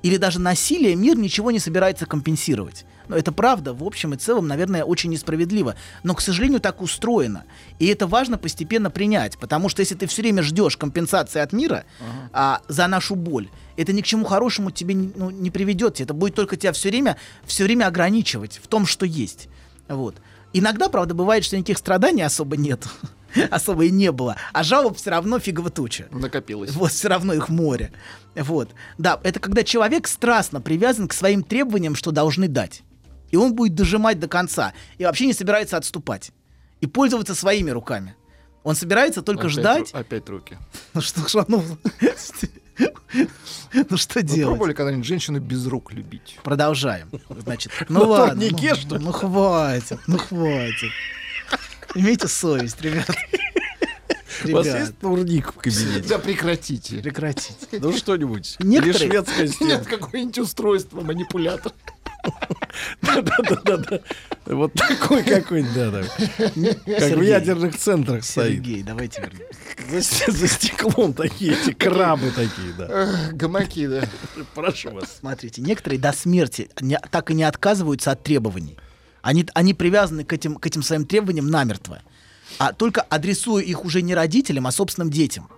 [0.02, 2.84] или даже насилие, мир ничего не собирается компенсировать.
[3.08, 5.74] Но это правда, в общем и целом, наверное, очень несправедливо.
[6.02, 7.44] Но, к сожалению, так устроено.
[7.78, 11.84] И это важно постепенно принять, потому что если ты все время ждешь компенсации от мира
[12.32, 16.00] а, за нашу боль, это ни к чему хорошему тебе не- ну, не приведет.
[16.00, 19.48] Это будет только тебя все время, все время ограничивать в том, что есть.
[19.88, 20.16] Вот.
[20.52, 22.86] Иногда, правда, бывает, что никаких страданий особо нет.
[23.50, 24.36] Особо и не было.
[24.52, 26.06] А жалоб все равно фигово туча.
[26.10, 26.70] Накопилось.
[26.72, 27.92] Вот все равно их море.
[28.34, 28.70] Вот.
[28.98, 32.82] Да, это когда человек страстно привязан к своим требованиям, что должны дать.
[33.30, 34.72] И он будет дожимать до конца.
[34.98, 36.32] И вообще не собирается отступать.
[36.80, 38.14] И пользоваться своими руками.
[38.64, 39.92] Он собирается только Опять ждать.
[39.92, 40.58] ру- Опять руки.
[40.94, 41.64] Ну что ж, ну,
[43.90, 44.46] ну что Вы делать?
[44.46, 46.38] пробовали когда-нибудь женщину без рук любить?
[46.42, 47.10] Продолжаем.
[47.28, 48.42] Значит, На ну ладно.
[48.50, 50.90] ну, ну хватит, ну хватит.
[51.94, 53.08] Имейте совесть, ребят.
[54.44, 56.08] У вас есть турник в кабинете?
[56.08, 56.96] Да прекратите.
[56.98, 57.54] прекратите.
[57.72, 58.56] Ну что-нибудь.
[58.60, 59.70] Некоторые- Или шведская стена.
[59.76, 61.72] Нет, какое-нибудь устройство, манипулятор.
[63.02, 64.00] Да-да-да.
[64.46, 66.02] Вот такой какой-нибудь, да-да.
[66.98, 68.54] Как в ядерных центрах стоит.
[68.54, 70.30] Сергей, давайте вернемся.
[70.32, 73.28] За, стеклом такие эти крабы такие, да.
[73.32, 74.08] Гамаки, да.
[74.54, 75.16] Прошу вас.
[75.20, 76.70] Смотрите, некоторые до смерти
[77.10, 78.76] так и не отказываются от требований.
[79.22, 82.00] Они, они привязаны к этим, к этим своим требованиям намертво.
[82.58, 85.48] А только адресуя их уже не родителям, а собственным детям.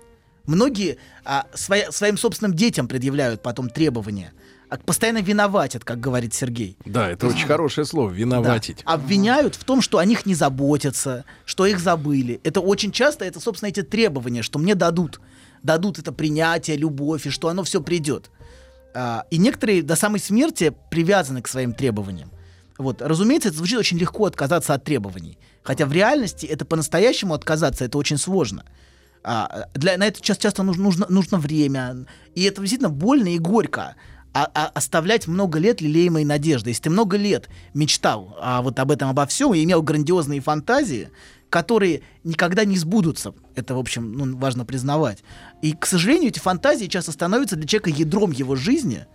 [0.47, 4.33] Многие а, своя- своим собственным детям предъявляют потом требования.
[4.69, 6.77] А постоянно виноватят, как говорит Сергей.
[6.85, 8.83] Да, это очень хорошее слово, виноватить.
[8.85, 8.93] Да.
[8.93, 12.41] Обвиняют в том, что о них не заботятся, что их забыли.
[12.45, 15.21] Это очень часто, это, собственно, эти требования, что мне дадут.
[15.63, 18.31] Дадут это принятие, любовь, и что оно все придет.
[18.95, 22.31] А, и некоторые до самой смерти привязаны к своим требованиям.
[22.79, 23.03] Вот.
[23.03, 25.39] Разумеется, это звучит очень легко отказаться от требований.
[25.63, 28.65] Хотя в реальности это по-настоящему отказаться, это очень сложно.
[29.23, 32.07] А, для, на это часто, часто нужно, нужно, нужно время.
[32.35, 33.97] И это действительно больно и горько.
[34.37, 36.71] А, а- оставлять много лет лелеемой надежды.
[36.71, 41.11] Если ты много лет мечтал а, вот об этом, обо всем, и имел грандиозные фантазии,
[41.49, 43.33] которые никогда не сбудутся.
[43.55, 45.23] Это, в общем, ну, важно признавать.
[45.65, 49.07] И, к сожалению, эти фантазии часто становятся для человека ядром его жизни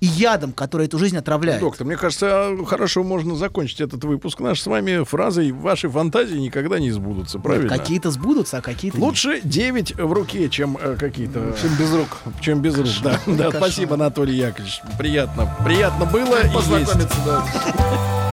[0.00, 1.60] и ядом, который эту жизнь отравляет.
[1.60, 6.78] Доктор, мне кажется, хорошо можно закончить этот выпуск наш с вами фразой «Ваши фантазии никогда
[6.78, 7.68] не сбудутся», правильно?
[7.68, 9.06] Какие-то сбудутся, а какие-то нет.
[9.06, 11.54] Лучше 9 в руке, чем э, какие-то...
[11.60, 12.16] Чем без рук.
[12.40, 13.20] Чем без рук, да.
[13.26, 14.80] Да, спасибо, Анатолий Яковлевич.
[14.96, 15.54] Приятно.
[15.62, 16.40] Приятно было.
[16.40, 16.54] и есть.
[16.54, 18.30] Познакомиться, да.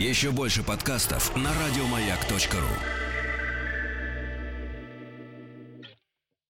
[0.00, 3.01] Еще больше подкастов на радиомаяк.ру.